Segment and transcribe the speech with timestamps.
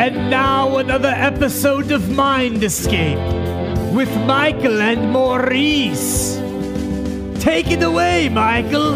[0.00, 3.18] And now another episode of Mind Escape
[3.92, 6.36] with Michael and Maurice.
[7.38, 8.94] Take it away, Michael.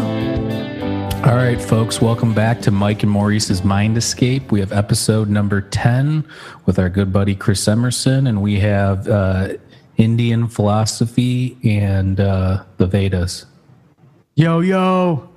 [1.23, 4.51] All right, folks, welcome back to Mike and Maurice's Mind Escape.
[4.51, 6.27] We have episode number 10
[6.65, 9.49] with our good buddy Chris Emmerson, and we have uh,
[9.97, 13.45] Indian philosophy and uh, the Vedas.
[14.33, 15.29] Yo, yo.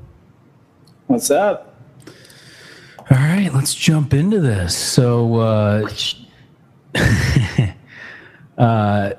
[1.08, 1.67] What's up?
[3.10, 4.76] All right, let's jump into this.
[4.76, 5.88] So, uh,
[8.58, 9.12] uh,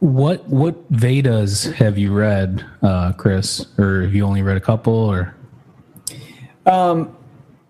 [0.00, 3.66] what what Vedas have you read, uh, Chris?
[3.78, 4.94] Or have you only read a couple?
[4.94, 5.34] Or
[6.66, 7.16] Um,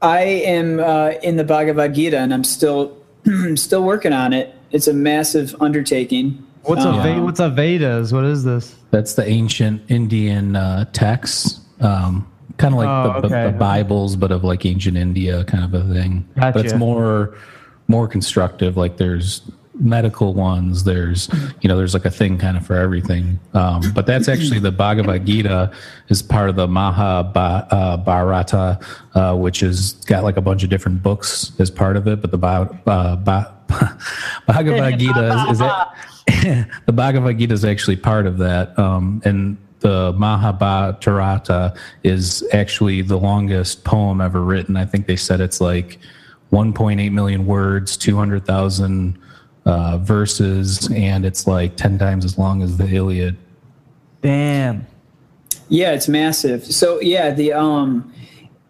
[0.01, 2.97] I am uh, in the Bhagavad Gita, and I'm still
[3.55, 4.55] still working on it.
[4.71, 6.47] It's a massive undertaking.
[6.63, 8.13] What's a Um, Ve- what's a Vedas?
[8.13, 8.77] What is this?
[8.93, 12.27] that's the ancient Indian uh, texts, um,
[12.61, 13.51] kind of like Oh, the, okay.
[13.51, 16.29] the Bibles, but of like ancient India, kind of a thing.
[16.37, 17.37] But it's more
[17.89, 18.77] more constructive.
[18.77, 19.43] Like there's
[19.75, 20.85] medical ones.
[20.85, 21.29] There's
[21.63, 23.41] you know there's like a thing kind of for everything.
[23.55, 25.73] Um, but that's actually the Bhagavad Gita
[26.09, 28.79] is part of the Mahabharata,
[29.15, 32.21] uh, which has got like a bunch of different books as part of it.
[32.21, 33.55] But the Ba- uh, Ba-
[34.47, 39.57] Bhagavad Gita is, is it, the Bhagavad Gita is actually part of that, um, and
[39.81, 44.77] the Mahabharata is actually the longest poem ever written.
[44.77, 45.99] I think they said it's like
[46.53, 49.19] 1.8 million words, 200,000
[49.65, 53.37] uh, verses, and it's like 10 times as long as the Iliad.
[54.23, 54.87] Damn.
[55.69, 56.65] Yeah, it's massive.
[56.65, 58.13] So yeah, the um,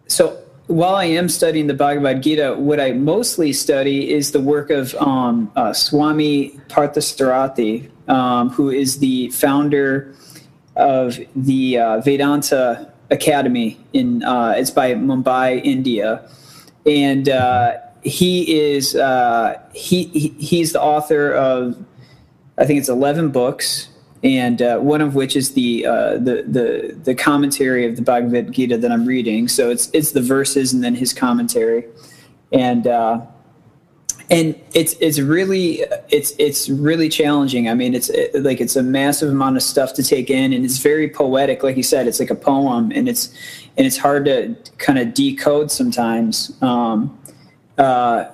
[0.07, 4.69] so while I am studying the Bhagavad Gita, what I mostly study is the work
[4.69, 10.13] of um, uh, Swami Parthasarathy, um, who is the founder
[10.75, 16.27] of the uh, Vedanta Academy in uh, it's by Mumbai, India,
[16.85, 21.77] and uh, he is uh, he, he he's the author of
[22.57, 23.89] I think it's eleven books,
[24.23, 28.51] and uh, one of which is the, uh, the the the commentary of the Bhagavad
[28.51, 29.47] Gita that I'm reading.
[29.47, 31.85] So it's it's the verses and then his commentary,
[32.51, 32.87] and
[34.31, 37.67] and it's it's really it's it's really challenging.
[37.67, 40.63] I mean, it's it, like it's a massive amount of stuff to take in, and
[40.63, 41.63] it's very poetic.
[41.63, 43.33] Like you said, it's like a poem, and it's
[43.77, 46.53] and it's hard to kind of decode sometimes.
[46.61, 47.19] Um,
[47.77, 48.31] uh,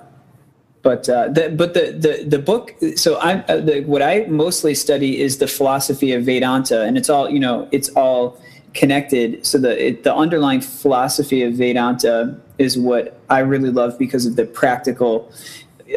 [0.82, 2.76] but uh, the but the, the the book.
[2.94, 7.10] So I uh, the, what I mostly study is the philosophy of Vedanta, and it's
[7.10, 7.68] all you know.
[7.72, 8.40] It's all
[8.72, 9.44] connected.
[9.44, 14.36] So the it, the underlying philosophy of Vedanta is what I really love because of
[14.36, 15.32] the practical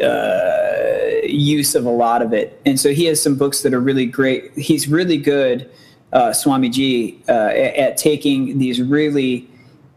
[0.02, 2.60] uh, use of a lot of it.
[2.64, 4.52] And so he has some books that are really great.
[4.52, 5.70] He's really good,
[6.12, 9.48] uh, Swamiji, uh, at, at taking these really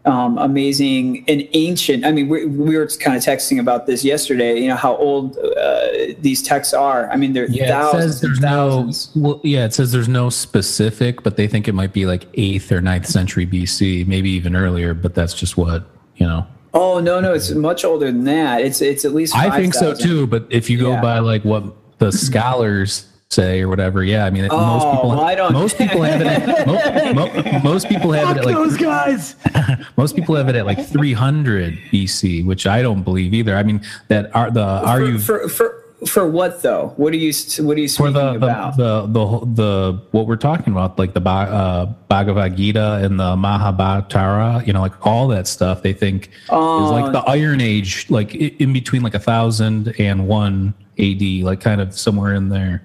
[0.06, 2.06] um, amazing and ancient.
[2.06, 4.60] I mean, we, we were kind of texting about this yesterday.
[4.60, 5.88] You know how old uh,
[6.20, 7.10] these texts are.
[7.10, 9.16] I mean, they're Yeah, thousands says there's thousands.
[9.16, 9.22] no.
[9.22, 12.70] Well, yeah, it says there's no specific, but they think it might be like eighth
[12.70, 14.94] or ninth century BC, maybe even earlier.
[14.94, 15.84] But that's just what
[16.16, 16.46] you know.
[16.76, 18.60] Oh no, no, it's much older than that.
[18.60, 19.34] It's it's at least.
[19.34, 20.06] I think so 5,000.
[20.08, 20.26] too.
[20.26, 21.00] But if you go Yeah.
[21.00, 21.64] by like what
[21.98, 24.52] the scholars say or whatever, yeah, I mean, most
[24.86, 25.10] Oh, people.
[25.10, 26.26] well, I don't- Most people have it.
[26.28, 26.78] At, mo,
[27.26, 29.34] mo, most people have Fuck it at like those guys.
[29.96, 33.56] most people have it at like 300 BC, which I don't believe either.
[33.56, 36.92] I mean, that uh, are the are for, you for for for what though?
[36.96, 38.76] What are you what are you for speaking the, the about?
[38.76, 43.34] the the whole- the what we're talking about, like the uh, Bhagavad Gita and the
[43.36, 45.82] Mahabharata, you know, like all that stuff.
[45.82, 50.74] They think is like the Iron Age, like in between like a thousand and one
[50.98, 52.82] AD, like kind of somewhere in there.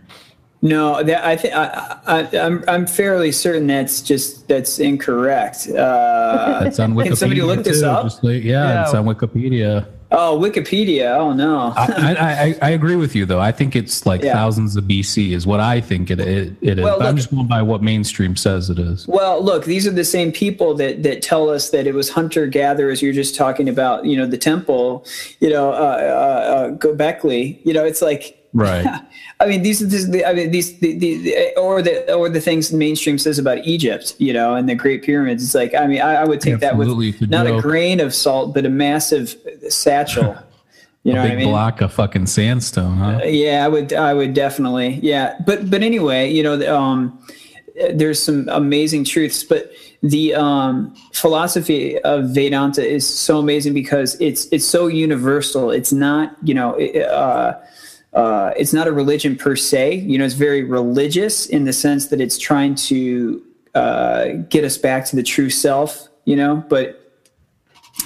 [0.64, 5.68] No, that I think I, I, I'm I'm fairly certain that's just that's incorrect.
[5.68, 7.04] Uh, It's on Wikipedia.
[7.08, 8.24] can somebody look this too, up?
[8.24, 8.84] like- yeah, Yeah.
[8.84, 9.88] it's on Wikipedia.
[10.14, 11.16] Oh, Wikipedia.
[11.18, 11.74] Oh no.
[11.76, 13.40] I, I, I, agree with you though.
[13.40, 14.34] I think it's like Yeah.
[14.34, 16.84] thousands of BC is what I think it it, it is.
[16.84, 19.08] Well, but I'm just going by what mainstream says it is.
[19.08, 22.46] Well, look, these are the same people that that tell us that it was hunter
[22.46, 23.02] gatherers.
[23.02, 25.06] You're just talking about, you know, the temple,
[25.40, 27.60] you know, uh, uh, uh, Gobekli.
[27.66, 28.86] You know, it's like, Right.
[29.40, 32.72] I mean, these, these the, I mean, these, the, the, or the, or the things
[32.72, 35.44] mainstream says about Egypt, you know, and the Great Pyramids.
[35.44, 38.14] It's like, I mean, I, I would take Absolutely, that with not a grain of
[38.14, 39.36] salt, but a massive
[39.70, 40.38] satchel.
[41.04, 41.50] You know Big I mean?
[41.50, 43.22] block of fucking sandstone, huh?
[43.24, 43.92] Yeah, I would.
[43.92, 45.00] I would definitely.
[45.02, 47.20] Yeah, but but anyway, you know, um,
[47.92, 49.72] there's some amazing truths, but
[50.04, 55.72] the um, philosophy of Vedanta is so amazing because it's it's so universal.
[55.72, 56.80] It's not you know.
[56.80, 57.60] Uh,
[58.14, 59.96] uh, it's not a religion per se.
[59.96, 63.42] You know, it's very religious in the sense that it's trying to
[63.76, 66.08] uh, get us back to the true self.
[66.26, 66.98] You know, but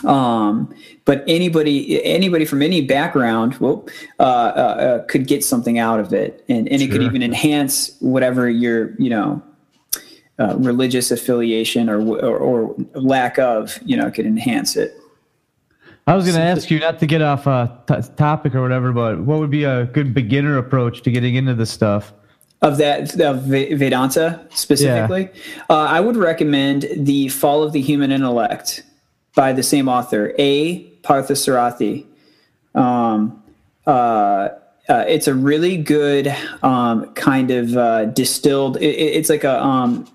[0.04, 0.74] Um,
[1.06, 3.88] but anybody anybody from any background well,
[4.20, 7.96] uh, uh, uh, could get something out of it, and and it could even enhance
[8.02, 9.42] whatever your you know
[10.40, 14.92] uh, religious affiliation or, or or lack of you know could enhance it.
[16.08, 18.92] I was going to ask you not to get off a t- topic or whatever,
[18.94, 22.14] but what would be a good beginner approach to getting into this stuff?
[22.62, 25.30] of that of Vedanta specifically,
[25.70, 28.84] uh, I would recommend the Fall of the Human Intellect
[29.36, 30.84] by the same author, A.
[31.04, 32.06] Parthasarathy.
[32.74, 33.44] Um,
[33.86, 34.50] uh,
[34.90, 38.78] uh, it's a really good um, kind of uh, distilled.
[38.78, 40.08] It- it's like a um,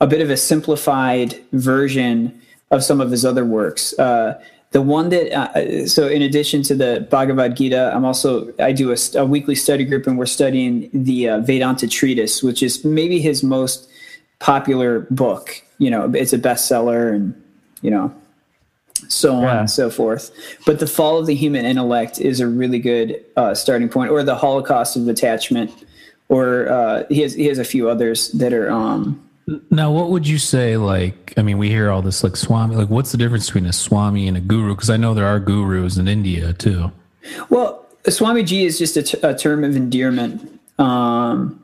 [0.00, 2.40] a bit of a simplified version
[2.72, 3.96] of some of his other works.
[3.98, 4.40] Uh,
[4.74, 8.92] the one that uh, so in addition to the Bhagavad Gita, I'm also I do
[8.92, 13.20] a, a weekly study group and we're studying the uh, Vedanta treatise, which is maybe
[13.20, 13.88] his most
[14.40, 15.62] popular book.
[15.78, 17.40] You know, it's a bestseller and
[17.82, 18.12] you know
[19.06, 19.60] so on Yeah.
[19.60, 20.32] and so forth.
[20.66, 24.24] But the fall of the human intellect is a really good uh, starting point, or
[24.24, 25.70] the Holocaust of attachment,
[26.28, 29.23] or uh, he has he has a few others that are um,
[29.70, 30.76] Now, what would you say?
[30.76, 32.76] Like, I mean, we hear all this like swami.
[32.76, 34.74] Like, what's the difference between a swami and a guru?
[34.74, 36.90] Because I know there are gurus in India too.
[37.50, 40.60] well, Swami Swamiji is just a, t- a term of endearment.
[40.78, 41.62] Um,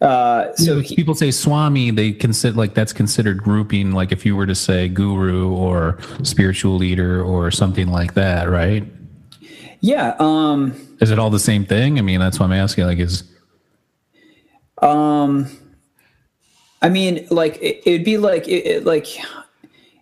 [0.00, 3.92] uh, so So he, people say swami, they consider like that's considered grouping.
[3.92, 8.84] Like, if you were to say guru or spiritual leader or something like that, right?
[9.80, 11.98] yeah, um, Is it all the same thing?
[11.98, 12.84] I mean, that's why I'm asking.
[12.84, 13.24] Like, is
[14.78, 15.48] Um,
[16.82, 19.06] I mean, like it, it'd be like it, it- like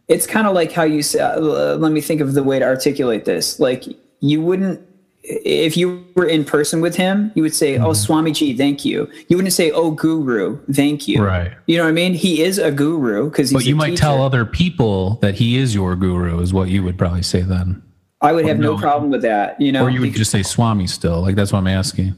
[0.08, 1.20] it's kind of like how you say.
[1.20, 3.60] Uh, let me think of the way to articulate this.
[3.60, 3.84] Like
[4.20, 4.80] you wouldn't.
[5.22, 9.36] If you were in person with him, you would say, "Oh, Swamiji, thank you." You
[9.36, 11.52] wouldn't say, "Oh, Guru, thank you." Right.
[11.66, 12.14] You know what I mean?
[12.14, 14.00] He is a guru because but you might teacher.
[14.00, 17.82] tell other people that he is your guru, is what you would probably say then,
[18.22, 18.80] I would have no no.
[18.80, 19.60] problem with that.
[19.60, 21.20] You know, or you would just say swami still.
[21.20, 22.16] Like that's what I'm asking.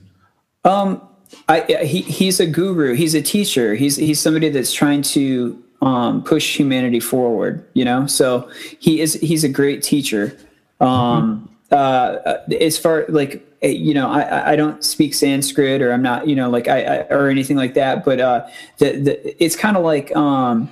[1.49, 2.95] I, he, he's a guru.
[2.95, 3.75] He's a teacher.
[3.75, 7.65] He's he's somebody that's trying to um, push humanity forward.
[7.75, 10.37] You know, so he is he's a great teacher.
[10.81, 15.93] Um, uh, as far like eh, you know, I- I I don't speak Sanskrit or
[15.93, 18.05] I'm not you know like I, I or anything like that.
[18.05, 18.47] But uh,
[18.79, 20.69] the, the it's kind of like um,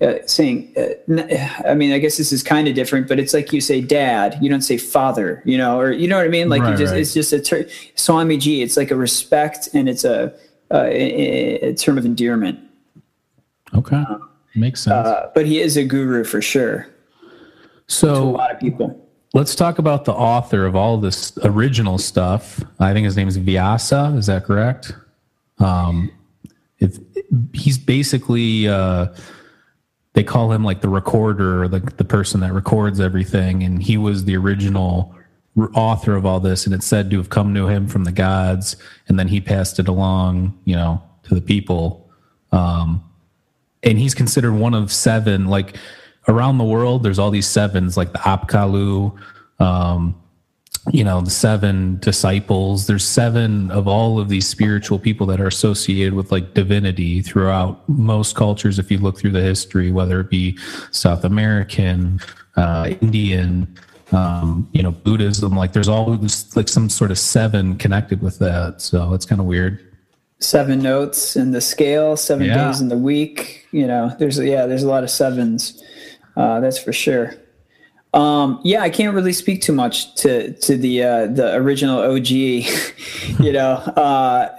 [0.00, 0.74] uh, saying.
[0.76, 1.18] Uh,
[1.66, 4.36] I mean, I guess this is kind of different, but it's like you say dad.
[4.40, 5.42] You don't say father.
[5.44, 6.48] You know, or you know what I mean?
[6.48, 7.00] Like you Right, just right.
[7.00, 7.64] it's just a ter-
[7.96, 8.62] Swamiji.
[8.62, 10.32] It's like a respect and it's a,
[10.70, 12.58] a, a, a term of endearment.
[13.74, 14.02] Okay,
[14.54, 15.06] makes sense.
[15.06, 16.90] Uh, but he is a guru for sure to
[17.86, 19.08] a so lot of people.
[19.34, 22.62] let's talk about the author of all this original stuff.
[22.78, 24.14] I think his name is Vyasa.
[24.16, 24.92] Is that correct?
[25.58, 26.10] Um,
[26.78, 26.98] if
[27.52, 29.08] he's basically uh,
[30.14, 34.24] they call him like the recorder, or the person that records everything, and he was
[34.24, 35.14] the original
[35.74, 38.76] author of all this, and it's said to have come to him from the gods,
[39.08, 42.08] and then he passed it along, you know, to the people.
[42.52, 43.04] Um,
[43.84, 45.76] and he's considered one of seven like
[46.26, 49.14] around the world there's all these sevens like the apkallu
[49.60, 50.18] um
[50.92, 55.46] you know the seven disciples there's seven of all of these spiritual people that are
[55.46, 60.28] associated with like divinity throughout most cultures if you look through the history whether it
[60.28, 60.58] be
[60.90, 62.20] south american
[62.56, 63.66] uh indian
[64.12, 68.80] um you know buddhism like there's always like some sort of seven connected with that
[68.82, 69.80] so it's kind of weird
[70.40, 72.66] Seven notes in the scale, seven Yeah.
[72.66, 73.66] days in the week.
[73.70, 75.82] You know, there's yeah, there's a lot of sevens.
[76.36, 77.34] Uh, that's for sure.
[78.14, 82.28] Um, yeah, I can't really speak too much to to the uh, the original OG,
[83.40, 84.56] you know, uh,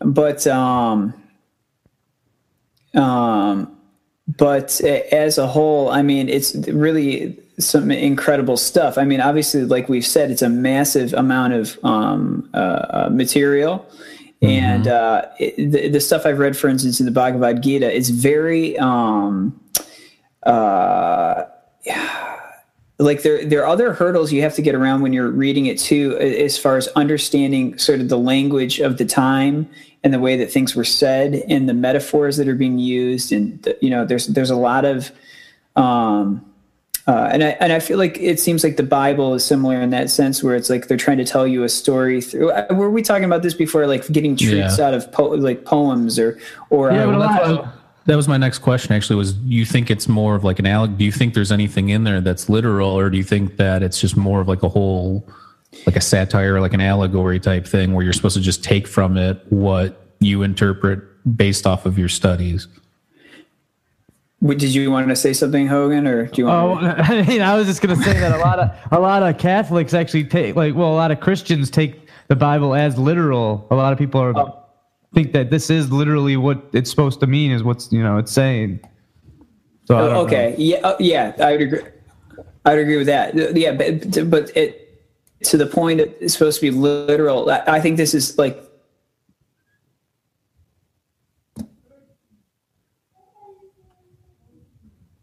[0.00, 1.14] but um,
[2.94, 3.76] um,
[4.26, 8.98] but as a whole, I mean, it's really some incredible stuff.
[8.98, 13.86] I mean, obviously, like we've said, it's a massive amount of um, uh, uh, material.
[14.40, 18.10] And uh, it, the, the stuff I've read, for instance, in the Bhagavad Gita, is
[18.10, 19.60] very um,
[20.42, 21.44] uh,
[22.98, 25.78] like there there are other hurdles you have to get around when you're reading it
[25.78, 29.68] too as far as understanding sort of the language of the time
[30.04, 33.60] and the way that things were said and the metaphors that are being used and
[33.62, 35.10] the, you know there's there's a lot of
[35.76, 36.44] um
[37.08, 39.90] uh, and I and I feel like it seems like the Bible is similar in
[39.90, 42.52] that sense, where it's like they're trying to tell you a story through.
[42.52, 44.86] uh, Were we talking about this before, like getting truths Yeah.
[44.86, 46.38] out of po- like poems or
[46.70, 47.68] or Yeah, uh,
[48.04, 48.92] but a Well, lot that's of- what- that was my next question.
[48.94, 50.96] Actually, was you think it's more of like an alleg?
[50.98, 54.00] Do you think there's anything in there that's literal, or do you think that it's
[54.00, 55.26] just more of like a whole,
[55.86, 59.16] like a satire, like an allegory type thing, where you're supposed to just take from
[59.16, 61.00] it what you interpret
[61.36, 62.66] based off of your studies?
[64.40, 66.84] What- Did you want to say something, Hogan, or do you Oh, want?
[67.10, 69.94] I mean, I was just gonna say that a lot of a lot of Catholics
[69.94, 73.66] actually take like well, a lot of Christians take the Bible as literal.
[73.70, 74.58] A lot of people are Oh.
[75.14, 78.32] Think that this is literally what it's supposed to mean, is what's you know it's
[78.32, 78.80] saying.
[79.84, 80.20] So don't know.
[80.22, 81.82] Okay, yeah, uh, yeah, I would agree.
[82.64, 83.56] I would agree with that.
[83.56, 84.78] Yeah, but but it
[85.44, 87.50] to the point it's supposed to be literal.
[87.50, 88.62] I, I think this is like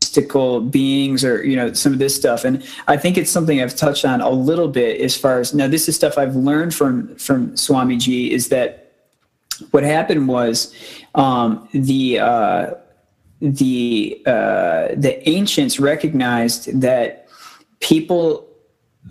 [0.09, 3.75] mystical beings or you know some of this stuff and i think it's something i've
[3.75, 7.15] touched on a little bit as far as now this is stuff i've learned from
[7.17, 8.88] from Swami swamiji is that
[9.71, 10.73] what happened was
[11.15, 12.73] um, the uh,
[13.41, 17.27] the uh, the ancients recognized that
[17.79, 18.47] people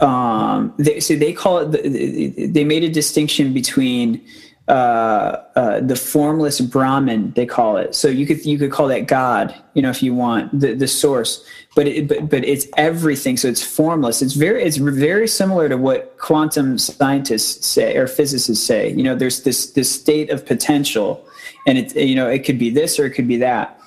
[0.00, 4.24] um, they, so they call it they made a distinction between
[4.68, 7.94] uh, uh, the formless Brahman they call it.
[7.94, 10.88] So you could you could call that God you know if you want the, the
[10.88, 11.44] source.
[11.74, 13.36] But it, but but it's everything.
[13.36, 14.20] So it's formless.
[14.22, 18.92] It's very it's very similar to what quantum scientists say or physicists say.
[18.92, 21.26] You know there's this this state of potential
[21.66, 23.80] and it you know it could be this or it could be that.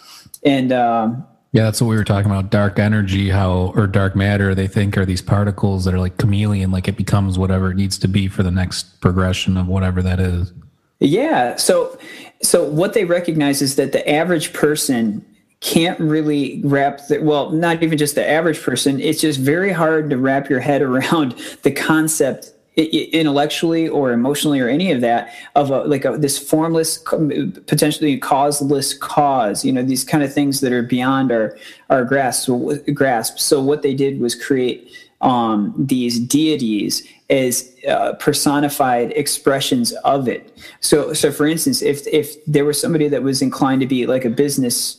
[0.43, 2.49] And um, Yeah, that's what we were talking about.
[2.49, 6.71] Dark energy, how or dark matter, they think are these particles that are like chameleon,
[6.71, 10.19] like it becomes whatever it needs to be for the next progression of whatever that
[10.19, 10.53] is.
[11.01, 11.55] Yeah.
[11.57, 11.97] So,
[12.41, 15.25] so what they recognize is that the average person
[15.59, 18.99] can't really wrap the, well, not even just the average person.
[18.99, 24.69] It's just very hard to wrap your head around the concept intellectually or emotionally or
[24.69, 30.03] any of that of a, like a, this formless, potentially causeless cause, you know, these
[30.03, 31.57] kind of things that are beyond our,
[31.89, 32.49] our grasp.
[32.93, 33.39] Grasp.
[33.39, 34.89] So what they did was create
[35.21, 40.57] um, these deities as uh, personified expressions of it.
[40.79, 44.25] So, so for instance, if if there was somebody that was inclined to be like
[44.25, 44.97] a business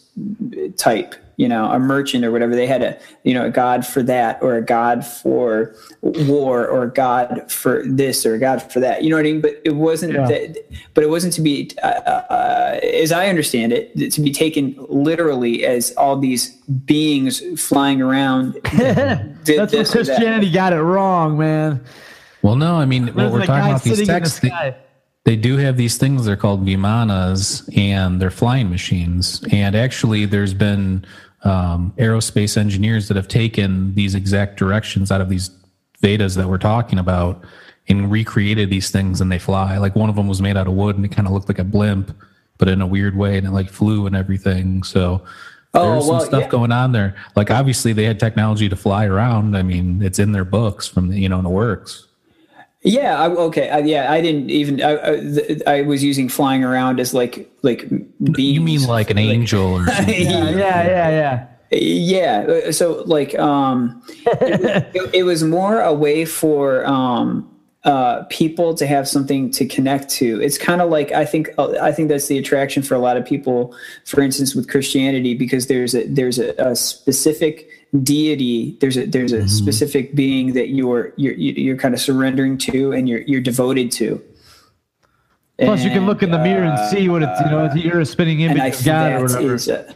[0.76, 4.02] type, you know, a merchant or whatever, they had a you know a god for
[4.02, 8.80] that, or a god for war, or a god for this, or a god for
[8.80, 9.02] that.
[9.02, 9.40] You know what I mean?
[9.40, 10.14] But it wasn't.
[10.14, 10.26] Yeah.
[10.26, 10.56] That,
[10.94, 15.64] but it wasn't to be, uh, uh, as I understand it, to be taken literally
[15.64, 16.50] as all these
[16.86, 18.52] beings flying around.
[18.62, 20.06] did That's where this or that.
[20.06, 21.84] Christianity got it wrong, man.
[22.42, 24.40] Well, no, I mean, what we're talking about these sitting in the texts,
[25.24, 29.42] they, do have these things they're called vimanas and they're flying machines.
[29.52, 31.04] And actually there's been
[31.44, 35.50] um, aerospace engineers that have taken these exact directions out of these
[36.00, 37.44] vedas that we're talking about
[37.88, 39.78] and recreated these things and they fly.
[39.78, 41.58] Like one of them was made out of wood and it kind of looked like
[41.58, 42.16] a blimp
[42.58, 44.82] but in a weird way and it like flew and everything.
[44.82, 45.24] So
[45.74, 46.48] Oh, there's some stuff yeah.
[46.48, 47.16] going on there.
[47.34, 49.56] Like obviously they had technology to fly around.
[49.56, 52.06] I mean it's in their books from the, you know in the works
[52.82, 53.20] Yeah.
[53.20, 53.70] I, okay.
[53.70, 54.12] I, yeah.
[54.12, 54.82] I didn't even.
[54.82, 58.38] I, I, th- I was using flying around as like like beings.
[58.54, 61.78] you mean like an angel or something Yeah, yeah, yeah, yeah.
[61.78, 67.48] yeah so like um it, it was more a way for um
[67.84, 71.72] uh people to have something to connect to it's kind of like i think uh,
[71.80, 73.74] i think that's the attraction for a lot of people
[74.04, 77.68] for instance with christianity because there's a there's a, a specific
[78.00, 82.92] deity there's a there's a specific being that you're you're you're kind of surrendering to
[82.92, 84.22] and you're you're devoted to
[85.58, 88.00] Plus, you can look in the mirror and uh, see what it's you know you're
[88.00, 89.54] a spinning image I of God or whatever.
[89.54, 89.92] is, uh,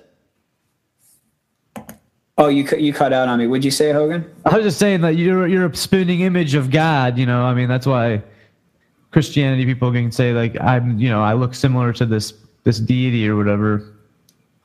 [2.37, 4.79] oh you cut you cut out on me would you say hogan I was just
[4.79, 7.17] saying that you're you're a spinning image of God.
[7.17, 8.23] You know, I mean that's why
[9.11, 12.35] Christianity people can say like I'm you know I look similar to this
[12.65, 13.96] this deity or whatever.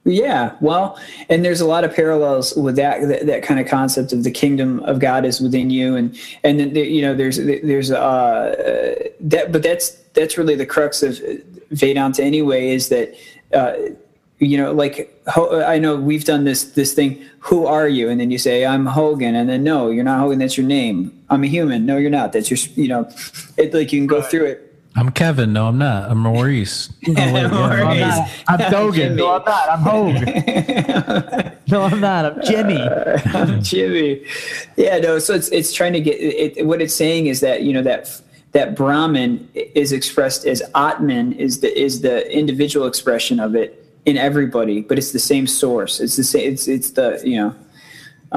[0.04, 4.12] Yeah, well, and there's a lot of parallels with that, that that kind of concept
[4.14, 7.92] of the kingdom of God is within you, and and then you know there's there's
[7.92, 11.20] uh that, but that's that's really the crux of
[11.70, 12.70] Vedanta anyway.
[12.70, 13.14] Is that
[13.54, 13.74] uh,
[14.40, 17.24] you know like Ho- I know we've done this this thing.
[17.40, 18.10] Who are you?
[18.10, 20.40] And then you say I'm Hogan, and then no, you're not Hogan.
[20.40, 21.16] That's your name.
[21.30, 21.86] I'm a human.
[21.86, 22.34] No, you're not.
[22.34, 23.08] That's your you know,
[23.58, 24.71] it like you can go through it.
[24.96, 25.54] I'm Kevin.
[25.54, 26.12] No, I'm not.
[26.12, 26.90] I'm Maurice.
[27.08, 27.52] I'm, Maurice.
[27.52, 28.94] not, I'm Dogen.
[28.94, 29.16] Jimmy.
[29.16, 29.70] No, I'm not.
[29.70, 31.54] I'm Hogue.
[31.68, 32.26] no, I'm not.
[32.26, 32.82] I'm Jimmy.
[33.34, 34.26] I'm Jimmy.
[34.76, 35.20] Yeah, no.
[35.20, 38.22] So it's it's trying to get it, what it's saying is that you know that
[38.52, 44.18] that Brahman is expressed as Atman is the is the individual expression of it in
[44.18, 46.00] everybody, but it's the same source.
[46.00, 46.52] It's the same.
[46.52, 47.56] It's it's the you know.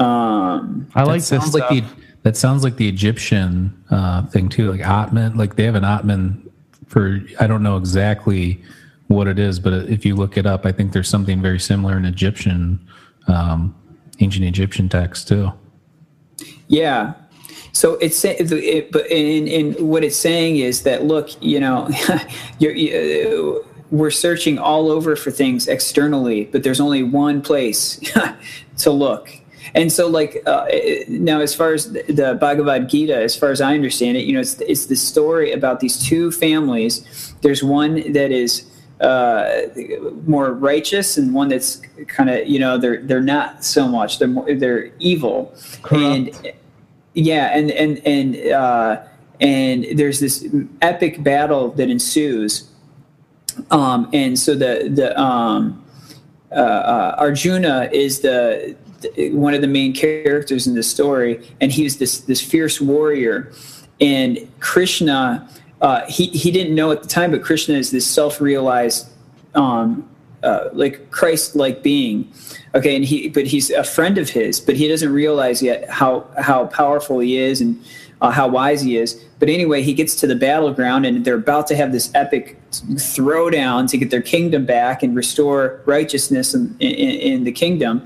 [0.01, 1.97] Um, I like that this sounds like stuff.
[1.97, 5.37] the that sounds like the Egyptian uh, thing too, like Atman.
[5.37, 6.44] Like they have an Atman
[6.87, 8.61] for I don't know exactly
[9.07, 11.97] what it is, but if you look it up, I think there's something very similar
[11.97, 12.79] in Egyptian,
[13.27, 13.75] um,
[14.19, 15.51] ancient Egyptian text too.
[16.67, 17.13] Yeah.
[17.71, 21.89] So it's it, but in in what it's saying is that look, you know,
[22.59, 27.99] you're, you, we're searching all over for things externally, but there's only one place
[28.77, 29.29] to look.
[29.73, 30.67] And so, like uh,
[31.07, 34.39] now, as far as the Bhagavad Gita, as far as I understand it, you know,
[34.39, 37.33] it's it's the story about these two families.
[37.41, 38.65] There's one that is
[39.01, 39.61] uh,
[40.25, 44.19] more righteous, and one that's kind of you know they're they're not so much.
[44.19, 46.03] They're more, they're evil, Corrupt.
[46.03, 46.53] and
[47.13, 49.03] yeah, and and and uh,
[49.41, 50.47] and there's this
[50.81, 52.69] epic battle that ensues
[53.71, 55.83] um, and so the the um,
[56.51, 58.84] uh, uh, Arjuna is the, the
[59.31, 63.51] one of the main characters in the story, and he's this this fierce warrior.
[64.01, 65.49] And Krishna,
[65.81, 69.07] uh, he he didn't know at the time, but Krishna is this self realized,
[69.53, 70.09] um,
[70.43, 72.31] uh, like Christ like being.
[72.73, 76.27] Okay, and he but he's a friend of his, but he doesn't realize yet how
[76.37, 77.81] how powerful he is and
[78.21, 79.23] uh, how wise he is.
[79.39, 83.89] But anyway, he gets to the battleground, and they're about to have this epic throwdown
[83.89, 88.05] to get their kingdom back and restore righteousness in, in, in the kingdom.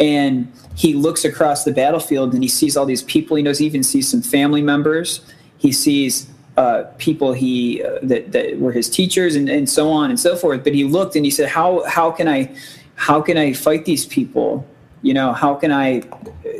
[0.00, 3.36] And he looks across the battlefield and he sees all these people.
[3.36, 5.20] He knows he even sees some family members.
[5.58, 6.26] He sees
[6.56, 10.36] uh, people he uh, that, that were his teachers and, and so on and so
[10.36, 10.64] forth.
[10.64, 12.54] But he looked and he said, "How how can I
[12.96, 14.66] how can I fight these people?
[15.02, 16.02] You know, how can I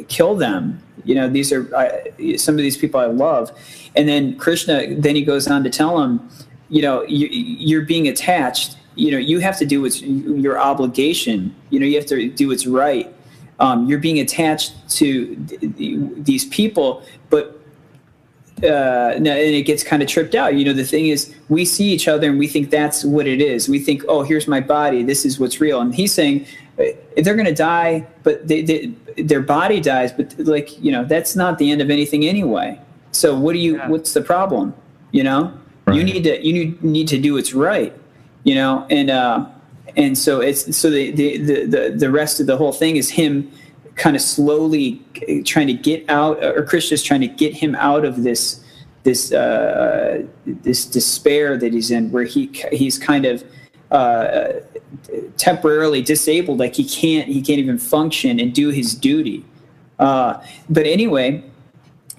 [0.08, 0.82] kill them?
[1.04, 3.50] You know, these are I, some of these people I love."
[3.96, 6.28] And then Krishna, then he goes on to tell him,
[6.68, 8.76] you know, you, you're being attached.
[8.94, 11.54] You know, you have to do what's your obligation.
[11.70, 13.12] You know, you have to do what's right.
[13.60, 17.60] Um, you're being attached to th- th- these people, but
[18.62, 20.54] uh, and it gets kind of tripped out.
[20.54, 23.40] You know, the thing is, we see each other and we think that's what it
[23.40, 23.68] is.
[23.68, 25.02] We think, oh, here's my body.
[25.02, 25.80] This is what's real.
[25.80, 26.46] And he's saying
[26.78, 26.84] uh,
[27.16, 30.12] they're going to die, but they, they, their body dies.
[30.12, 32.78] But like, you know, that's not the end of anything anyway.
[33.12, 33.76] So what do you?
[33.76, 33.88] Yeah.
[33.88, 34.74] What's the problem?
[35.12, 35.58] You know,
[35.92, 37.92] you need to you need, need to do what's right.
[38.44, 39.46] You know, and uh,
[40.00, 43.50] and so it's so the, the the the rest of the whole thing is him
[43.96, 45.02] kind of slowly
[45.44, 48.64] trying to get out, or Krishna's trying to get him out of this
[49.02, 53.44] this uh, this despair that he's in, where he he's kind of
[53.90, 54.52] uh,
[55.36, 59.44] temporarily disabled, like he can't he can't even function and do his duty.
[59.98, 61.44] Uh, but anyway,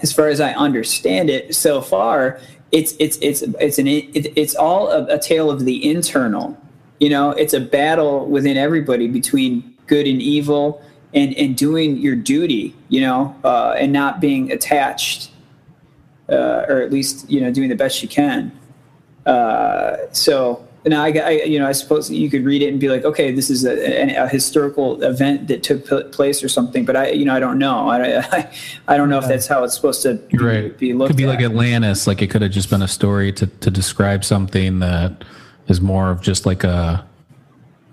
[0.03, 2.39] as far as I understand it so far,
[2.71, 6.56] it's it's it's it's an it, it's all a, a tale of the internal.
[7.01, 10.83] You know, it's a battle within everybody between good and evil,
[11.15, 12.75] and and doing your duty.
[12.89, 15.31] You know, uh, and not being attached,
[16.29, 18.51] uh, or at least you know doing the best you can.
[19.25, 22.89] Uh, so now I, I, you know, I suppose you could read it and be
[22.89, 26.85] like, okay, this is a, a historical event that took pl- place or something.
[26.85, 27.89] But I, you know, I don't know.
[27.89, 28.51] I, I,
[28.87, 30.77] I don't know if that's how it's supposed to be, right.
[30.77, 31.29] be looked could be at.
[31.29, 32.07] like Atlantis.
[32.07, 35.23] Like it could have just been a story to, to describe something that
[35.67, 37.06] is more of just like a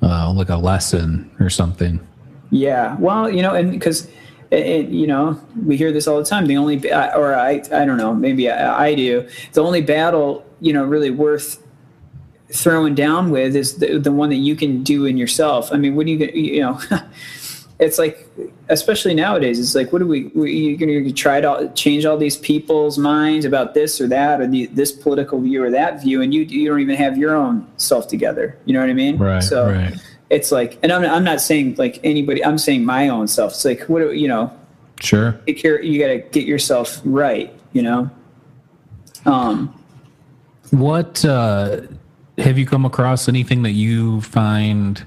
[0.02, 2.00] uh, like a lesson or something.
[2.50, 4.08] Yeah, well, you know, and because
[4.50, 6.46] it you know we hear this all the time.
[6.46, 9.28] The only, or I, I don't know, maybe I, I do.
[9.52, 11.62] The only battle, you know, really worth
[12.50, 15.70] throwing down with is the, the one that you can do in yourself.
[15.70, 16.80] I mean, what do you, you know,
[17.78, 18.26] it's like,
[18.68, 22.16] especially nowadays, it's like, what do we, we you're going to try to change all
[22.16, 26.20] these people's minds about this or that or the, this political view or that view,
[26.20, 28.58] and you you don't even have your own self together.
[28.64, 29.16] You know what I mean?
[29.16, 29.94] Right, So right.
[30.28, 32.44] it's like, and I'm I'm not saying like anybody.
[32.44, 33.52] I'm saying my own self.
[33.52, 34.52] It's like, what do you know?
[35.00, 35.38] Sure.
[35.46, 35.80] Take care.
[35.80, 37.52] You got to get yourself right.
[37.72, 38.10] You know.
[39.24, 39.74] Um.
[40.70, 41.82] What uh,
[42.38, 45.02] have you come across anything that you find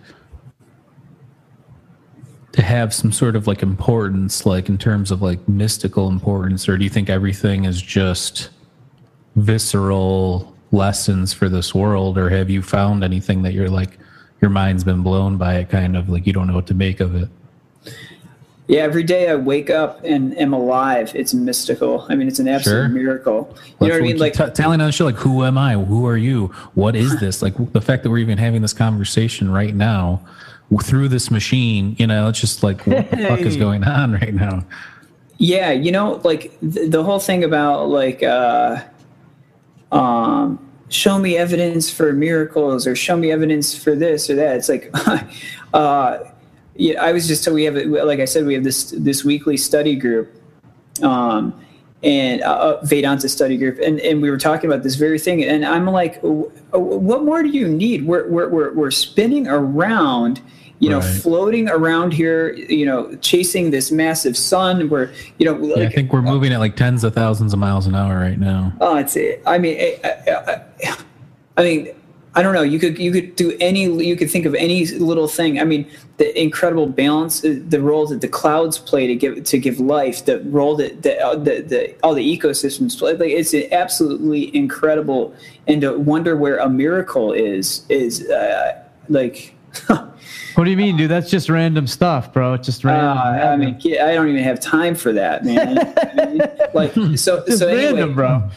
[2.58, 6.84] have some sort of like importance, like in terms of like mystical importance, or do
[6.84, 8.50] you think everything is just
[9.36, 13.98] visceral lessons for this world, or have you found anything that you're like
[14.42, 17.00] your mind's been blown by it, kind of like you don't know what to make
[17.00, 17.30] of it?
[18.68, 21.12] Yeah, every day I wake up and am alive.
[21.14, 22.06] It's mystical.
[22.10, 22.88] I mean, it's an absolute Sure.
[22.90, 23.50] miracle.
[23.50, 24.18] You That's know what I mean?
[24.18, 25.74] Like, t- telling on the show, like, who am I?
[25.74, 26.48] Who are you?
[26.74, 27.42] What is this?
[27.42, 30.22] Like the fact that we're even having this conversation right now
[30.80, 34.34] through this machine, you know, it's just like, what the fuck is going on right
[34.34, 34.64] now?
[35.38, 38.82] yeah, you know, like the, the whole thing about like, uh,
[39.92, 44.58] um, show me evidence for miracles or show me evidence for this or that.
[44.58, 44.92] It's like,
[45.74, 46.20] uh,
[46.76, 49.58] yeah, I was just so we have like I said we have this this weekly
[49.58, 50.34] study group,
[51.02, 51.60] um,
[52.04, 55.66] and uh, Vedanta study group, and and we were talking about this very thing, and
[55.66, 58.06] I'm like, w- what more do you need?
[58.06, 60.42] We're we're we're, we're spinning around.
[60.82, 61.06] You know, Right.
[61.22, 64.90] floating around here, you know, chasing this massive sun.
[64.90, 67.60] Where you know, like, Yeah, I think we're moving at like tens of thousands of
[67.60, 68.74] miles an hour right now.
[68.82, 69.16] Oh, it's.
[69.46, 70.34] I mean, I, I,
[70.88, 70.98] I-
[71.58, 71.90] I mean,
[72.34, 72.62] I don't know.
[72.64, 73.84] You could you could do any.
[73.84, 75.60] You could think of any little thing.
[75.60, 75.86] I mean,
[76.18, 80.26] the incredible balance, uh, the role that the clouds play to give to give life,
[80.26, 83.14] the role that the uh, the, the all the ecosystems play.
[83.16, 85.34] Like it's absolutely incredible,
[85.68, 89.54] and to wonder where a miracle is is uh, like.
[90.56, 91.10] What do you mean, dude?
[91.10, 92.54] That's just random stuff, bro.
[92.54, 93.18] It's just random.
[93.18, 95.78] Uh, I mean, I don't even have time for that, man.
[96.18, 96.42] I mean,
[96.74, 98.50] like, so, just so anyway, random, bro.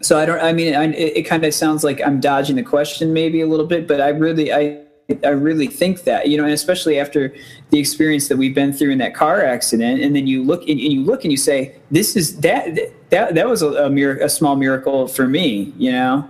[0.00, 0.40] so I don't.
[0.40, 3.46] I mean, I, it, it kind of sounds like I'm dodging the question maybe a
[3.46, 4.80] little bit, but I really, I,
[5.24, 7.34] I really think that you know, and especially after
[7.70, 10.80] the experience that we've been through in that car accident, and then you look and,
[10.80, 12.78] and you look and you say, this is that
[13.10, 16.28] that that was a, a, mir- a small miracle for me, you know.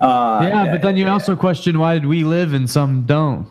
[0.00, 3.48] Uh, yeah, but then you also question why did we live and some don't?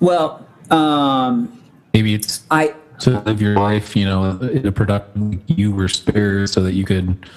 [0.00, 1.60] Well, um,
[1.94, 6.50] maybe it's I to live your life, you know, in a productive you were spared
[6.50, 7.28] so that you could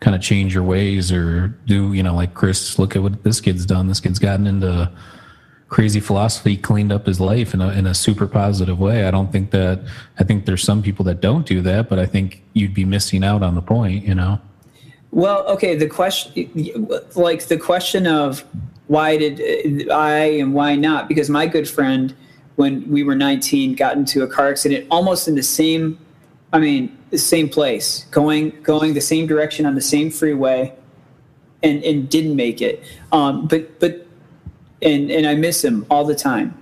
[0.00, 3.40] kind of change your ways or do, you know, like Chris, look at what this
[3.40, 3.88] kid's done.
[3.88, 4.90] This kid's gotten into
[5.68, 9.06] crazy philosophy, cleaned up his life in a, in a super positive way.
[9.06, 9.80] I don't think that,
[10.18, 13.24] I think there's some people that don't do that, but I think you'd be missing
[13.24, 14.40] out on the point, you know?
[15.10, 15.76] Well, okay.
[15.76, 18.44] The question, like the question of
[18.88, 21.08] why did I and why not?
[21.08, 22.14] Because my good friend,
[22.56, 25.98] when we were 19, got into a car accident almost in the same,
[26.52, 30.72] I mean, the same place, going going the same direction on the same freeway,
[31.62, 32.82] and and didn't make it.
[33.12, 34.06] Um, but but,
[34.82, 36.56] and and I miss him all the time.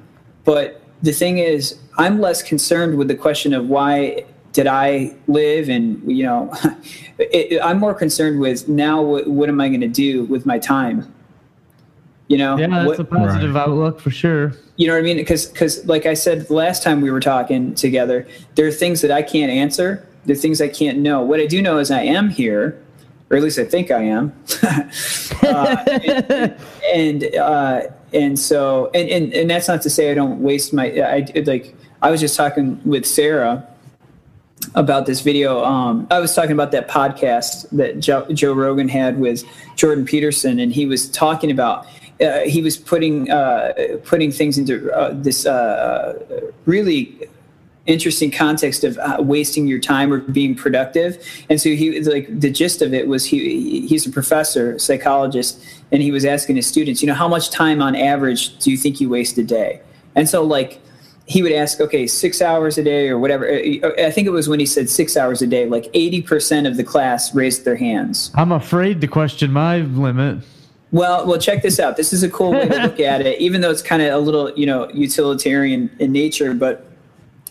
[0.45, 5.69] But the thing is, I'm less concerned with the question of why did I live,
[5.69, 6.53] and you know,
[7.19, 9.03] it, I'm more concerned with now.
[9.03, 11.14] What, what am I going to do with my time?
[12.29, 14.53] You know, Yeah, that's what- a positive outlook for sure.
[14.77, 15.19] you know what I mean?
[15.19, 19.03] Because, because, like I said the last time we were talking together, there are things
[19.03, 20.07] that I can't answer.
[20.25, 21.21] There are things I can't know.
[21.23, 22.81] What I do know is I am here,
[23.29, 24.33] or at least I think I am.
[25.43, 26.57] uh, and
[26.95, 27.81] and, uh,
[28.15, 30.87] and so, and, and and that's not to say I don't waste my.
[30.99, 31.75] I like.
[32.01, 33.67] I was just talking with Sarah
[34.75, 35.63] about this video.
[35.65, 39.45] Um, I was talking about that podcast that Joe, Joe Rogan had with
[39.77, 41.87] Jordan Peterson, and he was talking about.
[42.21, 43.73] Uh, he was putting uh,
[44.05, 45.47] putting things into uh, this
[46.65, 47.29] really
[47.87, 51.23] interesting context of uh, wasting your time or being productive.
[51.51, 56.03] And so he like the gist of it was he he's a professor, psychologist, and
[56.03, 59.01] he was asking his students, you know, how much time on average do you think
[59.01, 59.81] you waste a day?
[60.15, 60.81] And so like
[61.27, 63.49] he would ask, okay, six hours a day or whatever.
[63.49, 66.85] I think it was when he said six hours a day, like 80% of the
[66.85, 68.31] class raised their hands.
[68.35, 70.45] I'm afraid to question my limit.
[70.95, 71.97] Well, well, check this out.
[71.97, 74.19] This is a cool way to look at it, even though it's kind of a
[74.19, 76.55] little, you know, utilitarian in nature.
[76.55, 76.87] But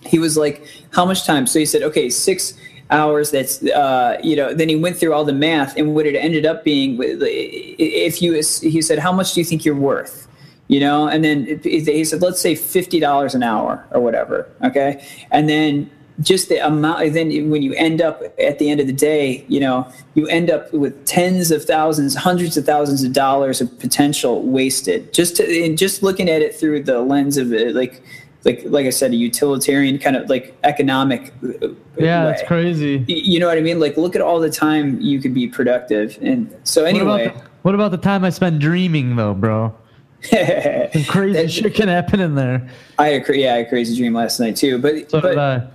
[0.05, 2.53] he was like, "How much time?" So he said, "Okay, six
[2.89, 4.53] hours." That's, uh, you know.
[4.53, 8.31] Then he went through all the math, and what it ended up being, if you,
[8.31, 10.25] he said, "How much do you think you're worth?"
[10.69, 15.05] You know, and then he said, "Let's say fifty dollars an hour or whatever." Okay,
[15.31, 18.93] and then just the amount then when you end up at the end of the
[18.93, 23.61] day you know you end up with tens of thousands hundreds of thousands of dollars
[23.61, 27.73] of potential wasted just to, and just looking at it through the lens of it
[27.75, 28.03] like
[28.45, 32.31] like like i said a utilitarian kind of like economic uh, Yeah, way.
[32.31, 33.03] that's crazy.
[33.07, 36.19] you know what i mean like look at all the time you could be productive
[36.21, 39.73] and so What anyway about, the, what about the time I spent dreaming though, bro?
[40.23, 42.69] Some crazy That- shit can happen in there.
[42.99, 45.29] i had a, yeah i had a crazy dream last night too but So but,
[45.29, 45.67] did I.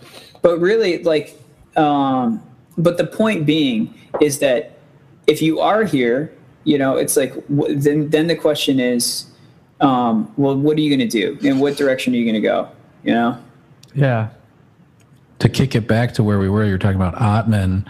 [0.42, 1.38] but really like
[1.76, 2.42] um
[2.76, 4.78] but the point being is that
[5.26, 6.32] if you are here
[6.64, 9.26] you know it's like wh- then then the question is
[9.80, 12.40] um well what are you going to do in what direction are you going to
[12.40, 12.68] go
[13.04, 13.38] you know
[13.94, 14.28] Yeah.
[15.40, 17.86] to kick it back to where we were, you're talking about Atman.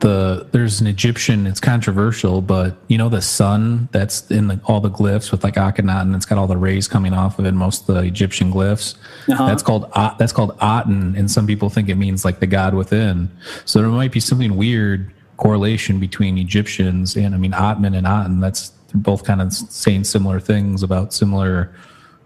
[0.00, 1.46] The there's an Egyptian.
[1.46, 5.54] It's controversial, but you know the sun that's in the, all the glyphs with like
[5.54, 6.14] Akhenaten.
[6.14, 7.52] It's got all the rays coming off of it.
[7.52, 8.94] Most of the Egyptian glyphs.
[9.28, 9.46] Uh-huh.
[9.46, 12.74] That's called At- that's called Aten, and some people think it means like the god
[12.74, 13.30] within.
[13.64, 18.40] So there might be something weird correlation between Egyptians and I mean Atman and Aten.
[18.40, 21.74] That's both kind of saying similar things about similar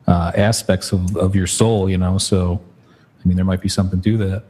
[0.07, 1.89] uh, aspects of, of your soul.
[1.89, 2.61] You know, so
[3.25, 4.45] I mean there might be something to that.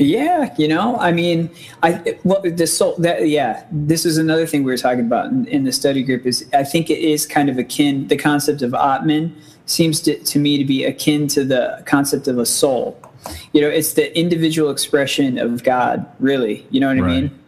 [0.00, 1.50] Yeah, you know, I mean,
[1.82, 5.44] I well, the soul that yeah, this is another thing we were talking about in,
[5.48, 8.06] in the study group is I think it is kind of akin.
[8.06, 12.38] The concept of Atman seems to, to me to be akin to the concept of
[12.38, 12.96] a soul.
[13.52, 16.64] You know, it's the individual expression of God, really.
[16.70, 17.38] You know what I mean?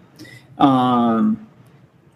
[0.59, 1.47] Um,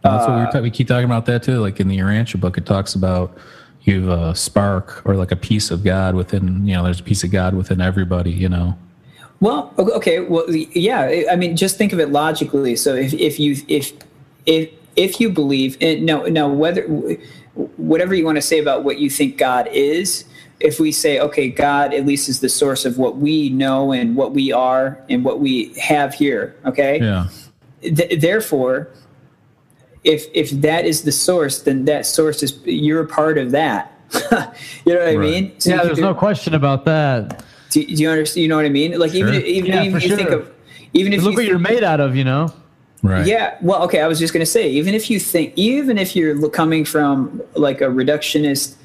[0.02, 1.60] That's what we, were ta- we keep talking about that too.
[1.60, 3.38] Like in the Urantia book, it talks about
[3.82, 6.66] you have a spark or like a piece of God within.
[6.66, 8.32] You know, there's a piece of God within everybody.
[8.32, 8.76] You know,
[9.40, 11.26] Well, okay, well, yeah.
[11.30, 12.76] I- mean, just think of it logically.
[12.76, 13.92] So if, if you if
[14.46, 16.82] if if you believe, and no, no, whether
[17.76, 20.24] whatever you want to say about what you think God is,
[20.60, 24.16] if we say, okay, God at least is the source of what we know and
[24.16, 27.00] what we are and what we have here, okay?
[27.00, 27.28] Yeah.
[27.82, 28.88] Th- therefore,
[30.04, 33.92] if if that is the source, then that source is you're a part of that.
[34.84, 35.58] you know what I mean?
[35.60, 37.44] So yeah, there's do- no question about that.
[37.74, 38.42] Do, do you understand?
[38.42, 38.98] You know what I mean?
[38.98, 39.42] Like even Sure.
[39.42, 40.50] even Yeah, even for you think of
[40.94, 42.52] even if Look you what you're made out of, you know.
[43.02, 43.26] Right.
[43.26, 44.00] Yeah, well, okay.
[44.00, 47.42] I was just going to say, even if you think, even if you're coming from
[47.54, 48.76] like a reductionist,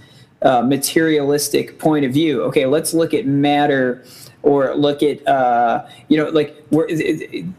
[0.41, 4.03] uh, materialistic point of view, okay, let's look at matter,
[4.41, 6.87] or look at, uh, you know, like where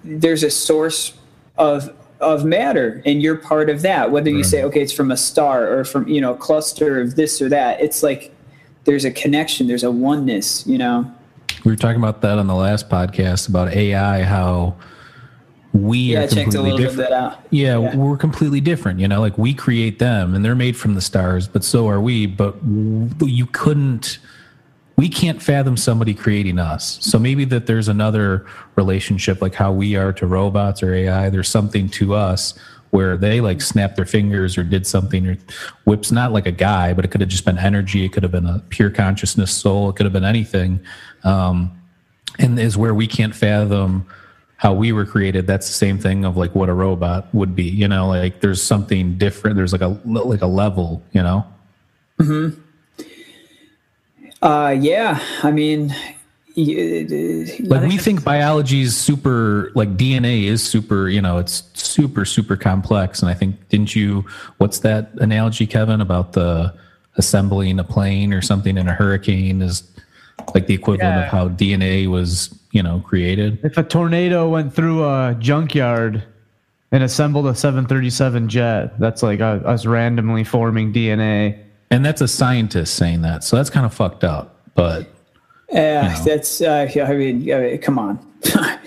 [0.05, 1.15] there's a source
[1.57, 4.11] of of matter, and you're part of that.
[4.11, 7.17] Whether you say, okay, it's from a star or from you know a cluster of
[7.17, 8.35] this or that, it's like
[8.85, 11.11] there's a connection, there's a oneness, you know.
[11.65, 14.77] We were talking about that on the last podcast about AI, how
[15.73, 17.11] we Yeah, are I checked a completely different.
[17.11, 17.39] that out.
[17.51, 17.97] Yeah, Yeah.
[17.97, 18.99] we're completely different.
[18.99, 22.01] You know, like we create them and they're made from the stars, but so are
[22.01, 22.27] we.
[22.27, 22.57] But
[23.21, 24.19] you couldn't,
[24.97, 26.99] we can't fathom somebody creating us.
[27.03, 28.47] So maybe that there's another
[28.77, 31.29] relationship, like how we are to robots or AI.
[31.29, 32.55] There's something to us
[32.91, 35.37] where they like snapped their fingers or did something or
[35.85, 38.05] whips, not like a guy, but it could have just been energy.
[38.05, 39.91] It could have been a pure consciousness soul.
[39.91, 40.81] It could have been anything.
[41.25, 41.81] Um,
[42.39, 44.07] and is where we can't fathom
[44.57, 47.65] how we were created that's the same thing of like what a robot would be
[47.65, 51.45] you know like there's something different there's like a like a level you know
[54.43, 55.95] Uh, yeah, I mean,
[56.57, 62.57] like we think biology is super like dna is super you know it's super super
[62.57, 64.25] complex and i think didn't you
[64.59, 66.75] what's that analogy kevin about the
[67.17, 69.83] assembling a plane or something in a hurricane is
[70.55, 71.25] like the equivalent Yeah.
[71.25, 76.23] of how dna was you know created If a tornado went through a junkyard
[76.93, 81.57] and assembled a 737 jet, that's like uh, us randomly forming DNA.
[81.93, 85.07] and that's a scientist saying that so that's kind of fucked up but
[85.73, 86.61] Yeah, that's.
[86.61, 88.19] Uh, I mean, I mean, come on.
[88.47, 88.79] I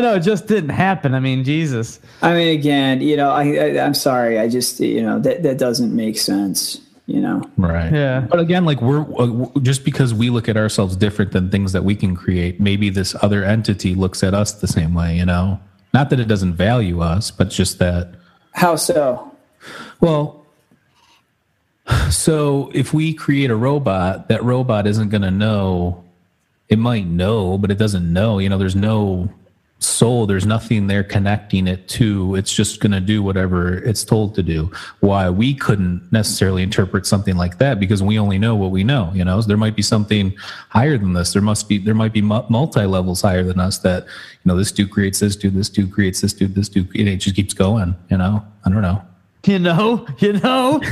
[0.00, 1.14] know it just didn't happen.
[1.14, 2.00] I mean, Jesus.
[2.22, 4.38] I mean, again, you know, I, I I'm sorry.
[4.38, 6.80] I just, you know, that that doesn't make sense.
[7.06, 7.42] You know.
[7.58, 7.92] Right.
[7.92, 8.20] Yeah.
[8.20, 11.84] But again, like we're uh, just because we look at ourselves different than things that
[11.84, 15.60] we can create, maybe this other entity looks at us the same way, you know?
[15.92, 18.14] Not that it doesn't value us, but just that,
[18.52, 19.30] How so?
[20.00, 20.43] well,
[22.10, 26.04] so if we create a robot, that robot isn't going to know.
[26.68, 28.38] It might know, but it doesn't know.
[28.38, 29.30] You know, there's no
[29.84, 32.34] soul, there's nothing there connecting it to.
[32.36, 34.72] It's just going to do whatever it's told to do.
[35.00, 39.12] Why we couldn't necessarily interpret something like that because we only know what we know.
[39.14, 40.34] You know, there might be something
[40.70, 41.32] higher than this.
[41.32, 44.72] There must be, there might be multi levels higher than us that, you know, this
[44.72, 47.54] dude creates this dude, this dude creates this dude, this dude, and it just keeps
[47.54, 47.94] going.
[48.10, 49.02] You know, I don't know.
[49.44, 50.80] You know, you know.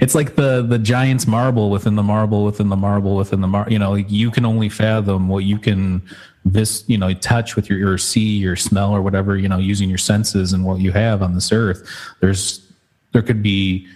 [0.00, 3.66] It's like the the giant's marble within the marble within the marble within the mar.
[3.68, 6.02] You know, like you can only fathom what you can
[6.44, 9.90] this you know touch with your or see or smell or whatever you know using
[9.90, 11.88] your senses and what you have on this earth.
[12.20, 12.66] There's
[13.12, 13.86] there could be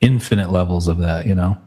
[0.00, 1.26] infinite levels of that.
[1.26, 1.58] You know.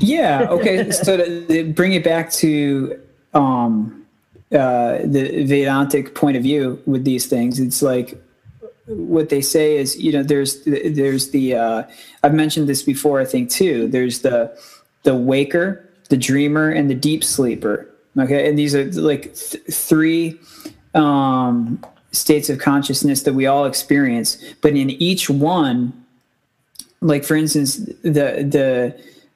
[0.00, 0.46] Yeah.
[0.50, 0.90] Okay.
[0.90, 3.00] so to to bring it back to
[3.34, 4.06] um,
[4.52, 8.20] uh, the Vedantic point of view with these things, it's like
[8.88, 11.82] what they say is, you know, there's there's the uh,
[12.22, 13.88] I've mentioned this before, I think too.
[13.88, 14.56] There's the
[15.02, 17.88] the waker, the dreamer, and the deep sleeper.
[18.18, 20.38] Okay, and these are like th- three
[20.94, 25.92] um, states of consciousness that we all experience, but in each one
[27.00, 28.44] like for instance the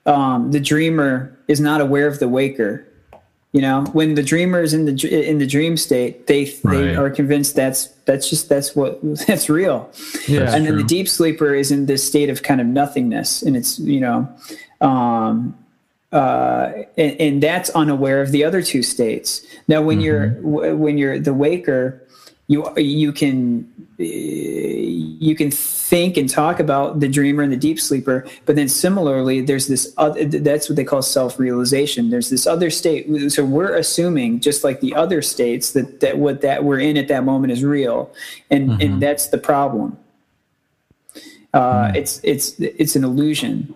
[0.06, 2.86] the um the dreamer is not aware of the waker
[3.52, 6.96] you know when the dreamer is in the in the dream state they they Right.
[6.96, 9.90] are convinced that's that's just that's what that's real
[10.26, 10.54] Yeah.
[10.54, 13.78] and then the deep sleeper is in this state of kind of nothingness and it's
[13.78, 14.28] you know
[14.80, 15.54] um
[16.12, 20.98] uh and, and that's unaware of the other two states now when you're w- when
[20.98, 22.02] you're the waker
[22.48, 23.66] you you can
[24.00, 28.68] uh, you can think and talk about the dreamer and the deep sleeper but then
[28.68, 32.10] similarly there's this other that's what they call self-realization.
[32.10, 33.30] There's this other state.
[33.30, 37.08] So we're assuming just like the other states that that what that we're in at
[37.08, 38.12] that moment is real
[38.50, 39.96] and and that's the problem.
[41.54, 43.74] Uh it's it's it's an illusion.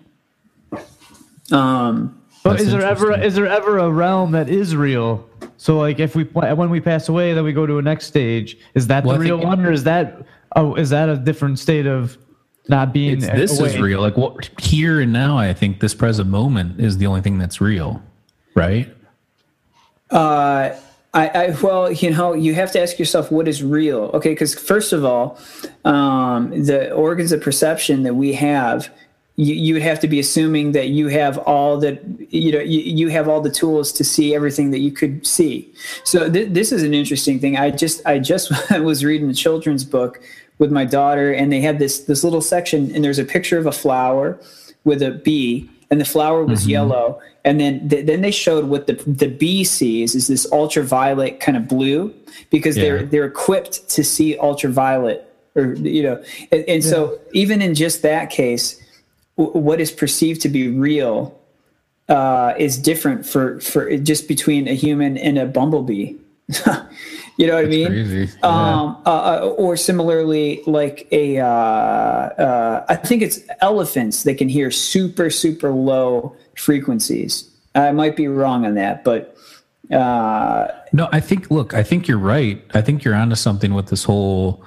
[1.51, 5.27] Um But That's is there ever is there ever a realm that is real?
[5.57, 8.57] So like if we when we pass away, then we go to a next stage.
[8.75, 10.23] Is that Well, the I real think- one, or is that
[10.55, 12.17] oh is that a different state of
[12.69, 13.17] not being?
[13.23, 14.01] It's, this is real.
[14.01, 17.59] Like what here and now, I think this present moment is the only thing that's
[17.59, 18.01] real,
[18.55, 18.93] right?
[20.11, 20.75] Uh,
[21.13, 24.11] I, I well, you know, you have to ask yourself what is real.
[24.13, 25.39] Okay, because first of all,
[25.85, 28.89] um, the organs of perception that we have
[29.37, 32.79] you, you would have to be assuming that you have all that you know you,
[32.81, 35.71] you have all the tools to see everything that you could see
[36.03, 39.85] so th- this is an interesting thing i just i just was reading a children's
[39.85, 40.19] book
[40.57, 43.65] with my daughter and they had this this little section and there's a picture of
[43.65, 44.39] a flower
[44.83, 46.71] with a bee and the flower was mm-hmm.
[46.71, 51.39] yellow and then th- then they showed what the the bee sees is this ultraviolet
[51.39, 52.13] kind of blue
[52.49, 52.83] because yeah.
[52.83, 55.23] they're they're equipped to see ultraviolet
[55.55, 56.21] or you know
[56.51, 56.89] and, and yeah.
[56.89, 58.81] so even in just that case
[59.37, 61.39] what is perceived to be real
[62.09, 66.15] uh, is different for for just between a human and a bumblebee.
[67.37, 68.29] you know what That's I mean?
[68.41, 74.49] Um, uh, uh, or similarly, like a, uh, uh, I think it's elephants that can
[74.49, 77.49] hear super super low frequencies.
[77.75, 79.37] I might be wrong on that, but
[79.91, 81.51] uh, no, I think.
[81.51, 82.63] Look, I think you're right.
[82.73, 84.63] I think you're onto something with this whole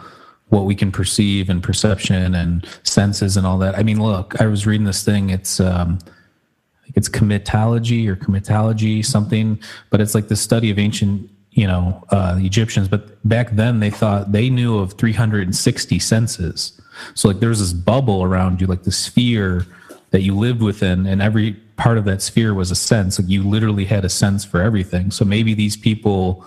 [0.50, 3.78] what we can perceive and perception and senses and all that.
[3.78, 5.30] I mean, look, I was reading this thing.
[5.30, 9.60] It's um, I think it's comitology or comitology something,
[9.90, 12.88] but it's like the study of ancient, you know, uh, Egyptians.
[12.88, 16.80] But back then they thought they knew of 360 senses.
[17.14, 19.66] So like there's this bubble around you, like the sphere
[20.10, 23.20] that you lived within, and every part of that sphere was a sense.
[23.20, 25.12] Like you literally had a sense for everything.
[25.12, 26.44] So maybe these people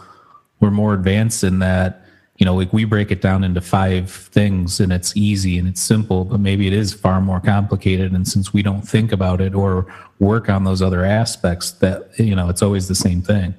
[0.59, 2.02] were more advanced in that
[2.43, 5.79] you know, like we break it down into five things and it's easy and it's
[5.79, 8.11] simple, but maybe it is far more complicated.
[8.11, 9.87] And since we don't think about it or
[10.19, 13.55] work on those other aspects, that, you know, it's always the same thing.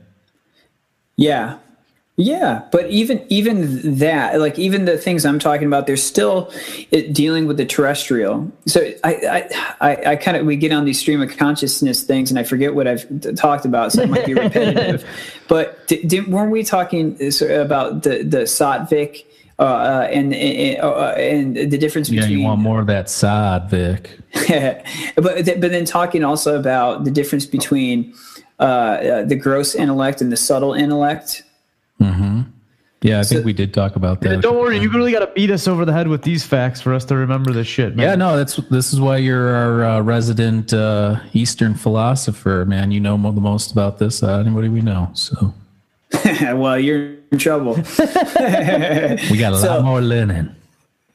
[1.17, 1.61] Yeah.
[2.17, 6.49] Yeah, but even even that, like even the things I'm talking about, they're still
[6.93, 8.53] it, dealing with the terrestrial.
[8.67, 12.31] So I I I, I kind of we get on these stream of consciousness things,
[12.31, 15.05] and I forget what I've t- talked about, so it might be repetitive.
[15.49, 17.15] but did, weren't we talking
[17.51, 19.25] about the the sattvic
[19.59, 22.39] uh, uh, and and, uh, and the difference yeah, between?
[22.39, 24.07] Yeah, you want more of that sattvic.
[25.17, 28.15] but but then talking also about the difference between
[28.61, 31.43] uh, uh, the gross intellect and the subtle intellect
[32.05, 32.41] Mm-hmm.
[33.05, 34.41] Yeah, I so, think we did talk about that.
[34.41, 36.95] don't worry, you really got to beat us over the head with these facts for
[36.95, 37.95] us to remember this shit.
[37.95, 38.07] Man.
[38.07, 42.93] Yeah, no, that's this is why you're our uh, resident uh, Eastern philosopher, man.
[42.93, 45.11] You know the most about this uh, anybody we know.
[45.13, 45.53] So,
[46.55, 47.75] well, you're in trouble.
[47.75, 50.01] we got a so, lot more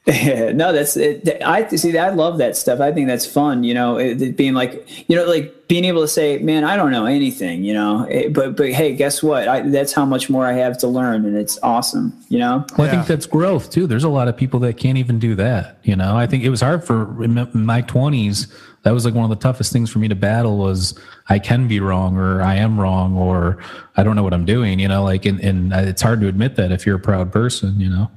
[0.09, 0.57] linen.
[0.57, 1.41] no, that's it.
[1.43, 1.97] I see.
[1.97, 2.79] I love that stuff.
[2.79, 3.63] I think that's fun.
[3.63, 6.91] You know, it, being like, you know, like being able to say, "Man, I don't
[6.91, 9.47] know anything." You know, it, but but hey, guess what?
[9.47, 12.13] I, that's how much more I have to learn, and it's awesome.
[12.29, 12.65] You know.
[12.77, 13.87] Well, I think that's growth too.
[13.87, 15.79] There's a lot of people that can't even do that.
[15.83, 18.51] You know, I think it was hard for in my 20s.
[18.83, 21.67] That was like one of the toughest things for me to battle was I can
[21.67, 23.57] be wrong or I am wrong or
[23.97, 24.79] I don't know what I'm doing.
[24.79, 27.31] You know, like and and uh, it's hard to admit that if you're a proud
[27.31, 27.79] person.
[27.79, 28.11] You know.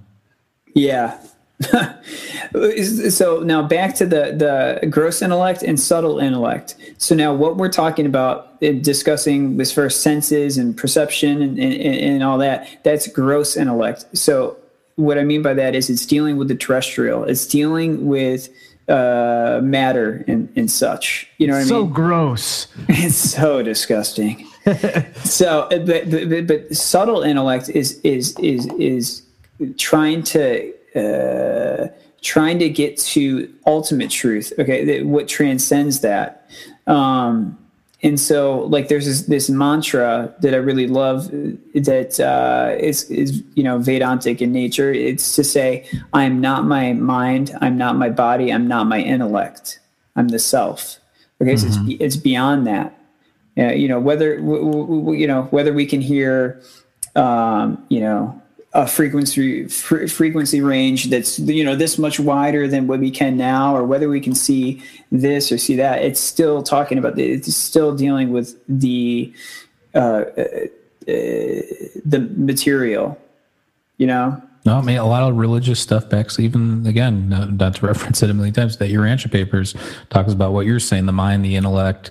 [0.75, 1.19] Yeah,
[3.11, 6.75] so now back to the the gross intellect and subtle intellect.
[6.99, 11.75] So now what we're talking about in discussing this first senses and perception and, and,
[11.75, 14.07] and all that, that's gross intellect.
[14.17, 14.57] So
[14.97, 17.25] what I mean by that is it's dealing with the terrestrial.
[17.25, 18.49] It's dealing with
[18.89, 21.29] uh, matter and, and such.
[21.39, 21.89] You know what so I mean?
[21.89, 22.67] So gross.
[22.89, 24.47] It's so disgusting.
[25.25, 29.23] so, but, but, but subtle intellect is is is is
[29.77, 31.89] trying to uh,
[32.23, 34.53] trying to get to ultimate truth.
[34.59, 36.49] Okay, that, what transcends that.
[36.87, 37.59] Um,
[38.05, 43.45] and so, like, there's this, this, mantra that I really love that uh, is is
[43.55, 44.93] you know Vedantic in nature.
[44.93, 47.57] It's to say, "I am not my mind.
[47.61, 48.53] I'm not my body.
[48.53, 49.79] I'm not my intellect.
[50.17, 50.99] I'm the self."
[51.41, 51.61] Okay, mm-hmm.
[51.61, 52.03] so it's mm-hmm.
[52.03, 52.99] it's beyond that.
[53.57, 56.61] Uh, you know whether w- w- you know whether we can hear,
[57.15, 58.42] um, you know,
[58.75, 63.37] a frequency fr- frequency range that's you know this much wider than what we can
[63.37, 67.33] now or whether we can see this or see that it's still talking about the,
[67.33, 69.31] it's still dealing with the
[69.95, 70.45] uh, uh,
[71.07, 73.19] the material
[74.03, 74.43] you know?
[74.65, 78.31] No, I mean a lot of religious stuff backs even again, not to reference it
[78.31, 79.75] a million times, that your Urantia papers
[80.11, 82.11] talks about what you're saying, the mind, the intellect,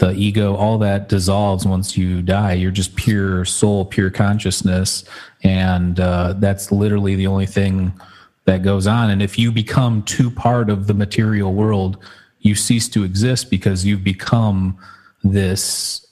[0.00, 2.54] the ego, all that dissolves once you die.
[2.54, 5.04] You're just pure soul, pure consciousness.
[5.44, 7.92] And uh, that's literally the only thing
[8.46, 9.10] that goes on.
[9.10, 11.98] And if you become too part of the material world,
[12.40, 14.78] you cease to exist because you've become
[15.22, 16.06] this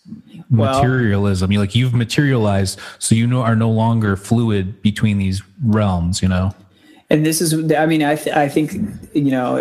[0.50, 1.50] materialism.
[1.50, 6.20] You like you've materialized, so you know are no longer fluid between these realms.
[6.20, 6.54] You know
[7.10, 8.72] and this is i mean i th- i think
[9.14, 9.56] you know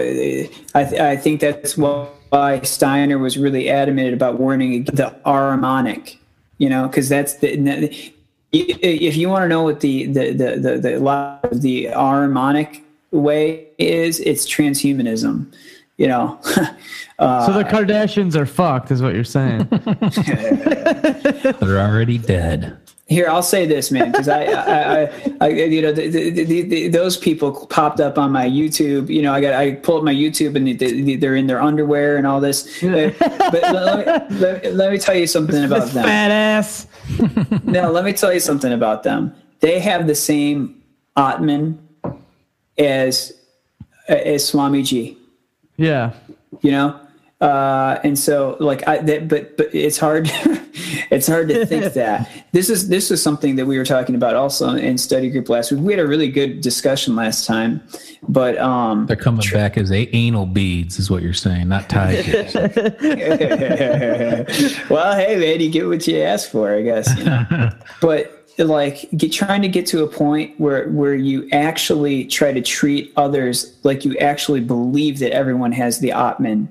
[0.75, 6.17] i th- i think that's what why Steiner was really adamant about warning the Ahrimanic,
[6.57, 8.13] you know, because that's the
[8.53, 13.67] if you want to know what the the the the the, the, the Ahrimanic way
[13.77, 15.53] is, it's transhumanism.
[15.97, 16.39] You know.
[17.19, 19.67] Uh, so the Kardashians are fucked, is what you're saying.
[21.59, 22.77] They're already dead.
[23.07, 26.87] Here, I'll say this, man, because I, I, I, I, you know, the, the, the,
[26.89, 29.09] those people popped up on my YouTube.
[29.09, 32.27] You know, I got, I pull up my YouTube and they're in their underwear and
[32.27, 32.81] all this.
[32.81, 33.15] but
[33.53, 36.03] let me, let, let me tell you something about them.
[36.03, 36.87] Fat ass.
[37.63, 39.33] no, let me tell you something about them.
[39.61, 40.83] They have the same
[41.15, 41.79] Atman
[42.77, 43.33] as
[44.07, 45.17] as Swamiji.
[45.77, 46.13] Yeah.
[46.61, 47.06] You know,
[47.39, 50.27] uh, and so like I, that, but but it's hard,
[51.11, 54.35] it's hard to think that this is this is something that we were talking about
[54.35, 55.81] also in study group last week.
[55.81, 57.83] We had a really good discussion last time,
[58.27, 61.89] but um, they're coming tr- back as a- anal beads, is what you're saying, not
[61.89, 62.53] tigers.
[64.89, 67.15] well, hey man, you get what you ask for, I guess.
[67.19, 67.69] You know?
[68.01, 72.61] but like get trying to get to a point where where you actually try to
[72.61, 76.67] treat others like you actually believe that everyone has the Atman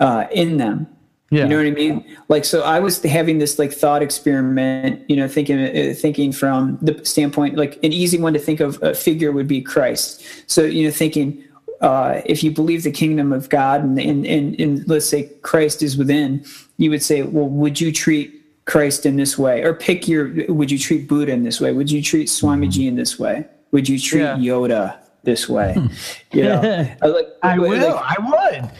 [0.00, 0.86] uh, in them.
[1.30, 1.44] Yeah.
[1.44, 2.16] You know what I mean?
[2.28, 6.76] Like, so I was having this like thought experiment, you know, thinking, uh, thinking from
[6.82, 10.24] the standpoint, like an easy one to think of a figure would be Christ.
[10.48, 11.44] So, you know, thinking,
[11.82, 15.84] uh, if you believe the kingdom of God and, and, and, and let's say Christ
[15.84, 16.44] is within,
[16.78, 18.34] you would say, well, would you treat
[18.64, 19.62] Christ in this way?
[19.62, 21.72] Or pick your, would you treat Buddha in this way?
[21.72, 23.46] Would you treat Swamiji in this way?
[23.70, 24.36] Would you treat yeah.
[24.36, 25.74] Yoda this way?
[25.74, 25.86] Hmm.
[26.32, 26.60] You know,
[27.02, 28.70] like, I will, like, I would.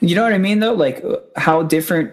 [0.00, 0.74] you know what I mean, though?
[0.74, 1.04] Like,
[1.36, 2.12] how different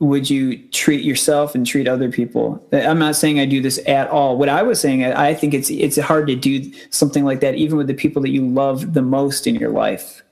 [0.00, 2.66] would you treat yourself and treat other people?
[2.72, 4.38] I'm not saying I do this at all.
[4.38, 7.76] What I was saying, I think it's it's hard to do something like that, even
[7.76, 10.22] with the people that you love the most in your life.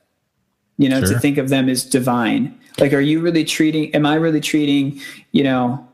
[0.77, 1.13] You know, sure.
[1.13, 2.57] to think of them as divine.
[2.79, 3.93] Like, are you really treating?
[3.93, 4.99] Am I really treating?
[5.33, 5.87] You know,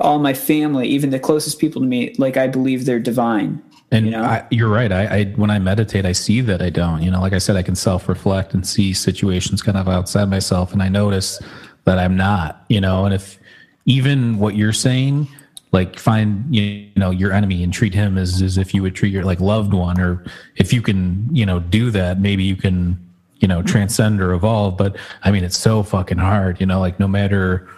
[0.00, 3.62] all my family, even the closest people to me, like I believe they're divine.
[3.90, 4.16] And?
[4.16, 4.90] I, you're right.
[4.90, 7.02] I, I, when I meditate, I see that I don't.
[7.02, 10.28] You know, like I said, I can self reflect and see situations kind of outside
[10.28, 11.40] myself, and I notice
[11.84, 12.64] that I'm not.
[12.68, 13.38] You know, and if
[13.84, 15.28] even what you're saying,
[15.72, 19.12] like find you know your enemy and treat him as as if you would treat
[19.12, 20.24] your like loved one, or
[20.56, 22.98] if you can you know do that, maybe you can
[23.38, 24.76] you know transcend or evolve.
[24.76, 26.60] But I mean, it's so fucking hard.
[26.60, 27.68] You know, like no matter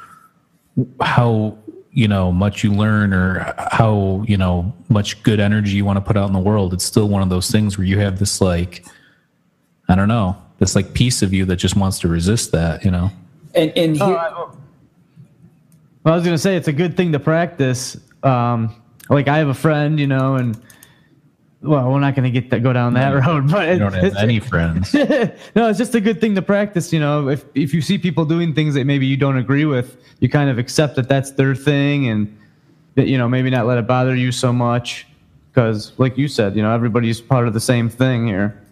[1.00, 1.58] how
[1.98, 6.00] you know much you learn or how you know much good energy you want to
[6.00, 8.40] put out in the world it's still one of those things where you have this
[8.40, 8.84] like
[9.88, 12.90] i don't know this like piece of you that just wants to resist that you
[12.92, 13.10] know?
[13.52, 14.54] And and here, well,
[16.04, 17.96] i was gonna say it's a good thing to practice.
[18.22, 18.80] Um
[19.10, 20.56] like i have a friend you know and
[21.60, 24.16] well, we're not going to get that go down that road, but you don't have
[24.16, 24.94] any friends.
[24.94, 26.92] no, it's just a good thing to practice.
[26.92, 29.96] You know, if if you see people doing things that maybe you don't agree with,
[30.20, 32.36] you kind of accept that that's their thing, and
[32.94, 35.06] that you know maybe not let it bother you so much,
[35.50, 38.62] because like you said, you know everybody's part of the same thing here.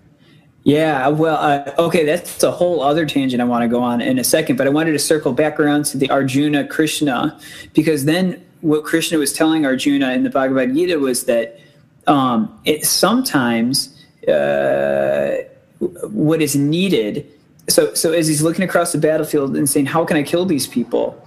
[0.62, 4.18] Yeah, well, uh, okay, that's a whole other tangent I want to go on in
[4.18, 7.38] a second, but I wanted to circle back around to the Arjuna Krishna
[7.72, 11.60] because then what Krishna was telling Arjuna in the Bhagavad Gita was that
[12.06, 13.96] um, it sometimes
[14.28, 15.36] uh,
[15.78, 17.30] what is needed.
[17.68, 20.66] So, so as he's looking across the battlefield and saying, "How can I kill these
[20.66, 21.22] people?"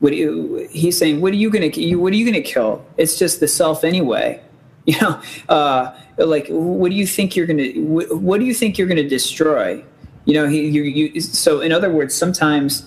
[0.00, 1.96] What you, he's saying, "What are you going to?
[1.96, 2.84] What are you going to kill?
[2.96, 4.40] It's just the self anyway."
[4.86, 7.80] You know, uh, like what do you think you're going to?
[7.80, 9.82] What, what do you think you're going to destroy?
[10.26, 11.20] You know, he, you, you.
[11.22, 12.86] So, in other words, sometimes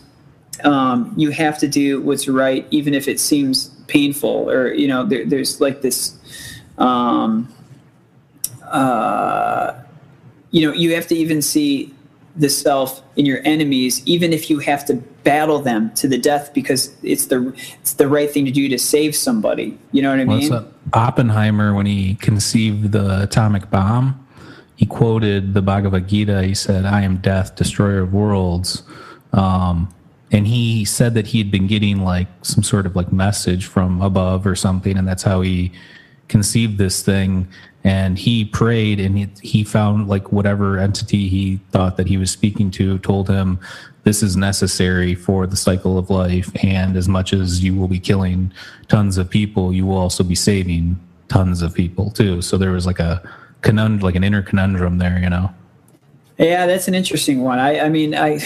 [0.64, 5.08] um, you have to do what's right, even if it seems painful, or you know,
[5.08, 6.16] there, there's like this
[6.78, 7.53] um,
[8.63, 9.73] uh,
[10.51, 11.93] you know, you have to even see
[12.36, 16.53] the self in your enemies, even if you have to battle them to the death
[16.53, 19.78] because it's the it's the right thing to do to save somebody.
[19.91, 20.49] You know what I mean?
[20.49, 24.25] Well, Oppenheimer, when he conceived the atomic bomb,
[24.75, 26.43] he quoted the Bhagavad Gita.
[26.43, 28.84] He said, "I am death, destroyer of worlds."
[29.34, 29.93] Um,
[30.32, 34.01] and he said that he had been getting like some sort of like message from
[34.01, 35.71] above or something, and that's how he
[36.28, 37.47] conceived this thing
[37.84, 42.30] and he prayed and he, he found like whatever entity he thought that he was
[42.30, 43.59] speaking to told him
[44.03, 47.99] this is necessary for the cycle of life and as much as you will be
[47.99, 48.51] killing
[48.88, 50.99] tons of people you will also be saving
[51.30, 52.41] tons of people too.
[52.41, 53.21] So there was like a
[53.61, 55.53] conundrum like an inner conundrum there you know?
[56.38, 57.59] Yeah that's an interesting one.
[57.59, 58.39] I i mean i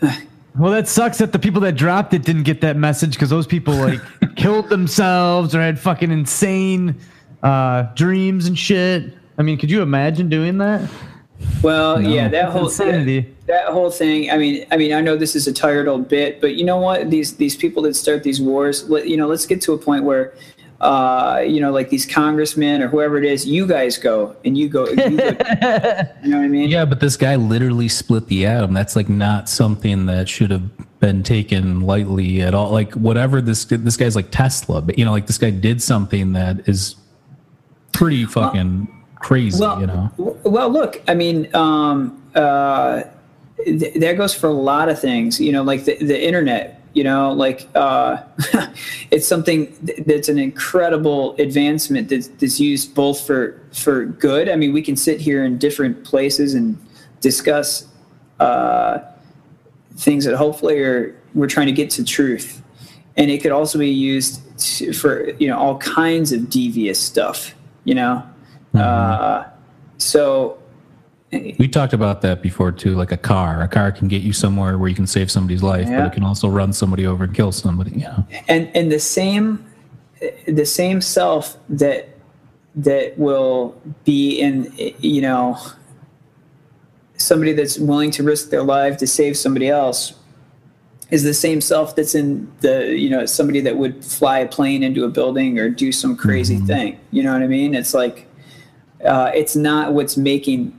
[0.58, 3.46] Well, that sucks that the people that dropped it didn't get that message because those
[3.46, 4.00] people like
[4.36, 6.96] killed themselves or had fucking insane
[7.42, 9.12] uh, dreams and shit.
[9.38, 10.90] I mean, could you imagine doing that?
[11.62, 12.08] Well, No.
[12.08, 13.32] yeah, that whole insanity.
[13.46, 14.30] that whole thing.
[14.32, 16.78] I mean, I mean, I know this is a tired old bit, but you know
[16.78, 17.08] what?
[17.10, 20.02] These these people that start these wars, let, you know, let's get to a point
[20.02, 20.34] where,
[20.80, 24.68] uh, you know, like these congressmen or whoever it is, you guys go and you
[24.68, 24.88] go.
[24.88, 26.68] You, go, you know what I mean?
[26.68, 28.74] Yeah, but this guy literally split the atom.
[28.74, 30.70] That's like not something that should have
[31.00, 32.70] been taken lightly at all.
[32.70, 36.32] Like whatever this this guy's like Tesla, but you know, like this guy did something
[36.34, 36.94] that is
[37.92, 39.60] pretty fucking crazy.
[39.60, 43.02] Well, you know, well, look, I mean, um, uh,
[43.64, 45.40] th- that goes for a lot of things.
[45.40, 46.77] You know, like the, the internet.
[46.98, 48.24] You know, like uh,
[49.12, 49.72] it's something
[50.04, 54.48] that's an incredible advancement that's, that's used both for for good.
[54.48, 56.76] I mean, we can sit here in different places and
[57.20, 57.86] discuss
[58.40, 58.98] uh,
[59.94, 62.64] things that hopefully are we're trying to get to truth,
[63.16, 67.54] and it could also be used to, for you know all kinds of devious stuff.
[67.84, 68.28] You know,
[68.74, 69.44] uh,
[69.98, 70.57] so
[71.32, 72.94] we talked about that before too.
[72.94, 75.86] Like a car, a car can get you somewhere where you can save somebody's life,
[75.88, 76.00] Yeah.
[76.00, 77.90] but it can also run somebody over and kill somebody.
[77.92, 79.64] You know, and and the same
[80.46, 82.08] the same self that
[82.74, 85.58] that will be in you know
[87.16, 90.14] somebody that's willing to risk their life to save somebody else
[91.10, 94.82] is the same self that's in the you know somebody that would fly a plane
[94.82, 98.26] into a building or do some crazy thing you know what i mean it's like
[99.04, 100.77] uh, it's not what's making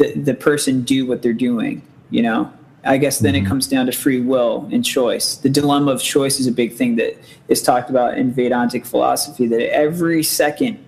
[0.00, 2.52] the, the person do what they're doing you know?
[2.82, 5.36] I guess then it comes down to free will and choice.
[5.36, 7.16] The dilemma of choice is a big thing that
[7.48, 10.82] is talked about in vedantic philosophy that every second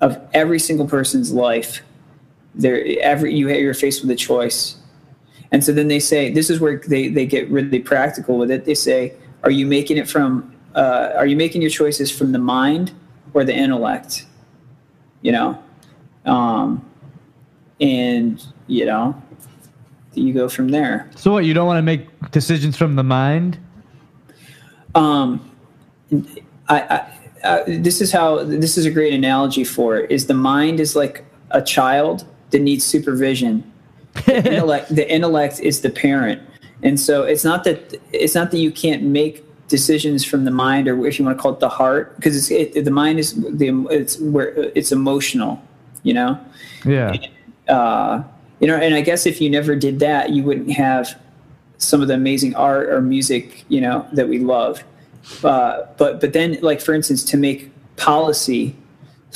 [0.00, 1.82] of every single person's life
[2.54, 4.76] there every you you're faced with a choice.
[5.52, 8.64] And so then they say this is where they, they get really practical with it.
[8.64, 9.12] They say
[9.44, 12.92] are you making it from uh, are you making your choices from the mind
[13.34, 14.24] or the intellect?
[15.20, 15.62] You know?
[16.24, 16.90] Um,
[17.82, 19.20] and you know
[20.14, 21.44] you go from there So what?
[21.44, 23.58] You don't want to make decisions from the mind?
[24.94, 25.50] um,
[26.68, 30.34] I, I, uh, this is how this is a great analogy for it is the
[30.34, 33.64] mind is like a child that needs supervision
[34.26, 36.40] the intellect, the intellect is the parent
[36.82, 40.86] and so it's not that it's not that you can't make decisions from the mind
[40.86, 43.34] or if you want to call it the heart because it's it, the mind is
[43.34, 45.60] the it's where it's emotional
[46.02, 46.38] you know
[46.84, 47.16] Yeah.
[47.72, 48.22] Uh,
[48.60, 51.18] you know, and I guess if you never did that, you wouldn't have
[51.78, 54.84] some of the amazing art or music, you know, that we love.
[55.42, 58.76] Uh, but but then, like for instance, to make policy,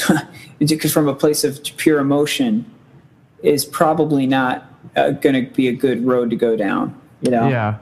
[0.59, 2.71] because from a place of pure emotion,
[3.43, 7.01] is probably not uh, going to be a good road to go down.
[7.23, 7.49] You know.
[7.49, 7.79] Yeah.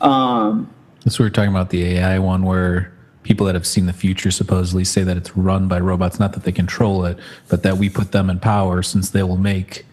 [0.00, 0.72] Um,
[1.04, 2.92] that's what we were talking about the AI one, where
[3.22, 6.44] people that have seen the future supposedly say that it's run by robots, not that
[6.44, 7.18] they control it,
[7.48, 9.84] but that we put them in power since they will make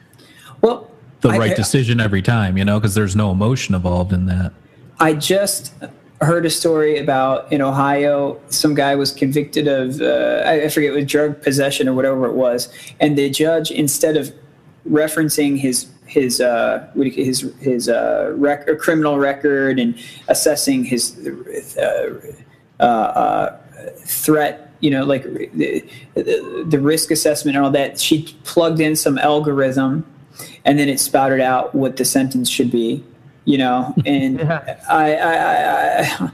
[0.62, 0.90] well,
[1.22, 2.58] the right I- decision every time.
[2.58, 4.54] You know, because there's no emotion involved in that.
[5.00, 5.74] I just
[6.22, 11.08] heard a story about in Ohio, some guy was convicted of, uh, I forget, with
[11.08, 14.34] drug possession or whatever it was, and the judge, instead of
[14.90, 20.00] referencing his his uh, what do you, his his uh, rec- criminal record and
[20.30, 21.18] assessing his
[21.78, 22.14] uh,
[22.80, 23.60] uh, uh,
[24.06, 29.18] threat, you know, like the, the, risk assessment and all that, she plugged in some
[29.18, 30.06] algorithm,
[30.66, 33.04] and then it spouted out what the sentence should be
[33.48, 34.80] you know and Yeah.
[34.88, 36.32] I, I, I, I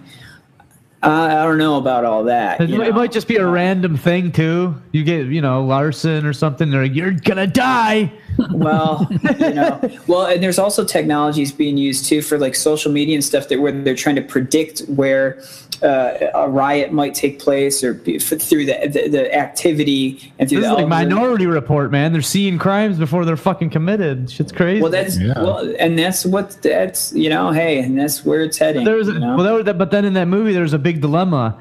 [1.06, 2.62] I don't know about all that.
[2.62, 2.96] It, you might- it know.
[2.96, 4.74] might just be a random thing too.
[4.94, 6.70] You get, you know, Larson or something.
[6.70, 8.10] They're like, you're gonna die.
[8.52, 9.06] well,
[9.38, 13.24] you know, well, and there's also technologies being used too for like social media and
[13.24, 15.44] stuff that where they're trying to predict where
[15.84, 20.49] uh, a riot might take place or be, f- through the, the the activity and
[20.49, 20.88] through This the is like.
[20.88, 22.13] Minority Report, man.
[22.13, 24.31] They're seeing crimes before they're fucking committed.
[24.31, 24.81] Shit's crazy.
[24.81, 25.34] Well, that's Yeah.
[25.41, 28.86] well, and that's what that's you know, hey, and that's where it's heading.
[28.86, 29.36] there was, a, you know?
[29.36, 31.59] well, there was that, but then in that movie, there's a big dilemma: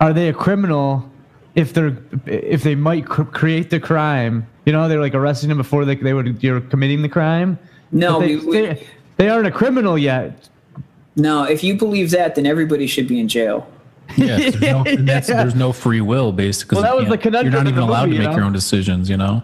[0.00, 1.10] Are they a criminal
[1.54, 1.96] if they're
[2.26, 4.46] if they might cr- create the crime?
[4.64, 7.58] You know, they're like arresting them before they they would you're committing the crime.
[7.92, 8.86] no, they, we, we, they,
[9.16, 10.48] they aren't a criminal yet.
[11.16, 11.44] No.
[11.44, 13.66] If you believe that, then everybody should be in jail.
[14.16, 15.20] Yes, there's no, Yeah.
[15.20, 16.76] there's no free will, basically.
[16.76, 18.36] Well, that was the You're not even allowed movie, to you make know?
[18.36, 19.10] your own decisions.
[19.10, 19.42] You know.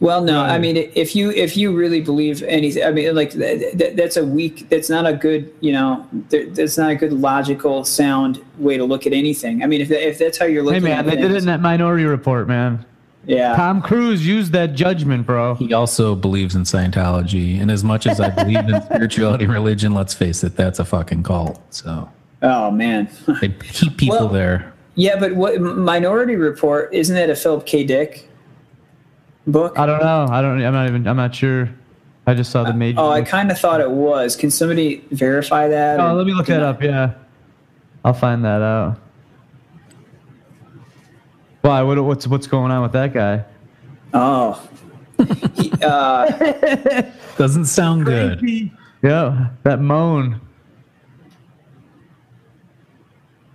[0.00, 3.76] Well, no, I mean, if you if you really believe anything, I mean, like th-
[3.76, 4.68] th- that's a weak.
[4.68, 8.84] That's not a good, you know, th- that's not a good logical, sound way to
[8.84, 9.62] look at anything.
[9.64, 11.38] I mean, if if that's how you're looking, Hey looking man, at they did it
[11.38, 12.86] in that Minority Report, man.
[13.28, 13.54] Yeah.
[13.54, 15.54] Tom Cruise used that judgment, bro.
[15.54, 19.94] He also believes in Scientology, and as much as I believe in spirituality and religion,
[19.94, 21.60] let's face it, that's a fucking cult.
[21.72, 22.10] So
[22.42, 23.08] Oh man.
[23.40, 24.72] they keep people Well- there.
[24.96, 27.84] yeah, but what Minority Report isn't that a Philip K.
[27.84, 28.28] Dick
[29.46, 29.78] book?
[29.78, 30.26] I don't know.
[30.30, 30.60] I don't.
[30.62, 31.06] I'm not even.
[31.06, 31.68] I'm not sure.
[32.26, 33.00] I just saw the uh, major.
[33.00, 34.36] Oh, I kind of thought it was.
[34.36, 35.98] Can somebody verify that?
[35.98, 36.82] Oh, let me look that up.
[36.82, 37.14] Yeah,
[38.04, 38.98] I'll find that out.
[41.62, 41.82] Why?
[41.82, 43.44] What, what's what's going on with that guy?
[44.14, 44.68] Oh.
[45.54, 47.02] He, uh,
[47.36, 48.40] Doesn't sound good.
[49.02, 50.40] Yeah, that moan.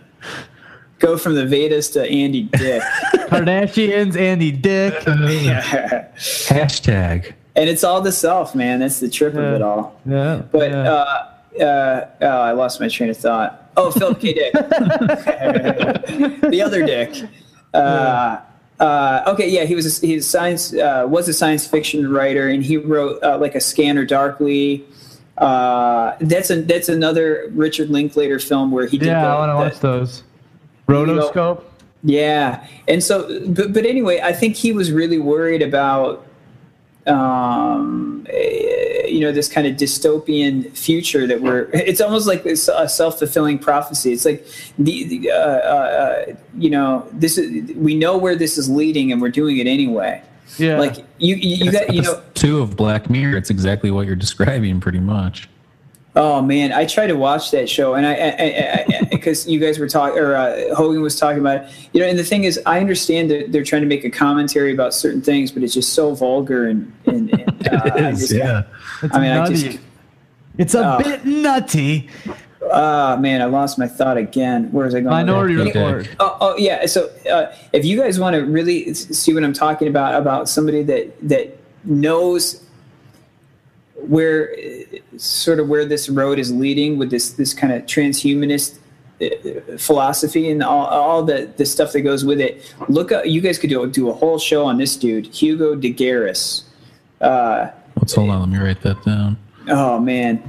[1.05, 2.81] Go from the Vedas to Andy Dick.
[3.29, 4.95] Kardashians, Andy Dick.
[6.15, 7.35] Hashtag.
[7.55, 8.81] and it's all the self, man.
[8.81, 10.01] That's the trip of it all.
[10.07, 10.93] Yeah, But yeah.
[10.93, 11.29] uh,
[11.63, 13.71] uh, oh, I lost my train of thought.
[13.77, 14.33] Oh, Philip K.
[14.33, 17.29] Dick, the other Dick.
[17.75, 18.39] Uh,
[18.81, 22.49] uh, okay, yeah, he was a, he's a science uh, was a science fiction writer,
[22.49, 24.85] and he wrote uh, like a Scanner Darkly.
[25.37, 29.09] Uh, that's a that's another Richard Linklater film where he did.
[29.09, 30.23] yeah, the- I want to watch those.
[30.89, 31.63] Rotoscope.
[32.03, 36.27] yeah, and so, but, but anyway, I think he was really worried about,
[37.07, 41.69] um, eh, you know, this kind of dystopian future that we're.
[41.73, 44.13] It's almost like this, a self fulfilling prophecy.
[44.13, 44.47] It's like
[44.79, 49.21] the, the uh, uh, you know, this is we know where this is leading, and
[49.23, 50.23] we're doing it anyway.
[50.59, 52.23] Yeah, Like you, you, you got, you know.
[52.35, 53.37] two of Black Mirror.
[53.37, 55.49] It's exactly what you're describing, pretty much.
[56.17, 60.19] Oh man, I tried to watch that show, and I because you guys were talking,
[60.19, 61.71] or uh, Hogan was talking about it.
[61.93, 64.73] You know, and the thing is, I understand that they're trying to make a commentary
[64.73, 68.37] about certain things, but it's just so vulgar and, and, and uh, I just, it's
[69.13, 69.79] I mean, I just,
[70.57, 71.03] it's a Oh.
[71.03, 72.09] bit nutty.
[72.73, 74.71] ah man, I lost my thought again.
[74.71, 75.17] Where is was I going?
[75.17, 75.33] with that?
[75.33, 75.85] Minority Okay.
[75.95, 76.17] Report.
[76.21, 76.87] Oh, oh yeah.
[76.87, 80.85] So uh, if you guys want to really see what I'm talking about, about somebody
[80.85, 82.64] that that knows
[84.07, 88.79] where uh, sort of where this road is leading with this this kind of transhumanist
[89.23, 92.75] uh, philosophy and all, all the the stuff that goes with it.
[92.89, 95.93] Look, up, you guys could do do a whole show on this dude, Hugo de
[95.93, 96.65] Garis.
[97.21, 98.41] Uh, Let's hold on.
[98.41, 99.39] Let me write that down.
[99.69, 100.43] oh man.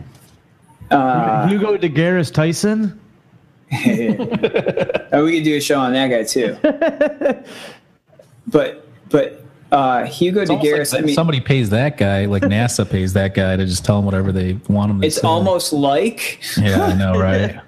[0.91, 2.99] Uh, Hugo DeGaris Tyson.
[3.73, 6.55] oh, we could do a show on that guy too.
[8.47, 10.97] but but uh, Hugo It's de almost like Garis.
[10.97, 14.05] I mean, somebody pays that guy, like NASA pays that guy to just tell him
[14.05, 15.27] whatever they want him to it's say.
[15.27, 17.59] almost like Yeah, I know, right?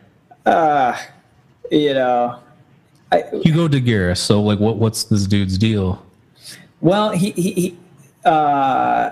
[0.45, 0.97] uh,
[1.71, 2.39] you know.
[3.11, 4.17] I, Hugo de Garis.
[4.17, 4.77] So, like, what?
[4.77, 6.03] What's this dude's deal?
[6.81, 7.51] well, he he.
[7.53, 7.77] he
[8.25, 9.11] uh,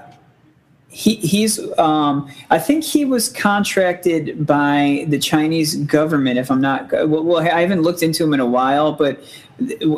[0.90, 6.90] he, he's um, I think he was contracted by the Chinese government if I'm not
[6.94, 9.22] well, well I haven't looked into him in a while but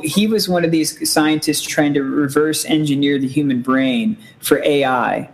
[0.04, 5.30] he was one of these scientists trying to reverse engineer the human brain for AI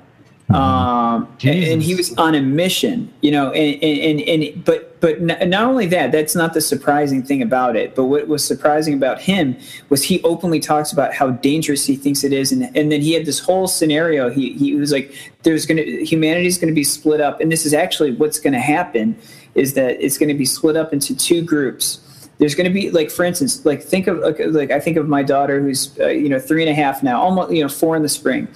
[0.49, 4.99] um, and, and he was on a mission you know and, and, and, and but
[4.99, 8.93] but not only that that's not the surprising thing about it but what was surprising
[8.93, 9.57] about him
[9.89, 13.13] was he openly talks about how dangerous he thinks it is and, and then he
[13.13, 15.13] had this whole scenario he, he was like
[15.43, 19.17] there's gonna humanity's gonna be split up and this is actually what's gonna happen
[19.55, 22.02] is that it's gonna be split up into two groups
[22.37, 24.19] there's going to be like for instance like think of
[24.53, 27.21] like, i think of my daughter who's uh, you know three and a half now
[27.21, 28.47] almost you know four in the spring.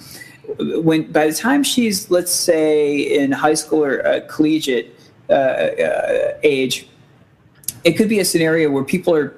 [0.58, 4.98] When by the time she's let's say in high school or uh, collegiate
[5.28, 6.88] uh, uh, age
[7.84, 9.36] it could be a scenario where people are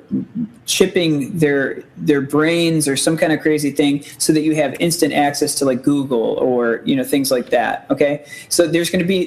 [0.67, 5.13] chipping their their brains or some kind of crazy thing so that you have instant
[5.13, 8.25] access to like Google or you know things like that okay?
[8.49, 9.27] So there's going to be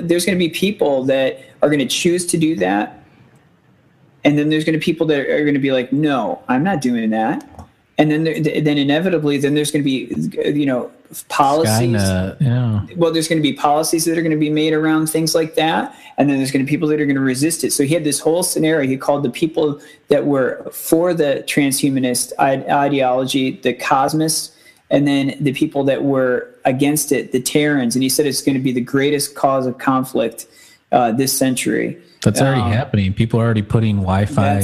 [0.00, 3.03] there's going to be people that are going to choose to do that
[4.24, 6.64] and then there's going to be people that are going to be like no I'm
[6.64, 7.48] not doing that
[7.98, 10.90] and then there, then inevitably then there's going to be you know
[11.28, 12.40] policies Skynet.
[12.40, 12.86] Yeah.
[12.96, 15.54] well, there's going to be policies that are going to be made around things like
[15.54, 17.72] that, and then there's going to be people that are going to resist it.
[17.72, 18.88] So he had this whole scenario.
[18.88, 24.56] He called the people that were for the transhumanist ideology the cosmists,
[24.90, 27.94] and then the people that were against it the Terrans.
[27.94, 30.46] And he said it's going to be the greatest cause of conflict
[30.92, 31.98] uh, this century.
[32.22, 33.12] That's already Um, happening.
[33.12, 34.62] People are already putting Wi-Fi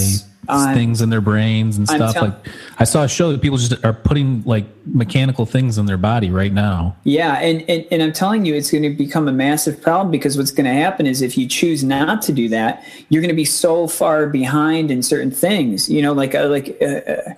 [0.75, 2.15] things in their brains and I'm stuff.
[2.15, 2.35] tell- like
[2.79, 6.31] I saw a show that people just are putting like mechanical things in their body
[6.31, 6.97] right now.
[7.05, 10.37] Yeah, and, and, and I'm telling you, it's going to become a massive problem because
[10.37, 13.37] what's going to happen is if you choose not to do that, you're going to
[13.37, 15.89] be so far behind in certain things.
[15.89, 17.35] You know, like uh, like uh,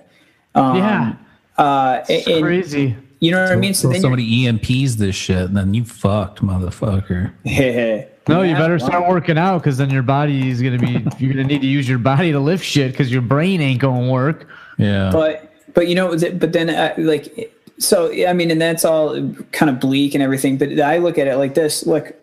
[0.59, 1.13] um, yeah,
[1.57, 2.95] uh, it's and, crazy.
[3.19, 3.73] you know what I mean.
[3.75, 7.33] So then somebody EMPs this shit, and then you fucked, motherfucker.
[8.27, 11.05] you're- No, you better start working out because then your body is gonna be.
[11.19, 14.09] You're gonna need to use your body to lift shit because your brain ain't gonna
[14.11, 14.47] work.
[14.77, 15.09] Yeah.
[15.11, 19.69] But but you know, but then uh, like so I mean, and that's all kind
[19.69, 20.57] of bleak and everything.
[20.57, 22.13] But I look at it like this: look,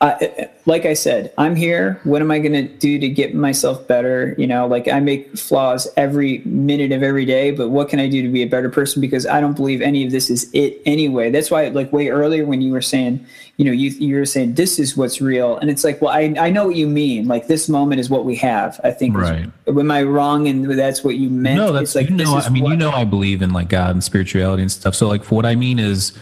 [0.00, 2.00] I, like I said, I'm here.
[2.04, 4.34] What am I going to do to get myself better?
[4.36, 8.08] You know, like I make flaws every minute of every day, but what can I
[8.08, 9.00] do to be a better person?
[9.00, 11.30] Because I don't believe any of this is it anyway.
[11.30, 13.24] That's why, like way earlier when you were saying,
[13.56, 16.34] you know, you you were saying this is what's real, and it's like, well, I
[16.38, 17.28] I know what you mean.
[17.28, 18.80] Like this moment is what we have.
[18.82, 19.16] I think.
[19.16, 19.48] Right.
[19.68, 20.48] Am I wrong?
[20.48, 21.56] And that's what you meant.
[21.56, 22.36] No, it's that's like you know.
[22.36, 24.94] is I mean, you know, I believe in like God and spirituality and stuff.
[24.94, 26.12] So, like, for what I mean is,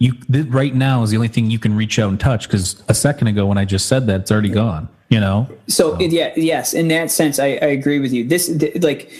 [0.00, 2.82] you th- right now is the only thing you can reach out and touch because
[2.88, 4.88] a second ago when I just said that, it's already gone.
[5.10, 5.48] You know.
[5.68, 8.26] So yeah, yes, in that sense, I, I agree with you.
[8.26, 9.10] This th- like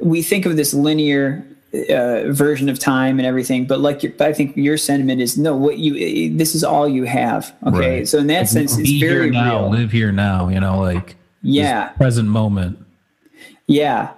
[0.00, 1.44] we think of this linear
[1.90, 5.56] uh, version of time and everything, but like your, I think your sentiment is no.
[5.56, 7.54] What you this is all you have.
[7.66, 8.08] Okay, Right.
[8.08, 9.70] so in that Like, sense, it's very now, real.
[9.70, 10.48] live here now.
[10.48, 11.88] You know, like Yeah.
[11.88, 12.78] present moment.
[13.66, 14.10] Yeah,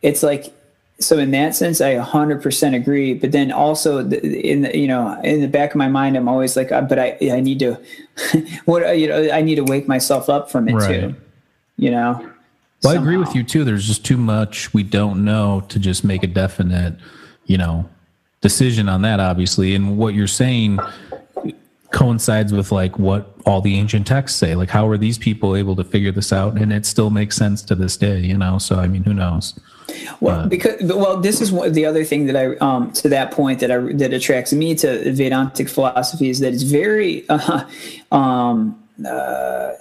[0.00, 0.53] it's like
[1.00, 3.14] so in that sense, I 100% agree.
[3.14, 6.56] But then also in the, you know in the back of my mind, I'm always
[6.56, 7.80] like, uh, but I I need to
[8.64, 11.00] what you know I need to wake myself up from it Right.
[11.00, 11.14] too.
[11.76, 12.30] You know.
[12.82, 13.64] Well, I agree with you too.
[13.64, 16.94] There's just too much we don't know to just make a definite,
[17.46, 17.88] you know,
[18.42, 19.20] decision on that.
[19.20, 20.78] Obviously, and what you're saying
[21.90, 24.54] coincides with like what all the ancient texts say.
[24.54, 26.60] Like, how are these people able to figure this out?
[26.60, 28.20] And it still makes sense to this day.
[28.20, 28.58] You know.
[28.58, 29.58] So I mean, who knows?
[30.20, 33.60] Well, because well, this is one, the other thing that I um, to that point
[33.60, 37.64] that I that attracts me to Vedantic philosophy is that it's very uh,
[38.12, 39.72] um, uh,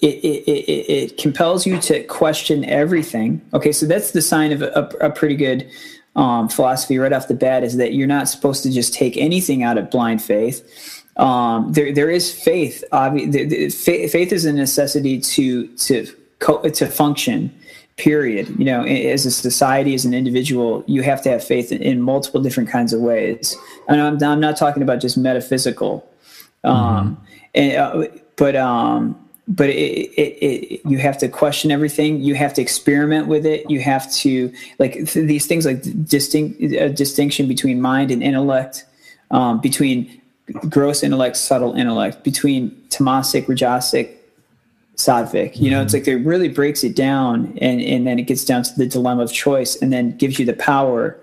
[0.00, 3.40] it, it, it, it compels you to question everything.
[3.54, 4.70] Okay, so that's the sign of a,
[5.00, 5.68] a, a pretty good
[6.16, 9.62] um, philosophy right off the bat is that you're not supposed to just take anything
[9.62, 11.02] out of blind faith.
[11.16, 12.84] Um, there, there is faith.
[12.92, 14.12] Obvi- the, the, faith.
[14.12, 16.06] Faith is a necessity to to
[16.40, 17.54] co- to function.
[17.96, 18.48] Period.
[18.58, 22.00] You know, as a society, as an individual, you have to have faith in, in
[22.00, 23.56] multiple different kinds of ways.
[23.88, 26.08] And I'm, I'm not talking about just metaphysical.
[26.64, 27.24] Um,
[27.54, 32.20] and, uh, but um, but it, it, it, you have to question everything.
[32.20, 33.70] You have to experiment with it.
[33.70, 38.86] You have to like th- these things like distinct a distinction between mind and intellect,
[39.30, 40.20] um, between
[40.68, 44.16] gross intellect, subtle intellect, between tamasic, rajasic,
[44.96, 45.58] sattvic.
[45.60, 48.62] You know, it's like it really breaks it down, and and then it gets down
[48.64, 51.18] to the dilemma of choice, and then gives you the power.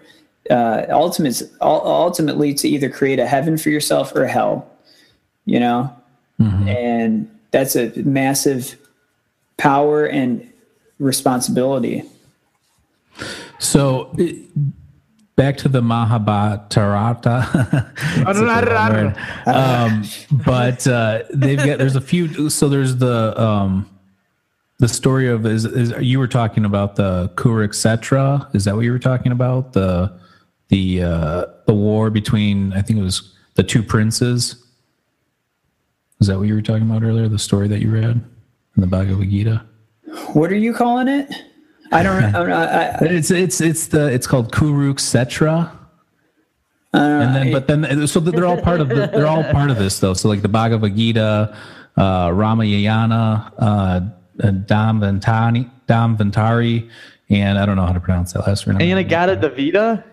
[0.49, 4.67] Uh, ultimate, ultimately, to either create a heaven for yourself or hell.
[5.45, 5.95] You know,
[6.67, 8.77] and that's a massive
[9.57, 10.51] power and
[10.99, 12.03] responsibility.
[13.59, 14.15] So.
[15.37, 17.47] It, Back to the Mahabharata.
[18.25, 19.17] That's a good word.
[19.47, 20.03] um,
[20.45, 22.49] but uh, they've got there's a few.
[22.49, 23.89] So there's the um,
[24.79, 28.53] the story of is, is you were talking about the Kurukshetra?
[28.55, 29.73] Is that what you were talking about?
[29.73, 30.19] The
[30.69, 34.55] the uh, the war between I think it was the two princes.
[36.19, 37.27] Is that what you were talking about earlier?
[37.27, 38.03] The story that you read
[38.75, 39.63] in the Bhagavad Gita.
[40.33, 41.31] What are you calling it?
[41.91, 42.23] I don't.
[42.23, 45.77] I'm not, I, I, It's it's it's the it's called Kurukshetra.
[46.93, 49.99] and then, but then, so they're all part of the, they're all part of this
[49.99, 50.13] though.
[50.13, 51.57] So like the Bhagavad Gita,
[51.97, 54.01] uh, Ramayana, uh,
[54.37, 56.89] Damvantani, Damvantari,
[57.29, 58.81] and I don't know how to pronounce that last one.
[58.81, 60.03] And Gata Davida?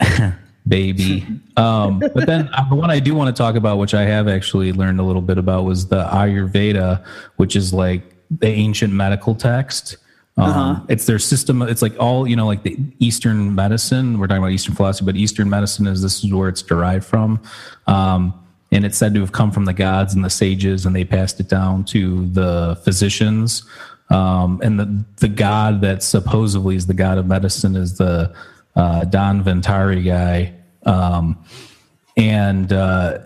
[0.66, 1.26] baby.
[1.56, 4.28] Um, but then uh, the one I do want to talk about, which I have
[4.28, 7.04] actually learned a little bit about, was the Ayurveda,
[7.36, 9.96] which is like the ancient medical text.
[10.36, 11.62] Um, It's their system.
[11.62, 14.18] It's like all you know, like the Eastern medicine.
[14.18, 17.40] We're talking about Eastern philosophy, but Eastern medicine is this is where it's derived from,
[17.86, 18.32] um,
[18.70, 21.38] and it's said to have come from the gods and the sages, and they passed
[21.38, 23.64] it down to the physicians.
[24.10, 28.34] Um, and the the god that supposedly is the god of medicine is the
[28.74, 30.54] uh, Don Ventari guy,
[30.86, 31.44] um,
[32.16, 33.18] and uh,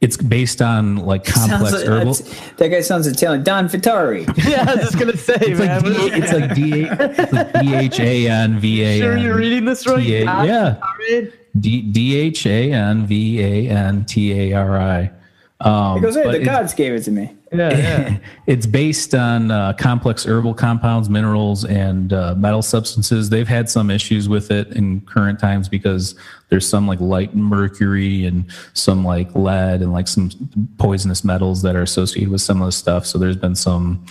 [0.00, 2.14] it's based on like complex sounds, herbal.
[2.58, 3.42] that guy sounds Italian.
[3.42, 4.26] Don Vitari.
[4.48, 5.82] Yeah, I was just gonna say, It's like, man.
[5.82, 6.84] D, it's like D,
[7.22, 8.98] it's like D H A N V A N.
[9.00, 9.98] sure you're reading this right?
[10.04, 10.76] T A- yeah.
[10.80, 11.32] sorry.
[11.58, 15.10] D D H A N V A N T A R I.
[15.60, 17.34] Um, He goes, hey, the gods gave it to me.
[17.52, 23.30] Yeah, it's based on uh, complex herbal compounds, minerals, and uh, metal substances.
[23.30, 26.14] They've had some issues with it in current times because
[26.48, 28.44] there's some like light mercury and
[28.74, 30.30] some like lead and like some
[30.78, 33.06] poisonous metals that are associated with some of the stuff.
[33.06, 34.04] So there's been some,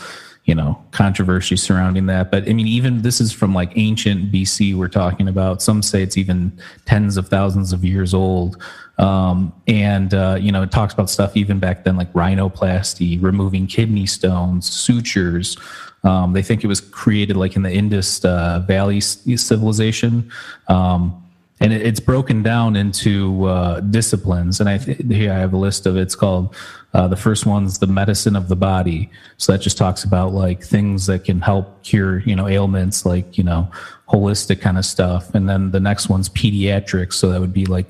[0.46, 2.32] you know, controversy surrounding that.
[2.32, 5.62] But I mean, even this is from like ancient BC, we're talking about.
[5.62, 8.62] Some say it's even tens of thousands of years old.
[8.98, 13.68] Um, and, uh, you know, it talks about stuff even back then, like rhinoplasty, removing
[13.68, 15.58] kidney stones, sutures.
[16.04, 20.32] Um, they think it was created like in the Indus uh, Valley civilization.
[20.68, 21.24] Um,
[21.60, 24.60] and it, it's broken down into uh, disciplines.
[24.60, 26.02] And I th- here I have a list of it.
[26.02, 26.56] It's called
[26.93, 29.10] uh, the first one's the medicine of the body.
[29.38, 33.38] So that just talks about like things that can help cure you know ailments, like
[33.38, 33.70] you know
[34.10, 35.34] holistic kind of stuff.
[35.34, 37.14] And then the next one's pediatrics.
[37.14, 37.88] So that would be like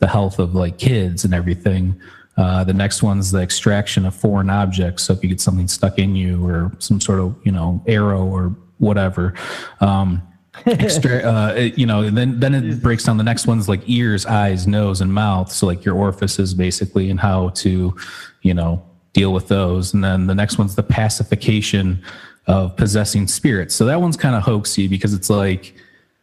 [0.00, 2.00] the health of like kids and everything.
[2.36, 5.04] Uh, the next one's the extraction of foreign objects.
[5.04, 8.24] So if you get something stuck in you or some sort of you know arrow
[8.24, 9.34] or whatever.
[9.80, 10.22] Um,
[10.66, 13.16] extra, uh, you know, then then it breaks down.
[13.16, 15.52] The next one's like ears, eyes, nose, and mouth.
[15.52, 17.96] So like your orifices, basically, and how to,
[18.42, 19.94] you know, deal with those.
[19.94, 22.02] And then the next one's the pacification
[22.46, 23.74] of possessing spirits.
[23.74, 25.74] So that one's kind of hoaxy because it's like,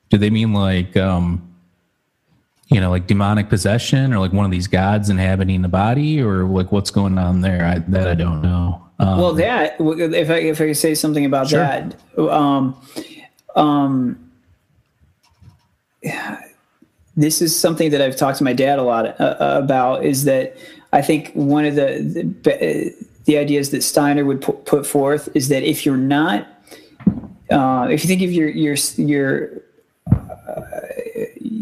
[0.09, 1.46] do they mean like, um,
[2.70, 6.43] you know, like demonic possession or like one of these gods inhabiting the body or
[6.43, 7.65] like what's going on there?
[7.65, 8.84] I, that I don't know.
[8.99, 11.59] Um, Well, that if I if I could say something about Sure.
[11.59, 12.76] that, um,
[13.55, 14.20] um,
[17.15, 20.03] this is something that I've talked to my dad a lot uh, about.
[20.03, 20.57] Is that
[20.93, 22.95] I think one of the the,
[23.26, 26.47] the ideas that Steiner would pu- put forth is that if you're not,
[27.49, 29.61] uh, if you think of your your your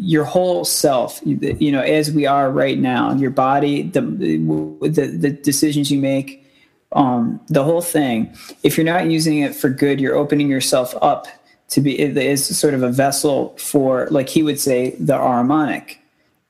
[0.05, 5.29] your whole self you know as we are right now your body the the, the
[5.31, 6.43] decisions you make
[6.91, 8.31] um, the whole thing
[8.61, 11.27] if you're not using it for good you're opening yourself up
[11.69, 15.97] to be as sort of a vessel for like he would say the Ahrimanic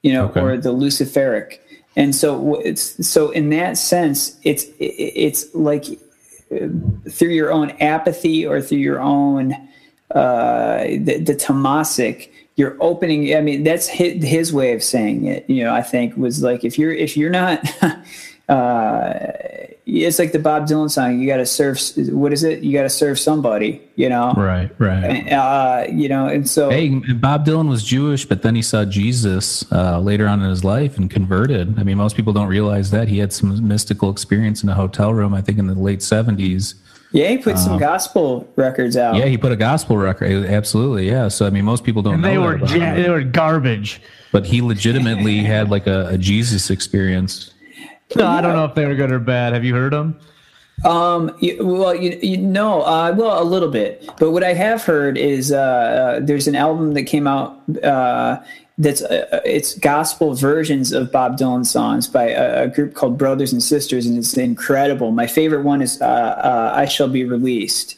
[0.02, 0.42] you know Okay.
[0.42, 1.60] or the luciferic
[1.96, 5.86] and so it's so in that sense it's it's like
[7.10, 9.54] through your own apathy or through your own
[10.12, 15.50] uh, the, the tamasic you're opening i mean that's his, his way of saying it
[15.50, 17.60] you know i think was like if you're if you're not
[18.50, 19.10] uh
[19.88, 21.80] it's like the bob dylan song you got to serve
[22.14, 25.32] what is it you got to serve somebody you know right, right.
[25.32, 29.70] uh you know and so Hey, Bob Dylan was Jewish, but then he saw Jesus
[29.72, 31.80] uh, later on in his life and converted.
[31.80, 35.14] I mean, most people don't realize that he had some mystical experience in a hotel
[35.14, 35.34] room.
[35.34, 36.76] I think in the late seventies.
[37.12, 39.16] Yeah he put some gospel records out.
[39.16, 40.46] Yeah, he put a gospel record.
[40.46, 41.28] Absolutely, yeah.
[41.30, 44.02] So I mean, most people don't And they that were about ja- they were garbage.
[44.32, 47.54] but he legitimately had like a, a Jesus experience.
[48.16, 49.54] No, I don't know if they were good or bad.
[49.54, 50.20] Have you heard them?
[50.84, 54.84] Um, you, well, you, you know, uh, well, a little bit, but what I have
[54.84, 58.44] heard is uh, uh, there's an album that came out uh,
[58.78, 63.54] that's uh, it's gospel versions of Bob Dylan songs by a, a group called Brothers
[63.54, 65.12] and Sisters, and it's incredible.
[65.12, 67.98] My favorite one is uh, uh, "I Shall Be Released."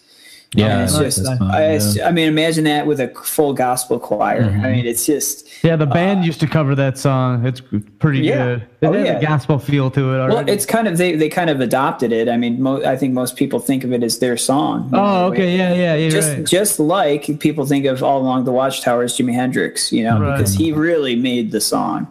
[0.56, 1.72] Yeah, And it's just, that's fine, I, yeah.
[1.74, 4.44] it's- I mean, imagine that with a full gospel choir.
[4.44, 4.66] Mm-hmm.
[4.66, 5.46] I mean, it's just.
[5.62, 7.46] Yeah, the band used to cover that song.
[7.46, 7.62] It's
[8.00, 8.46] pretty Yeah.
[8.46, 8.62] good.
[8.80, 9.18] It Oh, has yeah.
[9.18, 10.28] a gospel feel to it.
[10.30, 12.30] Well, it's kind of they, they kind of adopted it.
[12.30, 14.86] I mean, mo- I think most people think of it as their song.
[14.86, 16.10] you know, oh, okay, yeah, yeah, yeah.
[16.10, 16.46] just right.
[16.46, 20.38] just like people think of all along the watchtower as Jimi Hendrix, you know, Right.
[20.38, 22.08] because he really made the song.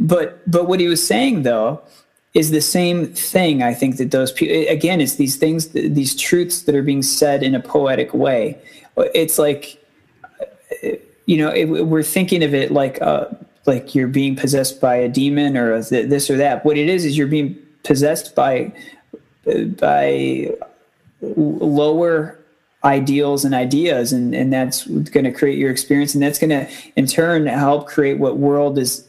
[0.00, 1.80] But but what he was saying though
[2.36, 3.62] is the same thing.
[3.62, 7.42] I think that those people again, it's these things, these truths that are being said
[7.42, 8.58] in a poetic way.
[9.14, 9.82] It's like
[11.24, 13.26] you know, it, we're thinking of it like uh,
[13.64, 16.62] like you're being possessed by a demon or a th- this or that.
[16.62, 18.70] What it is is you're being possessed by
[19.78, 20.54] by
[21.22, 22.38] lower
[22.84, 26.68] ideals and ideas and, and that's going to create your experience and that's going to
[26.94, 29.04] in turn help create what world is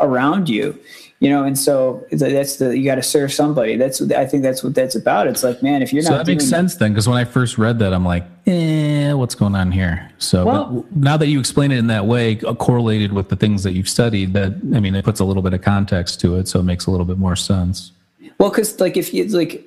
[0.00, 0.78] around you
[1.24, 4.62] you know and so that's the you got to serve somebody that's i think that's
[4.62, 7.08] what that's about it's like man if you're So not that makes sense then, because
[7.08, 9.96] when I first read that, I'm like, eh, what's going on here?
[10.18, 13.36] So Well- but now that you explain it in that way, uh, correlated with the
[13.36, 16.36] things that you've studied, that I mean, it puts a little bit of context to
[16.36, 17.92] it, so it makes a little bit more sense.
[18.38, 19.64] Well, because like if you like,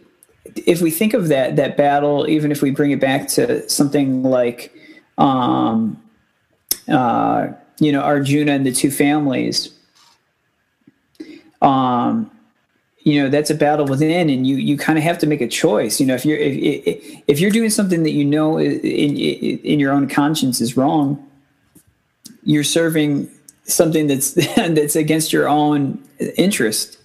[0.68, 4.22] if we think of that that battle, even if we bring it back to something
[4.22, 4.72] like,
[5.18, 5.98] um,
[6.88, 7.48] uh,
[7.80, 9.70] you know, Arjuna and the two families,
[11.62, 12.32] um,
[13.08, 15.48] you know, that's a battle within, and you you kind of have to make a
[15.48, 16.00] choice.
[16.00, 19.94] You know, if you're if if, you're doing something that you know in, in your
[19.94, 21.26] own conscience is wrong,
[22.44, 23.30] you're serving
[23.64, 26.04] something that's that's against your own
[26.38, 26.98] interest.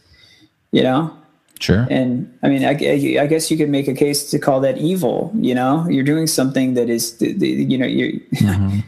[0.72, 1.16] You know.
[1.60, 1.86] Sure.
[1.88, 5.30] And I mean, I, I guess you could make a case to call that evil.
[5.34, 8.20] You know, you're doing something that is, you know, you're,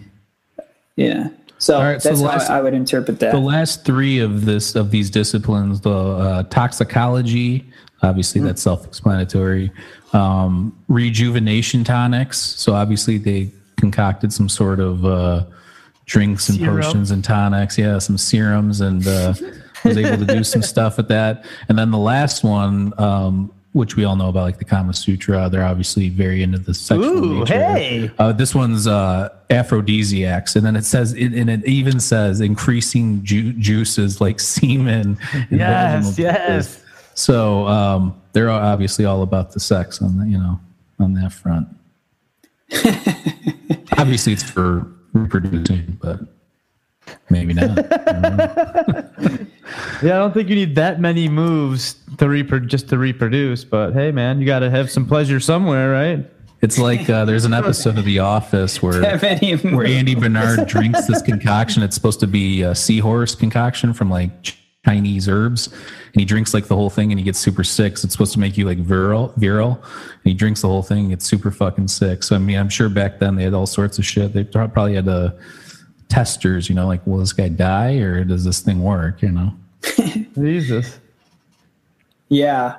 [0.96, 1.28] yeah.
[1.64, 1.78] So.
[1.78, 3.32] All right, so that's how last- I would interpret that.
[3.32, 7.64] the last three of this of these disciplines the uh, toxicology
[8.02, 8.48] obviously Mm-hmm.
[8.48, 9.70] that's self-explanatory
[10.12, 15.44] um, rejuvenation tonics so obviously they concocted some sort of uh,
[16.04, 16.76] drinks and Serum.
[16.82, 19.32] potions and tonics yeah some serums and uh,
[19.84, 23.96] was able to do some stuff with that and then the last one um, which
[23.96, 25.48] we all know about, like the Kama Sutra.
[25.50, 27.54] They're obviously very into the sexual Ooh, nature.
[27.54, 28.10] hey.
[28.20, 33.24] Uh, this one's uh, aphrodisiacs, and then it says, it, and it even says increasing
[33.24, 35.18] ju- juices like semen.
[35.50, 36.66] Yes, yes.
[36.66, 36.84] juices.
[37.14, 40.60] So um, they're obviously all about the sex on the, you know,
[41.00, 41.66] on that front.
[43.98, 46.20] obviously, it's for reproducing, but
[47.28, 47.76] maybe not.
[50.02, 53.64] Yeah, I don't think you need that many moves to repro- just to reproduce.
[53.64, 56.30] But hey, man, you got to have some pleasure somewhere, right?
[56.62, 61.20] It's like uh, there's an episode of The Office where where Andy Bernard drinks this
[61.20, 61.82] concoction.
[61.82, 64.30] It's supposed to be a seahorse concoction from like
[64.84, 67.98] Chinese herbs, and he drinks like the whole thing, and he gets super sick.
[67.98, 69.78] So it's supposed to make you like virile, virile.
[69.82, 72.22] And he drinks the whole thing, and gets super fucking sick.
[72.22, 74.32] So I mean, I'm sure back then they had all sorts of shit.
[74.32, 75.32] They probably had uh,
[76.08, 79.20] testers, you know, like will this guy die or does this thing work?
[79.20, 79.54] You know.
[80.34, 80.98] Jesus,
[82.28, 82.76] Yeah.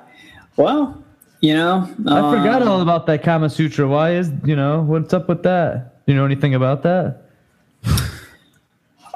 [0.56, 1.02] Well,
[1.40, 3.86] you know, I um, forgot all about that Kama Sutra.
[3.86, 6.04] Why is you know what's up with that?
[6.06, 7.22] Do you know anything about that?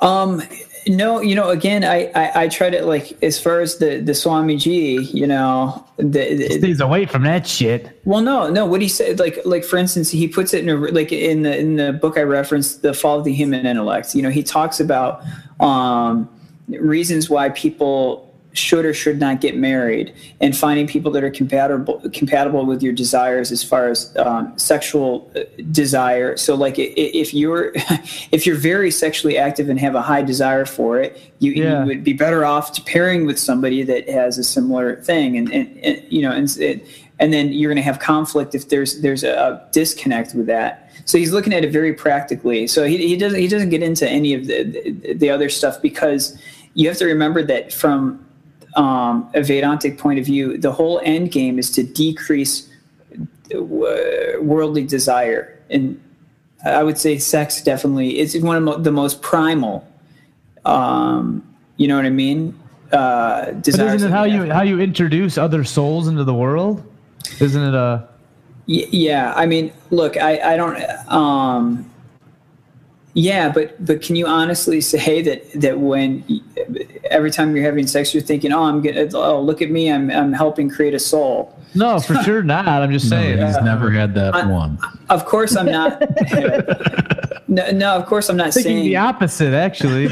[0.03, 0.43] Um,
[0.87, 4.12] no, you know, again, I, I, I try to like as far as the the
[4.12, 8.01] Swamiji, you know, the, the Stays away from that shit.
[8.05, 10.76] well, no, no, what he said, like like for instance, he puts it in a
[10.76, 14.14] like in the in the book I referenced, the Fall of the Human Intellect.
[14.14, 15.22] You know, he talks about
[15.61, 16.28] um
[16.68, 20.12] reasons why people should or should not get married.
[20.40, 25.30] And finding people that are compatible compatible with your desires as far as um, sexual
[25.36, 25.40] uh,
[25.70, 26.36] desire.
[26.36, 27.72] So like if you're
[28.32, 31.80] if you're very sexually active and have a high desire for it you, Yeah.
[31.80, 35.36] you would be better off to pairing with somebody that has a similar thing.
[35.38, 36.86] And, and, and you know and, it,
[37.18, 40.90] and then you're going to have conflict if there's there's a, a disconnect with that.
[41.05, 42.66] So he's looking at it very practically.
[42.66, 45.80] So he, he doesn't he doesn't get into any of the, the the other stuff
[45.80, 46.36] because
[46.74, 48.24] you have to remember that from
[48.76, 52.68] um, a Vedantic point of view, the whole end game is to decrease
[53.54, 53.60] uh,
[54.40, 55.58] worldly desire.
[55.70, 56.00] And
[56.64, 59.86] I would say sex definitely is one of the most primal.
[60.64, 61.46] Um,
[61.76, 62.58] you know what I mean?
[62.92, 66.82] Uh, But isn't it how you how you introduce other souls into the world?
[67.40, 68.08] Isn't it a
[68.70, 70.80] Y- yeah, I mean, look, I, I don't.
[71.10, 71.89] Um,
[73.14, 76.24] yeah, but but can you honestly say that that when
[77.11, 80.11] every time you're having sex, you're thinking, oh, I'm gonna, oh, look at me, I'm
[80.11, 81.52] I'm helping create a soul.
[81.74, 81.98] no?
[82.00, 82.66] For sure not.
[82.68, 83.44] I'm just No, saying.
[83.46, 84.78] he's never had that I- one.
[85.08, 86.00] Of course, I'm not.
[87.48, 88.84] no, no, of course, I'm not thinking saying.
[88.84, 90.06] the opposite, actually.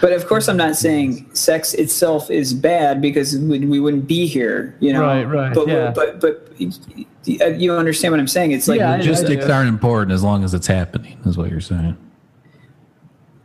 [0.00, 4.26] But of course, I'm not saying sex itself is bad because we, we wouldn't be
[4.26, 5.02] here, you know.
[5.02, 5.90] Right, right, But yeah.
[5.90, 8.52] but but uh, you understand what I'm saying?
[8.52, 11.96] It's like Yeah, Logistics aren't important as long as it's happening, is what you're saying.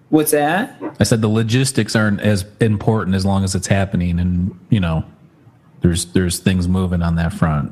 [0.10, 0.80] what's that?
[1.00, 5.04] I said the logistics aren't as important as long as it's happening, and you know,
[5.82, 7.72] there's there's things moving on that front.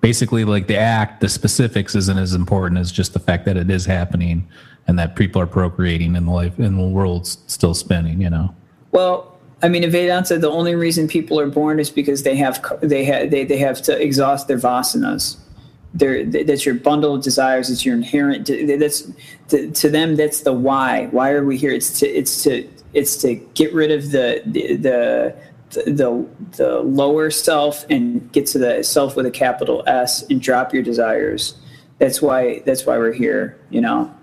[0.00, 3.70] Basically, like the act, the specifics isn't as important as just the fact that it
[3.70, 4.48] is happening
[4.88, 8.20] and that people are procreating and the life and the world's still spinning.
[8.20, 8.54] You know,
[8.92, 12.62] Well, I mean, in Vedanta, the only reason people are born is because they have
[12.82, 15.38] they have they, they have to exhaust their vasanas.
[15.94, 17.70] They're, that's your bundle of desires.
[17.70, 18.46] It's your inherent.
[18.46, 19.10] That's
[19.48, 20.16] to, to them.
[20.16, 21.06] That's the why.
[21.06, 21.70] Why are we here?
[21.70, 25.36] It's to it's to it's to get rid of the the the
[25.70, 30.74] the, the lower self and get to the self with a capital S and drop
[30.74, 31.54] your desires.
[31.98, 33.58] That's why that's why we're here.
[33.70, 34.15] You know.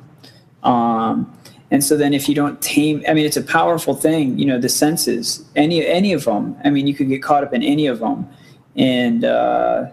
[0.64, 1.32] Um,
[1.72, 4.60] and so then if you don't tame, I mean, it's a powerful thing, you know,
[4.60, 6.56] the senses, any, any of them.
[6.64, 8.30] I mean, you could get caught up in any of them.
[8.76, 9.88] And, uh,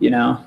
[0.00, 0.42] you know,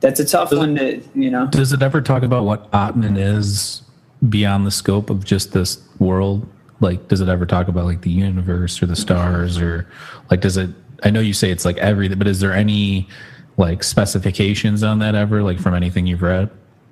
[0.00, 1.46] that's a tough one to, you know.
[1.46, 3.82] does it ever talk about what Atman is
[4.28, 6.46] beyond the scope of just this world?
[6.80, 9.86] Like, does it ever talk about like the universe or the stars or
[10.30, 10.70] like, does it?
[11.02, 13.08] I know you say it's like everything, but is there any
[13.56, 16.50] like specifications on that ever, like from anything you've read?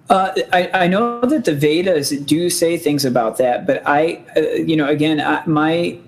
[0.09, 4.41] Uh, I, I know that the Vedas do say things about that, but I, uh,
[4.41, 5.99] you know, again, I, my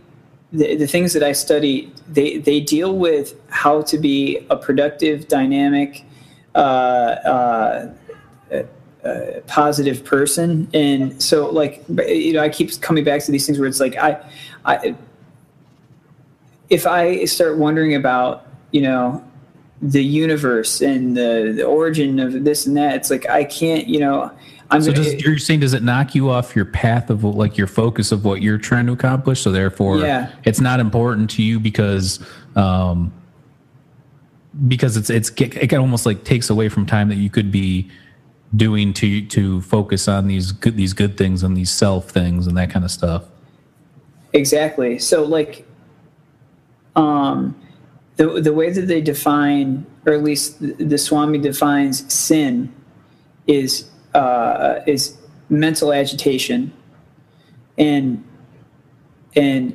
[0.53, 5.29] the, the things that I study, they they deal with how to be a productive,
[5.29, 6.05] dynamic,
[6.55, 7.95] uh, uh,
[9.05, 13.59] uh, positive person, and so like you know, I keep coming back to these things
[13.59, 14.19] where it's like I,
[14.65, 14.95] I,
[16.71, 19.25] if I start wondering about you know
[19.83, 22.97] the universe and the, the origin of this and that.
[22.97, 24.31] It's like I can't, you know,
[24.71, 27.67] I'm So does, you're saying does it knock you off your path of like your
[27.67, 29.41] focus of what you're trying to accomplish?
[29.41, 30.31] So therefore, Yeah.
[30.45, 32.21] it's not important to you because
[32.57, 33.13] um,
[34.69, 37.91] because it's it's it almost like takes away from time that you could be
[38.55, 42.57] doing to to focus on these good these good things and these self things and
[42.57, 43.25] that kind of stuff.
[44.33, 44.99] exactly.
[44.99, 45.67] So like,
[46.97, 47.60] um,
[48.21, 52.71] the the way that they define, or at least the, the Swami defines sin,
[53.47, 55.17] is uh, is
[55.49, 56.71] mental agitation,
[57.79, 58.23] and
[59.35, 59.73] and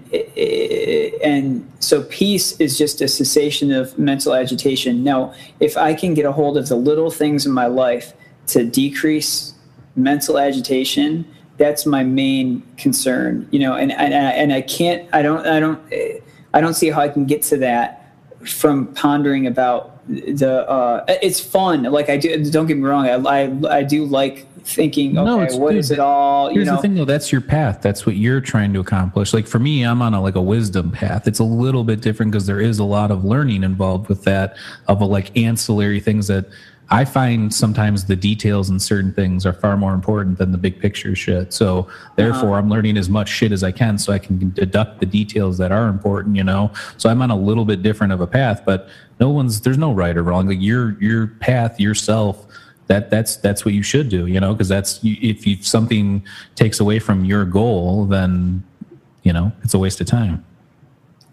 [1.24, 5.04] and so peace is just a cessation of mental agitation.
[5.04, 8.14] Now, if I can get a hold of the little things in my life
[8.48, 9.56] to decrease
[9.96, 11.26] mental agitation,
[11.58, 13.48] that's my main concern.
[13.50, 15.82] You know, and and and I can't, I don't, I don't,
[16.54, 18.05] I don't see how I can get to that
[18.46, 20.70] from pondering about the.
[20.70, 21.84] Uh, it's fun.
[21.84, 22.50] Like I do.
[22.50, 23.08] Don't get me wrong.
[23.08, 25.78] I I, I do like thinking, okay, No, it's what good.
[25.78, 26.50] is it all?
[26.50, 27.06] You Here's know, the thing, though.
[27.06, 27.82] That's your path.
[27.82, 29.34] That's what you're trying to accomplish.
[29.34, 31.28] Like for me, I'm on a like a wisdom path.
[31.28, 34.58] It's a little bit different because there is a lot of learning involved with that,
[34.88, 36.46] of a, like ancillary things that
[36.90, 40.80] I find sometimes the details in certain things are far more important than the big
[40.80, 41.52] picture shit.
[41.52, 45.06] So therefore, I'm learning as much shit as I can so I can deduct the
[45.06, 46.36] details that are important.
[46.36, 48.88] You know, so I'm on a little bit different of a path, but
[49.20, 50.48] no one's there's no right or wrong.
[50.48, 52.46] Like your your path yourself
[52.88, 56.24] that that's that's what you should do you know because that's if you, something
[56.54, 58.64] takes away from your goal then
[59.24, 60.46] you know it's a waste of time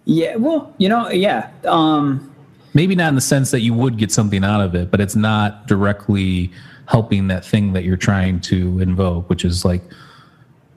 [0.05, 0.37] yeah.
[0.37, 1.51] Well, you know, yeah.
[1.65, 2.32] Um,
[2.75, 5.17] maybe not in the sense that you would get something out of it but it's
[5.17, 6.51] not directly
[6.87, 9.83] helping that thing that you're trying to invoke which is like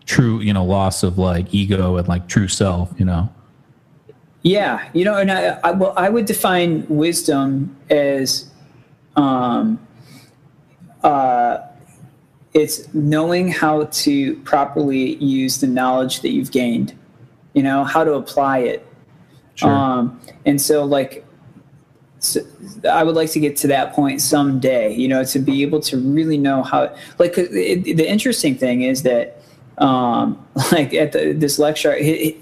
[0.06, 3.30] true you know loss of like ego and like true self you know
[4.46, 8.48] Yeah, you know, and I, I well, I would define wisdom as,
[9.16, 9.80] um,
[11.02, 11.66] uh,
[12.54, 16.94] it's knowing how to properly use the knowledge that you've gained.
[17.56, 18.86] You know how to apply it.
[19.56, 19.72] Sure.
[19.72, 21.25] Um, and so, like,
[22.26, 22.42] so
[22.90, 24.94] I would like to get to that point someday.
[24.94, 26.96] You know, to be able to really know how.
[27.20, 29.42] like, it, the interesting thing is that,
[29.78, 31.94] um, like at the, this lecture,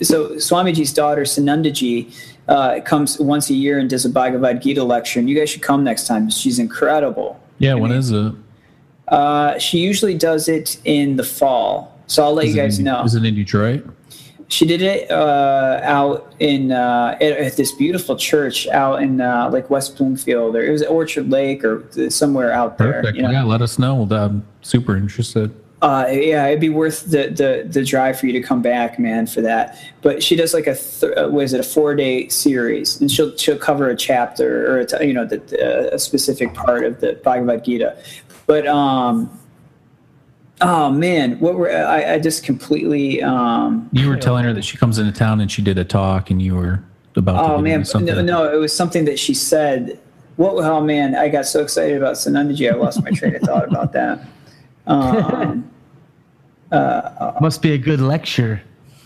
[0.01, 2.13] so Swamiji's daughter Sunandaji
[2.47, 5.61] uh, comes once a year and does a Bhagavad Gita lecture, and you guys should
[5.61, 6.29] come next time.
[6.29, 7.39] She's incredible.
[7.59, 8.33] yeah when is it
[9.07, 12.85] Uh, she usually does it in the fall, so I'll let is you guys in,
[12.85, 13.03] know.
[13.03, 13.85] is it in detroit
[14.53, 19.49] She did it uh, out in uh, at, at this beautiful church out in uh,
[19.51, 22.93] like West Bloomfield, or it was Orchard Lake, or somewhere out there.
[23.01, 23.31] perfect you know?
[23.31, 25.49] yeah let us know i'm super interested
[25.83, 29.27] Uh, yeah, it'd be worth the, the the drive for you to come back, man,
[29.27, 29.65] for that.
[30.01, 33.11] But she does like a th- uh, what is it a four day series, and
[33.11, 36.85] she'll she'll cover a chapter or a t- you know the, the, a specific part
[36.85, 37.97] of the Bhagavad Gita.
[38.45, 39.29] But um,
[40.63, 43.89] oh man, what were I, I just completely um.
[43.91, 46.41] you were telling her that she comes into town and she did a talk and
[46.41, 46.83] you were
[47.15, 49.99] about to Oh give man, something no, no, it was something that she said.
[50.35, 50.55] What?
[50.63, 53.93] Oh man, I got so excited about Sunandaji, I lost my train of thought about
[53.93, 54.25] that.
[54.87, 55.69] Um,
[57.39, 58.61] Must be a good lecture.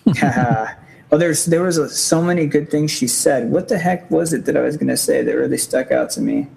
[0.21, 0.75] well,
[1.11, 3.51] there's there was a, so many good things she said.
[3.51, 6.09] What the heck was it that I was going to say that really stuck out
[6.11, 6.47] to me?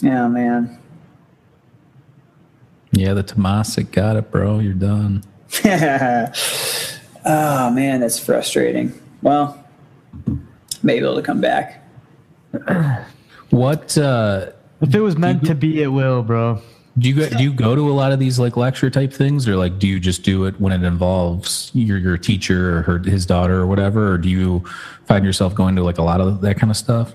[0.00, 0.78] Yeah, man.
[2.92, 4.60] Yeah, the Tamasic got it, bro.
[4.60, 5.24] You're done.
[5.64, 8.92] oh man, that's frustrating.
[9.22, 9.62] Well,
[10.82, 11.82] maybe it'll come back.
[13.50, 14.50] What uh,
[14.82, 16.60] If it was meant to be, it will, bro.
[16.98, 19.48] do you go, do you go to a lot of these like lecture type things,
[19.48, 22.98] or like do you just do it when it involves your your teacher or her,
[22.98, 24.62] his daughter or whatever, or do you
[25.06, 27.14] find yourself going to like a lot of that kind of stuff?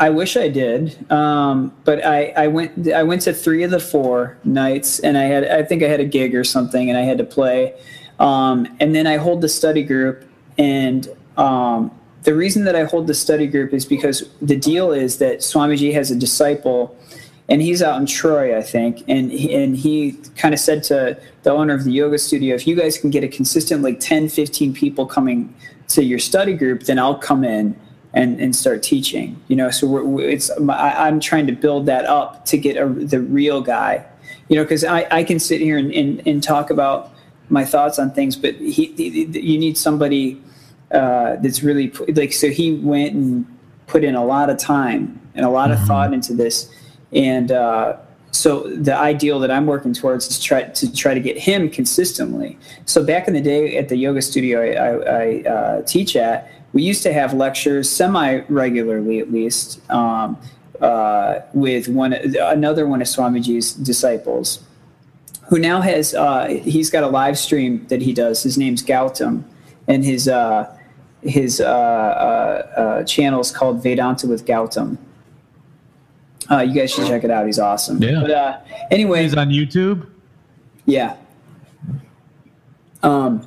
[0.00, 3.78] I wish I did, um, but I, I went I went to three of the
[3.78, 7.02] four nights, and I had I think I had a gig or something, and I
[7.02, 7.74] had to play,
[8.18, 10.24] um, and then I hold the study group,
[10.56, 11.90] and um,
[12.22, 15.92] the reason that I hold the study group is because the deal is that Swamiji
[15.92, 16.96] has a disciple,
[17.50, 21.50] and he's out in Troy, I think, and and he kind of said to the
[21.50, 24.72] owner of the yoga studio, if you guys can get a consistent like 10, 15
[24.72, 25.54] people coming
[25.88, 27.78] to your study group, then I'll come in
[28.14, 29.40] and, and start teaching.
[29.48, 32.86] You know, so we're, it's I, I'm trying to build that up to get a,
[32.86, 34.04] the real guy.
[34.48, 37.12] You know, because I, I can sit here and, and, and talk about
[37.48, 40.40] my thoughts on things, but he, he- you need somebody
[40.92, 42.32] uh, that's really like.
[42.32, 43.46] So he went and
[43.86, 46.68] put in a lot of time and a lot of thought into this,
[47.12, 47.96] and uh,
[48.32, 52.58] so the ideal that I'm working towards is try to try to get him consistently.
[52.86, 56.50] So back in the day at the yoga studio I, I, I uh, teach at,
[56.72, 60.38] we used to have lectures semi regularly, at least, um,
[60.80, 64.62] uh, with one another one of Swamiji's disciples,
[65.48, 68.42] who now has uh, he's got a live stream that he does.
[68.42, 69.42] His name's Gautam,
[69.88, 70.74] and his uh,
[71.22, 74.96] his uh, uh, uh, channel is called Vedanta with Gautam.
[76.50, 77.46] Uh, you guys should check it out.
[77.46, 78.02] He's awesome.
[78.02, 78.20] Yeah.
[78.22, 78.58] But uh,
[78.90, 80.06] anyway, He's on YouTube.
[80.86, 81.16] yeah.
[83.02, 83.46] Um.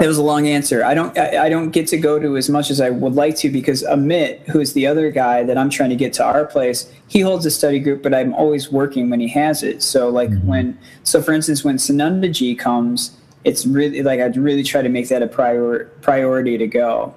[0.00, 0.82] That was a long answer.
[0.82, 3.36] I don't I, I don't get to go to as much as I would like
[3.36, 6.90] to because Amit, who's the other guy that I'm trying to get to our place,
[7.06, 9.82] he holds a study group, but I'm always working when he has it.
[9.82, 13.14] So like when so for instance when Sunandaji comes,
[13.44, 17.14] it's really like I'd really try to make that a prior priority to go.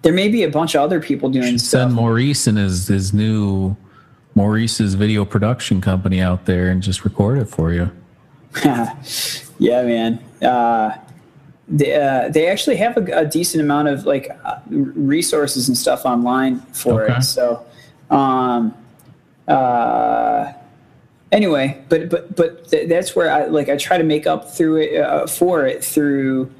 [0.00, 1.82] There may be a bunch of other people doing stuff.
[1.82, 3.76] Send Maurice and his his new
[4.34, 7.90] Maurice's video production company out there and just record it for you.
[8.64, 10.18] yeah, man.
[10.40, 10.96] Uh,
[11.72, 16.04] they, uh, they actually have a, a decent amount of like uh, resources and stuff
[16.04, 17.16] online for Okay.
[17.16, 17.22] it.
[17.22, 17.64] So,
[18.10, 18.74] um,
[19.48, 20.52] uh,
[21.32, 24.82] anyway, but but but th- that's where I like I try to make up through
[24.82, 26.50] it uh, for it through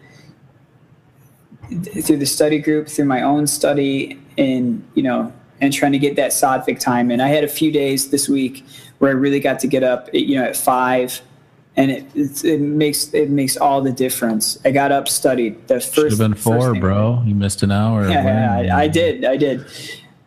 [2.03, 5.31] through the study group, through my own study, and you know,
[5.61, 7.11] and trying to get that Sattvic time.
[7.11, 8.65] And I had a few days this week
[8.99, 11.21] where I really got to get up, you know, at five,
[11.77, 14.59] and it it's, it makes it makes all the difference.
[14.65, 15.95] I got up, studied the first.
[15.95, 17.23] Should have been four, thing- bro.
[17.25, 18.09] You missed an hour.
[18.09, 18.71] Yeah, When?
[18.71, 19.65] I, I did, I did,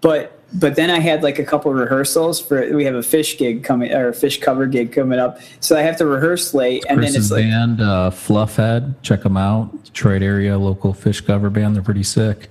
[0.02, 3.64] but but then I had like a couple rehearsals for we have a Phish gig
[3.64, 7.04] coming or a Phish cover gig coming up, so I have to rehearse late, and
[7.04, 8.96] then it's like band, uh, Fluffhead.
[9.02, 9.84] Check them out.
[9.86, 11.76] Detroit area local Phish cover band.
[11.76, 12.50] They're pretty sick.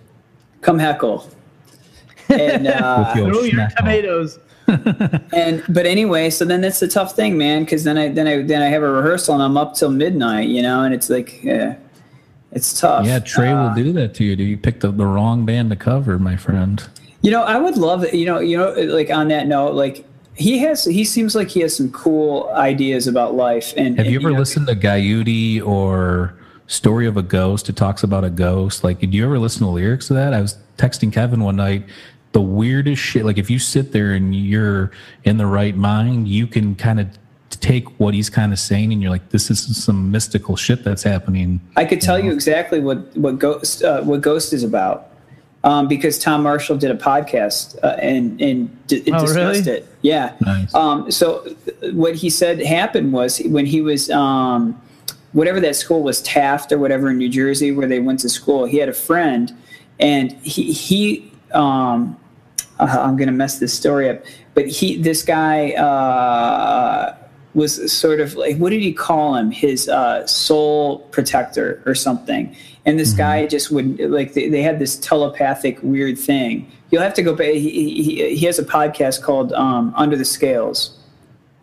[0.60, 1.28] come heckle.
[2.30, 4.38] And uh, With your Throw your tomatoes.
[4.66, 8.42] And but anyway, so then that's the tough thing, man, because then I then I
[8.42, 11.42] then I have a rehearsal and I'm up till midnight, you know, and it's like
[11.42, 11.76] yeah,
[12.52, 13.06] it's tough.
[13.06, 14.36] Yeah, Trey Uh, will do that to you.
[14.36, 16.82] Do You pick the, the wrong band to cover, my friend.
[17.22, 18.14] You know, I would love it.
[18.14, 21.60] You know, you know, like on that note, like he has, he seems like he
[21.60, 23.72] has some cool ideas about life.
[23.76, 26.34] And Have you and, ever know, listened to Guyute or
[26.66, 27.68] Story of a Ghost?
[27.68, 28.84] It talks about a ghost.
[28.84, 30.34] Like, did you ever listen to lyrics of that?
[30.34, 31.84] I was texting Kevin one night.
[32.34, 33.24] The weirdest shit.
[33.24, 34.90] Like, if you sit there and you're
[35.22, 37.06] in the right mind, you can kind of
[37.50, 41.04] take what he's kind of saying, and you're like, "This is some mystical shit that's
[41.04, 45.10] happening." I could tell you exactly what what Ghost uh, what Ghost is about,
[45.62, 49.78] um, because Tom Marshall did a podcast uh, and and d- Oh, discussed really?
[49.78, 49.88] it.
[50.02, 50.32] Yeah.
[50.40, 50.74] Nice.
[50.74, 54.80] Um, so uh, what he said happened was when he was um,
[55.32, 58.64] whatever that school was Taft or whatever in New Jersey where they went to school.
[58.64, 59.52] He had a friend,
[60.00, 62.16] and he he um,
[62.78, 64.24] uh, I'm gonna mess this story up,
[64.54, 67.16] but he this guy uh,
[67.54, 69.50] was sort of like what did he call him?
[69.50, 72.54] His uh, soul protector or something.
[72.86, 76.70] And this guy just would like they, they had this telepathic weird thing.
[76.90, 77.54] You'll have to go back.
[77.54, 80.98] He, he, he has a podcast called um, Under the Scales.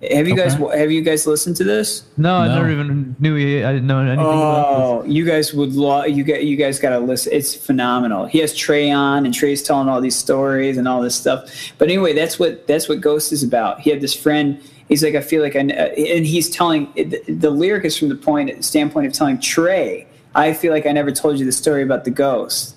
[0.09, 2.03] Have you guys have you guys listened to this?
[2.17, 2.55] No, I No.
[2.55, 3.63] never even knew he.
[3.63, 6.89] I didn't know anything about Oh, you guys would love you get you guys got
[6.89, 7.31] to listen.
[7.33, 8.25] It's phenomenal.
[8.25, 11.49] He has Trey on, and Trey's telling all these stories and all this stuff.
[11.77, 13.81] But anyway, that's what that's what Ghost is about.
[13.81, 14.59] He had this friend.
[14.87, 15.63] He's like, I feel like I, uh,
[15.93, 20.07] and he's telling the, the lyric is from the point standpoint of telling Trey.
[20.33, 22.75] I feel like I never told you the story about the ghost.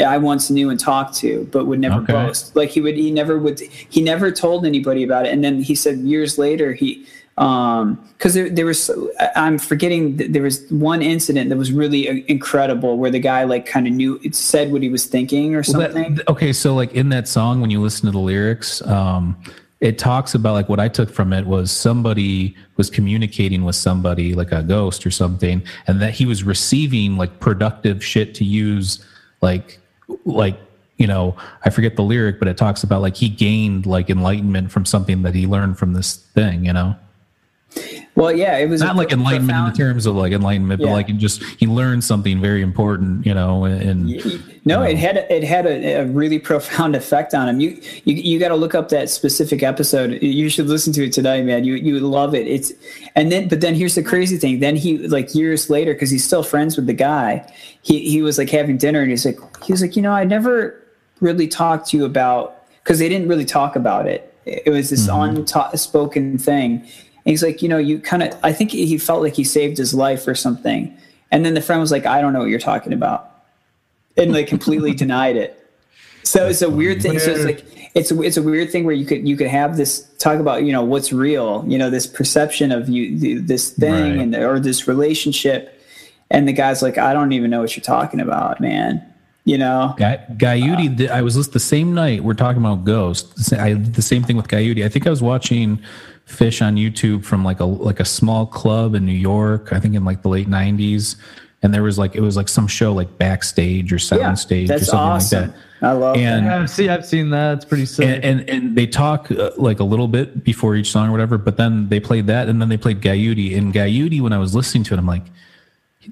[0.00, 2.12] I once knew and talked to, but would never Okay.
[2.12, 2.54] boast.
[2.56, 5.32] Like he would, he never would, he never told anybody about it.
[5.32, 7.06] And then he said years later, he,
[7.36, 8.90] um, because there, there was,
[9.34, 13.42] I'm forgetting, th- there was one incident that was really uh, incredible where the guy
[13.44, 16.20] like kind of knew, it said what he was thinking or Well, that- something.
[16.28, 19.36] okay, so like in that song, when you listen to the lyrics, um,
[19.80, 24.34] it talks about like what I took from it was somebody was communicating with somebody
[24.34, 29.04] like a ghost or something, and that he was receiving like productive shit to use,
[29.42, 29.80] like
[30.24, 30.58] like
[30.96, 34.72] you know I forget the lyric, but it talks about like he gained like enlightenment
[34.72, 36.96] from something that he learned from this thing, you know.
[38.14, 40.86] Well, yeah, it was Not like enlightenment in profound- the terms of like enlightenment, Yeah.
[40.86, 44.06] but like just he learned something very important, you know, and
[44.64, 47.60] No, it had a, it had a, a really profound effect on him.
[47.60, 50.22] You you, you got to look up that specific episode.
[50.22, 51.64] You should listen to it today, man.
[51.64, 52.46] You you love it.
[52.46, 52.72] It's
[53.16, 54.60] and then but then here's the crazy thing.
[54.60, 57.52] Then he like years later because he's still friends with the guy.
[57.82, 60.24] He he was like having dinner and he's like he was like you know I
[60.24, 60.80] never
[61.20, 64.30] really talked to you about because they didn't really talk about it.
[64.46, 65.70] It was this mm-hmm.
[65.72, 66.86] unspoken thing.
[67.24, 69.78] And he's like, you know, you kind of, I think he felt like he saved
[69.78, 70.94] his life or something.
[71.30, 73.30] And then the friend was like, I don't know what you're talking about.
[74.16, 75.60] And like completely denied it.
[76.22, 77.18] So it's a weird thing.
[77.18, 77.64] So it's like,
[77.94, 80.64] it's a, it's a weird thing where you could, you could have this talk about,
[80.64, 84.18] you know, what's real, you know, this perception of you, th- this thing Right.
[84.18, 85.80] and, or this relationship.
[86.30, 89.02] And the guy's like, I don't even know what you're talking about, man.
[89.44, 89.94] You know?
[89.98, 90.18] Guy,
[90.88, 92.24] did- I was listening the same night.
[92.24, 93.50] We're talking about Ghost.
[93.50, 94.84] The I did the same thing with Guyute.
[94.84, 95.80] I think I was watching
[96.28, 99.72] Phish on YouTube from like a like a small club in New York.
[99.72, 101.16] I think in like the late '90s,
[101.62, 104.86] and there was like it was like some show like backstage or soundstage or that's
[104.86, 105.42] something awesome.
[105.42, 105.58] like that.
[105.86, 106.50] I love And- that.
[106.50, 107.56] Yeah, I've seen, I've seen that.
[107.58, 108.06] It's pretty sick.
[108.06, 111.36] And, and and they talk uh, like a little bit before each song or whatever,
[111.36, 113.54] but then they played that, and then they played Guyute.
[113.56, 115.24] And Guyute, when I was listening to it, I'm like,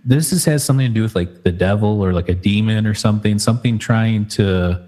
[0.05, 2.93] this is, has something to do with like the devil or like a demon or
[2.95, 4.83] something, something trying to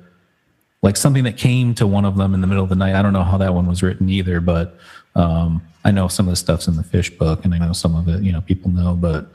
[0.83, 2.95] like something that came to one of them in the middle of the night.
[2.95, 4.79] I don't know how that one was written either, but
[5.15, 7.95] um, I know some of the stuff's in the Phish book, and I know some
[7.95, 9.27] of it, you know, people know, but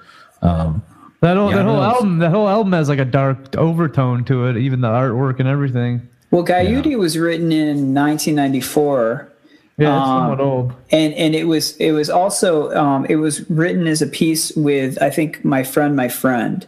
[0.42, 0.82] um,
[1.22, 4.46] That whole Yeah, that whole album that whole album has like a dark overtone to
[4.48, 6.08] it, even the artwork and everything.
[6.32, 9.32] Well, Guyute was written in 1994.
[9.78, 10.74] Yeah, it's Um, somewhat old.
[10.92, 15.02] and and it was it was also um, it was written as a piece with
[15.02, 16.66] I think my friend my friend.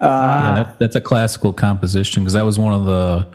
[0.00, 3.26] yeah, that, that's a classical composition because that was one of the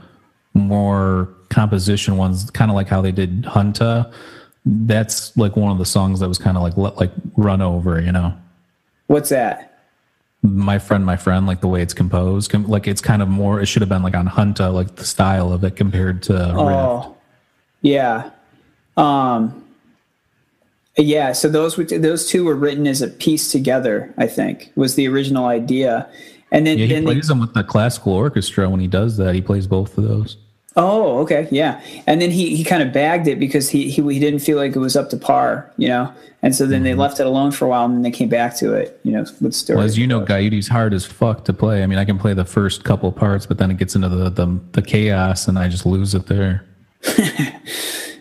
[0.53, 4.11] more composition ones, kind of like how they did Junta.
[4.69, 8.01] That's like one of the songs that was kind of like let, like run over,
[8.01, 8.33] you know.
[9.07, 9.63] What's that?
[10.43, 13.59] my friend, my friend, like the way it's composed, com- like it's kind of more.
[13.59, 16.55] It should have been like on Junta, like the style of it compared to Rift.
[16.57, 17.15] Oh,
[17.81, 18.29] yeah,
[18.95, 19.65] um,
[20.95, 21.31] yeah.
[21.33, 24.13] So those were those two were written as a piece together.
[24.17, 26.07] I think was the original idea,
[26.51, 29.17] and then Yeah, he then they- plays them with the classical orchestra when he does
[29.17, 29.33] that.
[29.35, 30.37] He plays both of those.
[30.79, 31.81] Oh, okay, yeah.
[32.05, 34.75] And then he, he kind of bagged it because he, he he didn't feel like
[34.75, 36.13] it was up to par, you know.
[36.43, 38.55] And so then they left it alone for a while, and then they came back
[38.57, 39.77] to it, you know, with stories.
[39.77, 41.81] Well, as you know, Guyute's hard as fuck to play.
[41.81, 44.29] I mean, I can play the first couple parts, but then it gets into the
[44.29, 46.63] the, the chaos, and I just lose it there.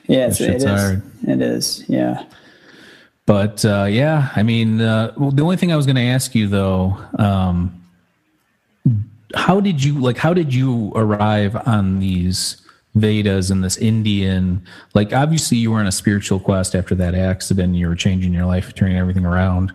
[0.07, 0.65] yeah, it's, it is.
[0.65, 1.03] hard.
[1.29, 1.85] It is.
[1.89, 2.25] Yeah.
[3.27, 6.35] But uh, yeah, I mean, uh, well, the only thing I was going to ask
[6.35, 7.86] you though, um,
[9.37, 10.17] how did you like?
[10.17, 12.57] How did you arrive on these
[12.95, 14.67] Vedas and this Indian?
[14.95, 17.75] Like, obviously, you were on a spiritual quest after that accident.
[17.75, 19.73] You were changing your life, turning everything around.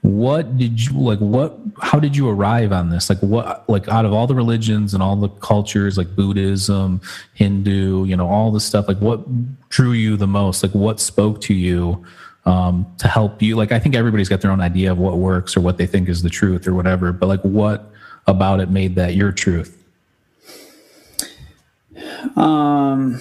[0.00, 1.18] What did you like?
[1.18, 1.58] What?
[1.82, 3.10] How did you arrive on this?
[3.10, 3.68] Like, what?
[3.68, 7.00] Like, out of all the religions and all the cultures, like Buddhism,
[7.34, 8.88] Hindu, you know, all the stuff.
[8.88, 9.20] Like, what
[9.68, 10.62] drew you the most?
[10.62, 12.04] Like, what spoke to you?
[12.46, 13.56] um, to help you.
[13.56, 16.08] Like, I think everybody's got their own idea of what works or what they think
[16.08, 17.12] is the truth or whatever.
[17.12, 17.92] But like, what
[18.28, 19.74] about it made that your truth?
[22.36, 23.20] Um.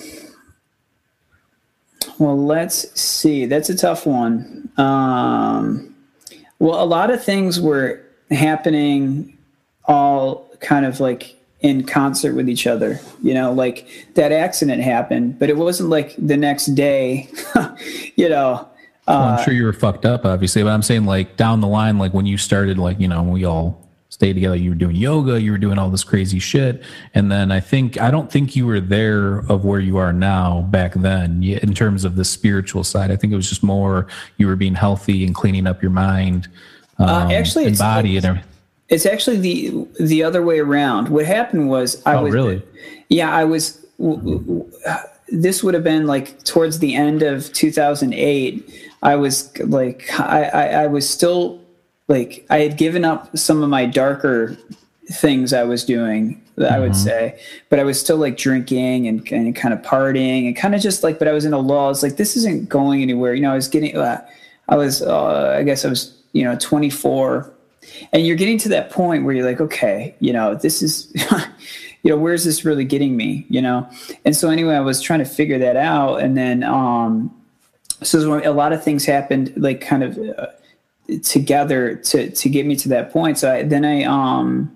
[2.20, 3.46] Well, let's see.
[3.46, 4.70] That's a tough one.
[4.78, 5.96] Um,
[6.60, 8.02] well, a lot of things were
[8.32, 9.38] happening
[9.86, 13.00] all kind of like in concert with each other.
[13.22, 17.30] You know, like that accident happened, but it wasn't like the next day,
[18.16, 18.68] you know.
[19.08, 21.98] Well, I'm sure you were fucked up, obviously, but I'm saying like down the line,
[21.98, 23.87] like when you started, like you know, we all
[24.18, 24.56] stayed together.
[24.56, 26.82] You were doing yoga, you were doing all this crazy shit,
[27.14, 30.62] and then I think I don't think you were there of where you are now
[30.72, 33.12] back then in terms of the spiritual side.
[33.12, 34.08] I think it was just more
[34.38, 36.48] you were being healthy and cleaning up your mind,
[36.98, 38.50] um, actually, and it's- body and everything.
[38.90, 41.10] It's actually the the other way around.
[41.10, 42.64] What happened was I Oh, was really?
[43.10, 43.86] Yeah, I was.
[44.00, 44.72] W- w- w-
[45.30, 48.64] this would have been like towards the end of 2008.
[49.04, 51.60] I was like, I, I, I was still
[52.08, 54.58] like, I had given up some of my darker
[55.12, 56.42] things I was doing.
[56.58, 57.40] I would say,
[57.70, 61.04] but I was still like drinking and, and kind of partying and kind of just
[61.04, 61.86] like, but I was in a lull.
[61.86, 63.36] I was like, this isn't going anywhere.
[63.36, 64.28] You know, I was getting, uh,
[64.68, 67.54] I was, uh, I guess I was, you know, 24
[68.12, 71.12] and you're getting to that point where you're like okay you know this is
[72.04, 73.88] you know where's this really getting me you know
[74.26, 77.34] and so anyway i was trying to figure that out and then um
[78.04, 80.48] so a lot of things happened like kind of uh,
[81.24, 84.72] together to to get me to that point so I, then i um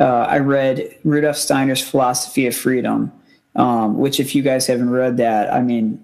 [0.00, 3.12] uh, i read rudolf steiner's philosophy of freedom
[3.56, 6.02] um, which if you guys haven't read that i mean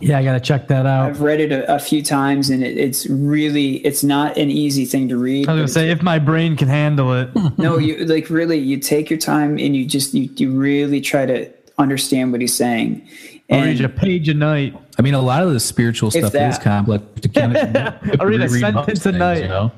[0.00, 1.08] Yeah, I gotta check that out.
[1.08, 4.84] i've read it a, a few times and it, it's really it's not an easy
[4.84, 7.30] thing to read I was gonna say if my brain can handle it.
[7.58, 11.24] no you like really you take your time and you just you, you really try
[11.26, 13.08] to understand what he's saying
[13.50, 14.76] I'll read a page a night.
[14.98, 16.62] I mean, a lot of the spiritual stuff is that.
[16.62, 17.04] complex.
[17.20, 17.76] To kind of,
[18.20, 19.42] I'll read a reread most sentence a night.
[19.42, 19.72] You know?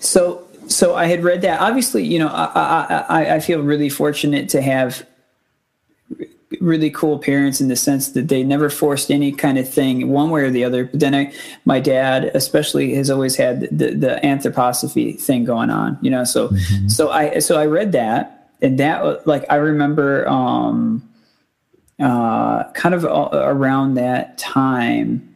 [0.00, 3.88] so so i had read that obviously you know i i i, I feel really
[3.88, 5.06] fortunate to have
[6.60, 10.30] really cool parents in the sense that they never forced any kind of thing one
[10.30, 11.32] way or the other but then i
[11.64, 16.50] my dad especially has always had the, the anthroposophy thing going on you know so
[16.86, 21.06] so i so i read that and that like i remember um
[22.00, 25.34] uh kind of around that time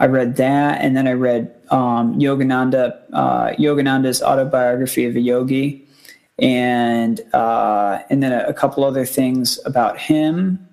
[0.00, 5.86] I read that, and then I read um, Yogananda, uh, Yogananda's autobiography of a yogi,
[6.38, 10.66] and uh, and then a, a couple other things about him,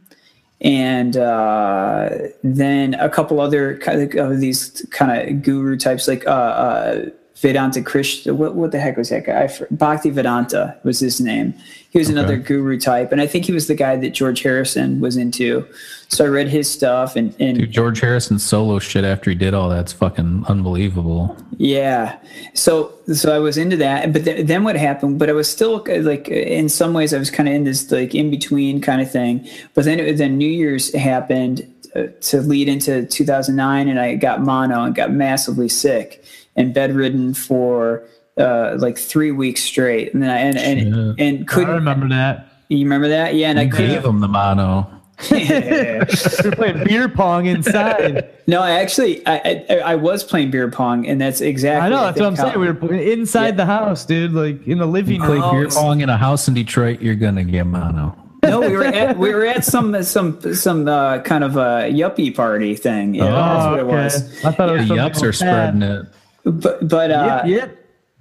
[0.62, 2.10] and uh,
[2.42, 7.06] then a couple other kind of, of these kind of guru types like uh, uh,
[7.40, 8.34] Vedanta Krishna.
[8.34, 9.48] What, what the heck was that guy?
[9.70, 11.54] Bhakti Vedanta was his name.
[11.92, 12.18] He was okay.
[12.18, 15.68] another guru type, and I think he was the guy that George Harrison was into.
[16.08, 19.54] So I read his stuff, and, and Dude, George Harrison's solo shit after he did
[19.54, 21.38] all that's fucking unbelievable.
[21.58, 22.18] Yeah.
[22.56, 25.20] So so I was into that, but th- then what happened?
[25.20, 28.16] But I was still like in some ways I was kind of in this like
[28.16, 29.48] in between kind of thing.
[29.76, 34.84] But then then New Year's happened uh, to lead into 2009, and I got mono
[34.84, 36.24] and got massively sick
[36.58, 38.04] and bedridden for
[38.38, 41.70] uh, like three weeks straight, and then I, and and, and couldn't.
[41.70, 42.50] I remember that.
[42.70, 43.36] You remember that?
[43.36, 43.92] Yeah, and you I couldn't.
[43.92, 44.92] Gave him the mono.
[45.32, 46.04] yeah.
[46.44, 48.30] We're playing beer pong inside.
[48.46, 51.88] No, I actually, I, I, I was playing beer pong, and that's exactly.
[51.88, 52.60] I know that's what I'm saying.
[52.60, 53.52] We were inside yeah.
[53.52, 55.42] the house, dude, like in the living room.
[55.42, 58.16] Play beer pong in a house in Detroit, you're gonna get mono.
[58.44, 62.36] no, we were at we were at some some some uh, kind of a yuppie
[62.36, 63.16] party thing.
[63.16, 63.82] Yeah, oh, that's what okay.
[63.82, 64.46] it was.
[64.46, 66.06] I thought it was the yups are spreading it.
[66.52, 67.78] But but uh, yep, yep.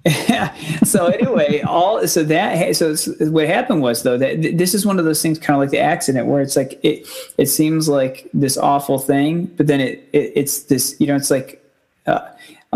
[0.84, 2.94] so anyway, all so that so
[3.30, 5.78] what happened was though that this is one of those things, kind of like the
[5.78, 7.06] accident, where it's like it
[7.38, 11.30] it seems like this awful thing, but then it, it it's this you know it's
[11.30, 11.62] like,
[12.06, 12.20] uh,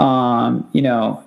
[0.00, 1.22] um, you know.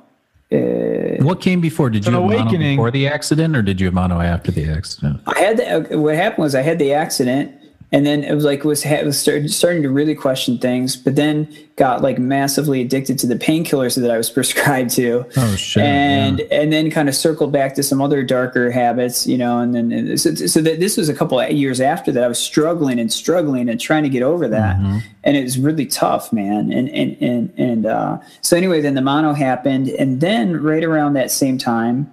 [0.51, 1.89] Uh, what came before?
[1.89, 5.19] Did you have mono before the accident, or did you have mono after the accident?
[5.25, 7.51] I had the, what happened was I had the accident,
[7.93, 9.19] and then it was like was, was
[9.55, 14.11] starting to really question things but then got like massively addicted to the painkillers that
[14.11, 16.45] i was prescribed to oh shit and yeah.
[16.51, 19.91] and then kind of circled back to some other darker habits you know and then
[19.91, 22.99] and so, so that this was a couple of years after that i was struggling
[22.99, 24.97] and struggling and trying to get over that mm-hmm.
[25.23, 29.01] and it was really tough man and and and, and uh, so anyway then the
[29.01, 32.11] mono happened and then right around that same time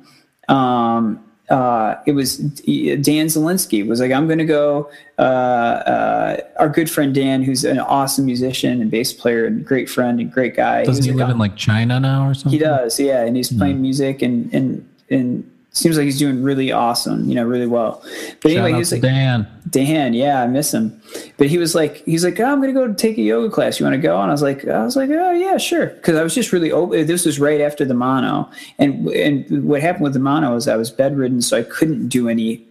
[0.48, 4.90] um, uh, it was Dan Zelinsky was like, I'm going to go.
[5.18, 9.90] Uh, uh, our good friend Dan, who's an awesome musician and bass player and great
[9.90, 10.84] friend and great guy.
[10.84, 12.52] Doesn't he live in like China now or something?
[12.52, 13.80] He does, yeah, and he's playing mm.
[13.80, 18.00] music and and and seems like he's doing really awesome, you know, really well.
[18.42, 19.46] But Shout anyway, he was like Dan.
[19.68, 21.00] Dan, yeah, I miss him.
[21.36, 23.78] But he was like, he's like, oh, I'm gonna go take a yoga class.
[23.78, 24.20] You want to go?
[24.20, 25.86] And I was like, I was like, oh yeah, sure.
[25.86, 27.06] Because I was just really open.
[27.06, 30.76] This was right after the mono, and and what happened with the mono is I
[30.76, 32.66] was bedridden, so I couldn't do any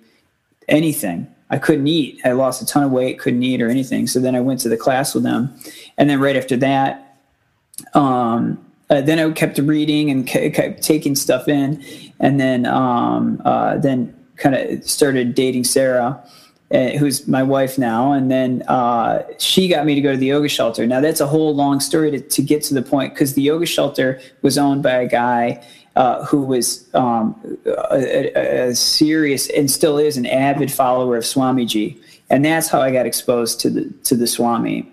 [0.67, 1.27] anything.
[1.51, 2.19] I couldn't eat.
[2.25, 4.05] I lost a ton of weight, couldn't eat or anything.
[4.05, 5.53] So then I went to the class with them,
[5.97, 7.17] and then right after that,
[7.93, 11.83] um, uh, then I kept reading and kept taking stuff in,
[12.19, 16.21] and then um, uh, then kind of started dating Sarah,
[16.71, 20.27] uh, who's my wife now, and then uh, she got me to go to the
[20.27, 20.85] yoga shelter.
[20.85, 23.65] Now that's a whole long story to, to get to the point because the yoga
[23.65, 25.63] shelter was owned by a guy.
[25.95, 27.35] Uh, who was um,
[27.91, 32.91] a, a, serious and still is an avid follower of Swamiji, and that's how I
[32.91, 34.89] got exposed to the to the Swami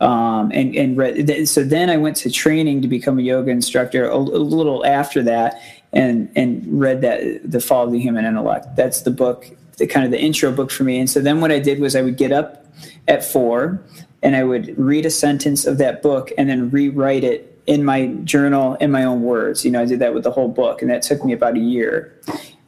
[0.00, 4.16] um, and and so then I went to training to become a yoga instructor a,
[4.16, 5.60] a, little after that,
[5.92, 8.76] and and read that the Fall of the Human Intellect.
[8.76, 10.98] That's the book, the kind of the intro book for me.
[10.98, 12.66] And so then what I did was I would get up
[13.06, 13.82] at four,
[14.22, 18.06] and I would read a sentence of that book, and then rewrite it in my
[18.24, 19.64] journal in my own words.
[19.64, 21.60] You know, I did that with the whole book, and that took me about a
[21.60, 22.14] year.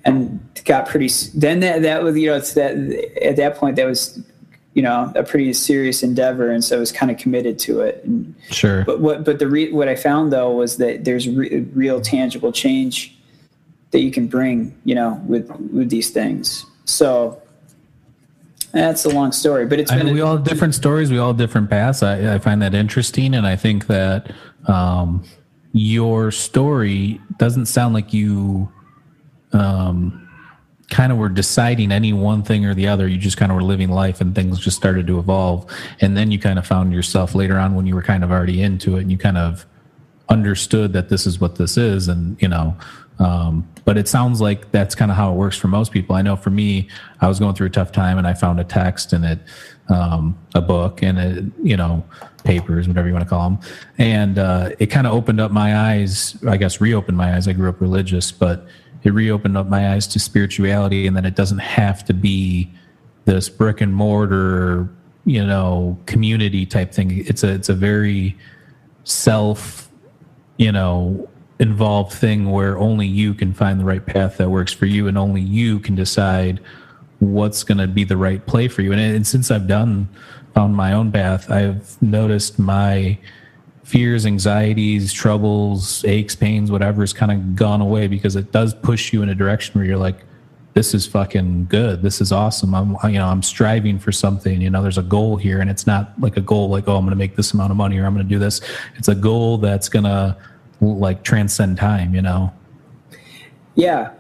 [0.02, 1.10] And got pretty.
[1.34, 2.74] Then that that was you know it's that
[3.20, 4.22] at that point that was
[4.74, 8.04] you know a pretty serious endeavor and so I was kind of committed to it.
[8.04, 8.84] And, sure.
[8.84, 12.52] but what but the re, what i found though was that there's re, real tangible
[12.52, 13.16] change
[13.90, 16.64] that you can bring you know with with these things.
[16.84, 17.40] So
[18.72, 21.18] that's a long story but it's I been mean, we all have different stories we
[21.18, 22.04] all have different paths.
[22.04, 24.32] I, I find that interesting and i think that
[24.68, 25.24] um,
[25.72, 28.70] your story doesn't sound like you
[29.52, 30.29] um,
[30.90, 33.08] kind of were deciding any one thing or the other.
[33.08, 35.70] You just kind of were living life and things just started to evolve.
[36.00, 38.60] And then you kind of found yourself later on when you were kind of already
[38.60, 39.64] into it and you kind of
[40.28, 42.08] understood that this is what this is.
[42.08, 42.76] And, you know,
[43.20, 46.16] um, but it sounds like that's kind of how it works for most people.
[46.16, 46.88] I know for me,
[47.20, 49.38] I was going through a tough time and I found a text and it,
[49.88, 52.04] um, a book and you know,
[52.44, 53.58] papers, whatever you want to call them.
[53.98, 57.46] And uh, it kind of opened up my eyes, I guess, reopened my eyes.
[57.46, 58.66] I grew up religious, but
[59.02, 62.70] it reopened up my eyes to spirituality and that it doesn't have to be
[63.24, 64.88] this brick and mortar
[65.24, 67.24] you know community type thing.
[67.26, 68.36] It's a it's a very
[69.04, 69.88] self
[70.56, 71.28] you know
[71.58, 75.18] involved thing where only you can find the right path that works for you and
[75.18, 76.58] only you can decide
[77.18, 78.92] what's going to be the right play for you.
[78.92, 80.08] And, and since i've done
[80.54, 83.18] found my own path i've noticed my
[83.90, 89.12] fears, anxieties, troubles, aches, pains, whatever has kind of gone away because it does push
[89.12, 90.24] you in a direction where you're like,
[90.74, 92.00] this is fucking good.
[92.00, 92.74] This is awesome.
[92.74, 94.60] I'm, you know, I'm striving for something.
[94.60, 97.02] You know, there's a goal here, and it's not like a goal like, oh, I'm
[97.04, 98.60] going to make this amount of money or I'm going to do this.
[98.96, 100.36] It's a goal that's going to
[100.80, 102.14] like transcend time.
[102.14, 102.52] You know.
[103.74, 104.12] Yeah.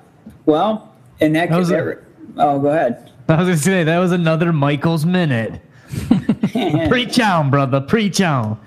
[0.46, 1.98] Well, and that, That was that a-
[2.38, 3.12] oh, go ahead.
[3.28, 5.60] I was gonna say that was another Michael's minute.
[6.88, 7.80] Preach on, brother.
[7.80, 8.58] Preach on.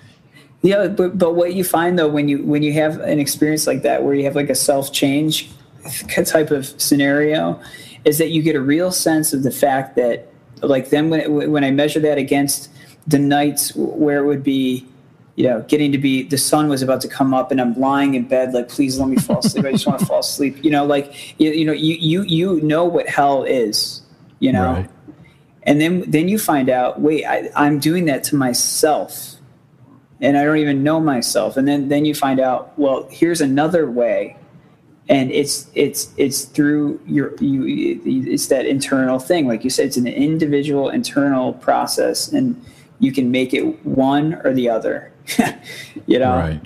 [0.64, 3.82] Yeah, but but what you find though when you when you have an experience like
[3.84, 5.52] that where you have like a self change
[6.26, 7.62] type of scenario,
[8.06, 10.30] is that you get a real sense of the fact that
[10.62, 12.70] like then when it, when I measure that against
[13.06, 14.88] the nights where it would be,
[15.36, 18.14] you know, getting to be the sun was about to come up and I'm lying
[18.14, 19.66] in bed like please let me fall asleep.
[19.66, 20.64] I just want to fall asleep.
[20.64, 24.02] You know, like you, you know you you you know what hell is.
[24.40, 24.90] You know Right.
[25.64, 29.33] and then then you find out wait I, i'm doing that to myself
[30.24, 33.90] and i don't even know myself and then then you find out well here's another
[33.92, 34.36] way
[35.10, 39.98] and it's it's it's through your you it's that internal thing like you said it's
[39.98, 42.60] an individual internal process and
[43.00, 45.12] you can make it one or the other
[46.08, 46.62] you know Right.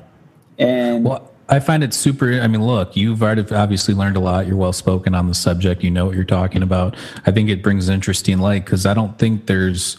[0.58, 2.42] and Well, I find it super.
[2.42, 4.48] I mean, look, you've already obviously learned a lot.
[4.48, 5.82] You're well spoken on the subject.
[5.82, 6.98] You know what you're talking about.
[7.26, 9.96] I think it brings an interesting light because I don't think there's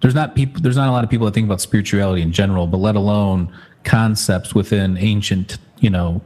[0.00, 2.66] there's not people there's not a lot of people that think about spirituality in general,
[2.66, 3.52] but let alone
[3.84, 6.20] concepts within ancient you know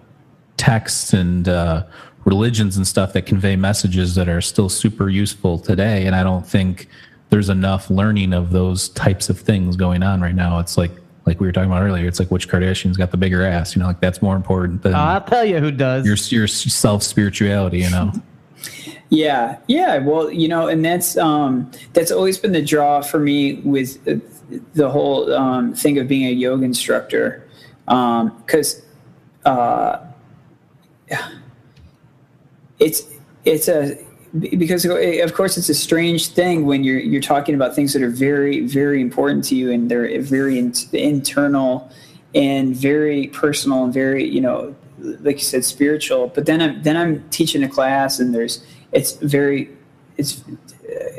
[0.56, 1.84] texts and uh,
[2.24, 6.06] religions and stuff that convey messages that are still super useful today.
[6.06, 6.88] And I don't think
[7.30, 10.58] there's enough learning of those types of things going on right now.
[10.58, 10.92] It's like
[11.26, 12.06] like we were talking about earlier.
[12.06, 13.74] It's like which Kardashian's got the bigger ass.
[13.74, 16.06] You know, like that's more important than I'll tell you who does.
[16.06, 17.78] your your self spirituality.
[17.78, 18.12] You know.
[19.14, 19.98] Yeah, yeah.
[19.98, 24.16] Well, you know, and that's um, that's always been the draw for me with uh,
[24.74, 27.46] the whole um, thing of being a yoga instructor,
[27.86, 28.82] because
[29.44, 29.98] uh,
[32.78, 33.02] it's
[33.44, 33.96] it's a
[34.40, 38.10] because of course it's a strange thing when you're you're talking about things that are
[38.10, 41.88] very very important to you and they're very in, internal
[42.34, 46.96] and very personal and very you know like you said spiritual but then i'm then
[46.96, 49.70] i'm teaching a class and there's it's very
[50.16, 50.42] it's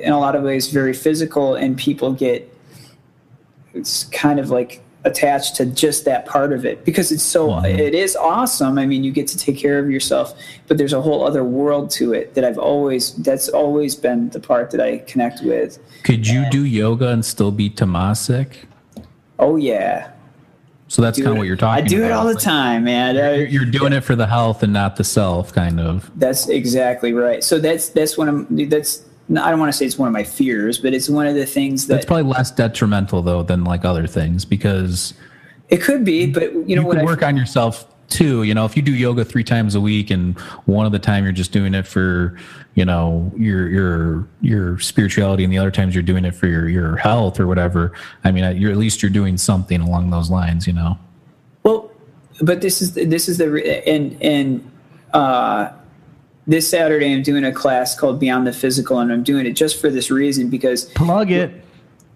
[0.02, 2.52] in a lot of ways very physical and people get
[3.74, 6.84] it's kind of like attached to just that part of it.
[6.84, 7.66] Because it's so mm-hmm.
[7.66, 8.80] it is awesome.
[8.80, 10.34] I mean you get to take care of yourself
[10.68, 14.40] but there's a whole other world to it that i've always that's always been the
[14.40, 15.78] part that i connect with.
[16.04, 18.66] Could you do yoga and still be tamasic?
[19.38, 20.12] oh yeah
[20.96, 21.84] So that's kind of what you're talking.
[21.84, 21.94] About.
[21.94, 24.64] I do it all the Like, time man You're, you're doing it for the health
[24.64, 26.10] and not the self, kind of.
[26.18, 27.44] That's exactly right.
[27.44, 30.24] So that's that's one of that's I don't want to say it's one of my
[30.24, 33.84] fears, but it's one of the things that That's probably less detrimental though than like
[33.84, 35.14] other things because
[35.68, 36.32] it could be.
[36.32, 37.00] But you know you what?
[37.00, 38.44] I, work on yourself too.
[38.44, 41.24] You know, if you do yoga three times a week and one of the time
[41.24, 42.38] you're just doing it for,
[42.74, 46.70] you know, your your your spirituality, and the other times you're doing it for your
[46.70, 47.94] your health or whatever.
[48.24, 50.68] I mean, you're at least you're doing something along those lines.
[50.68, 50.98] You know.
[51.64, 51.92] well,
[52.42, 54.72] but this is this is the and and
[55.14, 55.72] uh,
[56.48, 59.80] this Saturday I'm doing a class called Beyond the Physical, and I'm doing it just
[59.80, 61.64] for this reason because Plug it.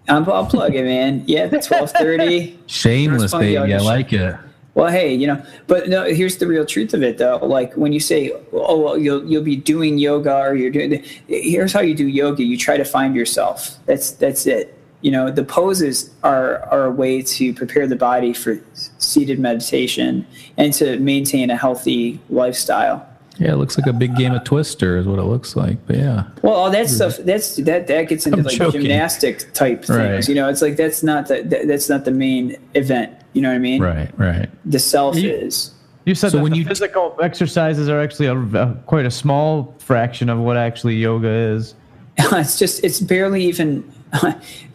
[0.08, 1.24] I'm, I'll plug it, man.
[1.26, 2.58] Yeah, twelve thirty.
[2.66, 3.74] Shameless, Corresponding baby.
[3.74, 4.36] I like it.
[4.74, 6.04] Well, hey, you know, but no.
[6.04, 7.38] Here's the real truth of it, though.
[7.38, 11.02] Like when you say, "Oh, well, you'll you'll be doing yoga," or you're doing.
[11.26, 12.44] Here's how you do yoga.
[12.44, 13.76] You try to find yourself.
[13.86, 14.76] That's that's it.
[15.00, 18.60] You know, the poses are are a way to prepare the body for
[18.98, 20.24] seated meditation
[20.56, 23.06] and to maintain a healthy lifestyle.
[23.40, 25.84] Yeah, it looks like a big game of Twister, is what it looks like.
[25.86, 28.82] But yeah, Well, all that stuff that's that that gets into I'm like joking.
[28.82, 29.98] gymnastic type things.
[29.98, 30.28] Right.
[30.28, 33.14] You know, it's like that's not the that, that's not the main event.
[33.32, 33.82] You know what I mean?
[33.82, 34.48] right, right.
[34.70, 35.72] The self You- is.
[36.06, 39.10] You said So that when the you- physical exercises are actually a, a, quite a
[39.10, 41.74] small fraction of what actually yoga is.
[42.18, 43.90] it's just it's barely even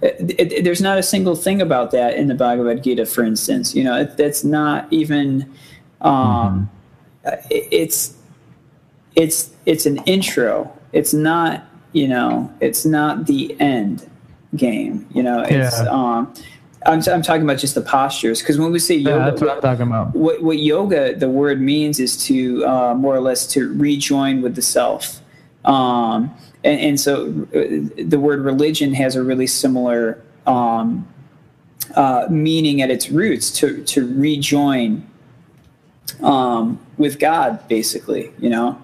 [0.02, 3.76] it, it- there's not a single thing about that in the bhagavad gita for instance
[3.76, 5.52] you know it, that's not even
[6.02, 6.70] um
[7.52, 8.15] it- it's
[9.16, 11.64] it's it's an intro it's not
[11.94, 14.10] you know it's not the end
[14.56, 15.90] game you know it's Yeah.
[15.90, 16.34] um
[16.88, 19.50] I'm, I'm talking about just the postures because when we say yoga Yeah, that's what
[19.50, 20.14] I'm talking about.
[20.16, 24.56] what, what yoga the word means is to uh, more or less to rejoin with
[24.56, 25.20] the self
[25.66, 26.32] um,
[26.64, 31.08] and, and so uh, the word religion has a really similar um,
[31.96, 35.08] uh, meaning at its roots to, to rejoin
[36.22, 38.80] um, with god basically you know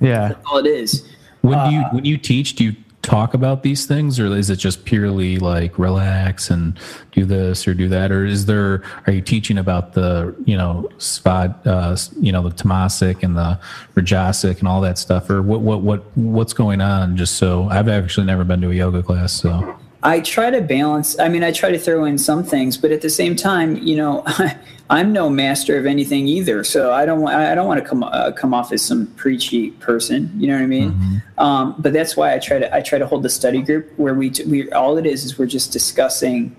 [0.00, 0.34] Yeah.
[0.46, 1.04] all it is
[1.42, 4.56] When you Uh, when you teach, do you talk about these things, or is it
[4.56, 6.76] just purely like relax and
[7.12, 10.88] do this or do that, or is there are you teaching about the you know
[10.98, 13.58] spot uh, you know the tamasic and the
[13.94, 17.16] rajasic and all that stuff, or what what what what's going on?
[17.16, 21.18] Just so I've actually never been to a yoga class, so I try to balance.
[21.18, 23.96] I mean, I try to throw in some things, but at the same time, you
[23.96, 24.24] know,
[24.90, 26.62] I'm no master of anything either.
[26.62, 29.70] So I don't want I don't want to come uh, come off as some preachy
[29.72, 30.30] person.
[30.36, 30.92] You know what I mean?
[30.92, 31.40] Mm-hmm.
[31.40, 34.14] Um, but that's why I try to I try to hold the study group where
[34.14, 36.54] we we all it is is we're just discussing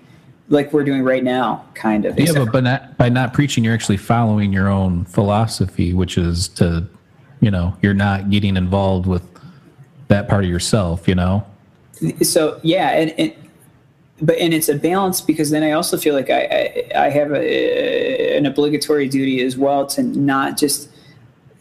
[0.50, 2.20] like we're doing right now, kind of.
[2.20, 6.48] Yeah, but, but not, by not preaching, you're actually following your own philosophy, which is
[6.50, 6.88] to,
[7.42, 9.24] you know, you're not getting involved with
[10.08, 11.06] that part of yourself.
[11.06, 11.46] You know
[12.22, 13.34] so yeah, and, and
[14.22, 17.32] but and it's a balance because then I also feel like I I, I have
[17.32, 20.90] a, an obligatory duty as well to not just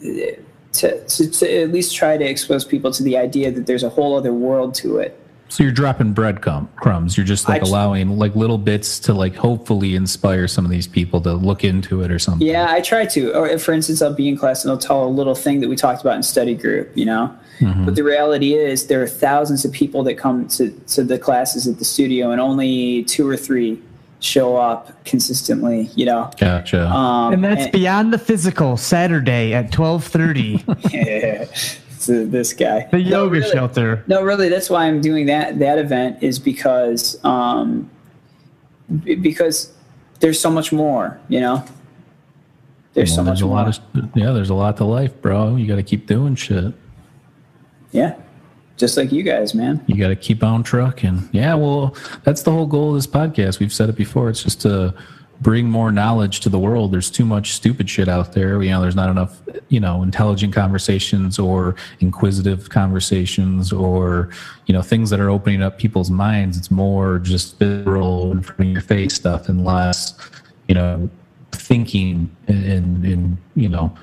[0.05, 0.37] uh,
[0.73, 3.89] to, to, to at least try to expose people to the idea that there's a
[3.89, 7.17] whole other world to it so you're dropping breadcrumbs.
[7.17, 10.89] You're just like I, allowing like little bits to like hopefully inspire some of these
[10.89, 12.47] people to look into it or something.
[12.47, 13.33] Yeah, I try to.
[13.33, 15.77] Or for instance, I'll be in class and I'll tell a little thing that we
[15.77, 17.37] talked about in study group, you know.
[17.61, 17.85] Mm-hmm.
[17.85, 21.67] But the reality is there are thousands of people that come to, to the classes
[21.67, 23.81] at the studio and only two or three
[24.21, 26.31] show up consistently, you know.
[26.39, 26.87] Gotcha.
[26.89, 30.65] Um, and that's and, beyond the physical Saturday at 1230.
[32.07, 32.89] to this guy.
[32.91, 34.05] The yoga no, really, shelter.
[34.07, 37.91] No, really, that's why I'm doing that that event is because um,
[39.05, 39.73] because
[40.21, 41.65] there's so much more, you know.
[42.95, 43.57] There's well, so there's much a more.
[43.57, 44.33] lot of yeah.
[44.33, 45.57] There's a lot to life, bro.
[45.57, 46.73] You got to keep doing shit.
[47.93, 48.17] Yeah,
[48.77, 49.85] just like you guys, man.
[49.87, 51.29] You got to keep on trucking.
[51.33, 53.61] Yeah, well, that's the whole goal of this podcast.
[53.61, 54.31] We've said it before.
[54.31, 54.95] It's just to
[55.41, 56.93] bring more knowledge to the world.
[56.93, 58.63] There's too much stupid shit out there.
[58.63, 64.31] You know, there's not enough, you know, intelligent conversations or inquisitive conversations or,
[64.67, 66.57] you know, things that are opening up people's minds.
[66.57, 70.15] It's more just visual in front of your face stuff and less,
[70.69, 71.11] you know,
[71.53, 73.97] thinking and, and, you know,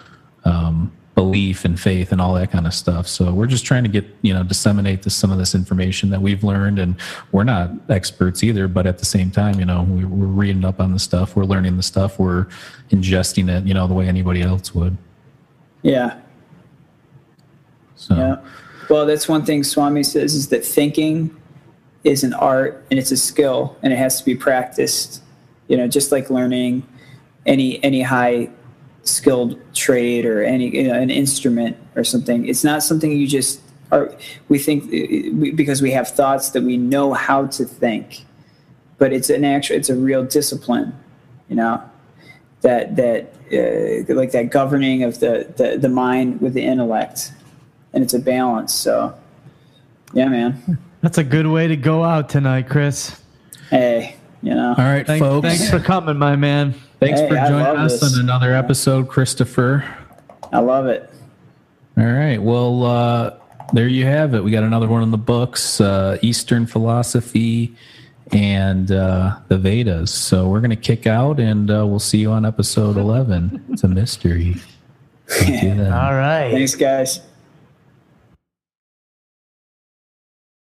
[0.46, 3.08] um, belief and faith and all that kind of stuff.
[3.08, 6.22] So we're just trying to get, you know, disseminate this, some of this information that
[6.22, 6.80] we've learned.
[6.80, 6.96] And
[7.32, 10.80] we're not experts either, but at the same time, you know, we, are reading up
[10.80, 12.48] on the stuff, we're learning the stuff, we're
[12.90, 14.98] ingesting it, you know, the way anybody else would.
[15.84, 16.20] Yeah.
[17.96, 18.16] So.
[18.16, 18.42] Yeah.
[18.90, 21.36] Well, that's one thing Swami says is that thinking
[22.04, 25.22] is an art and it's a skill and it has to be practiced,
[25.68, 26.88] you know, just like learning
[27.46, 28.50] any, any high
[29.04, 32.48] skilled trade or any you know, an instrument or something.
[32.48, 33.62] It's not something you just
[33.92, 34.14] are.
[34.50, 34.90] We think
[35.56, 38.26] because we have thoughts that we know how to think,
[38.98, 39.76] but it's an actual.
[39.76, 40.94] It's a real discipline,
[41.50, 41.82] you know,
[42.62, 47.34] that that uh, like that governing of the, the the mind with the intellect,
[47.94, 48.74] and it's a balance.
[48.74, 49.14] So,
[50.14, 50.80] yeah, man.
[51.02, 53.20] That's a good way to go out tonight, Chris.
[53.70, 54.70] Hey, you know.
[54.70, 55.48] All right, thanks, folks.
[55.48, 56.76] Thanks for coming, my man.
[57.04, 58.14] Thanks hey, for joining us this.
[58.14, 59.84] on another episode, Christopher.
[60.54, 61.10] I love it.
[61.98, 62.42] All right.
[62.42, 63.38] Well, uh,
[63.74, 64.42] there you have it.
[64.42, 67.76] We got another one in the books uh, Eastern philosophy
[68.32, 70.14] and uh, the Vedas.
[70.14, 73.66] So we're going to kick out and uh, we'll see you on episode 11.
[73.72, 74.56] It's a mystery.
[75.42, 76.52] All right.
[76.52, 77.20] Thanks, guys.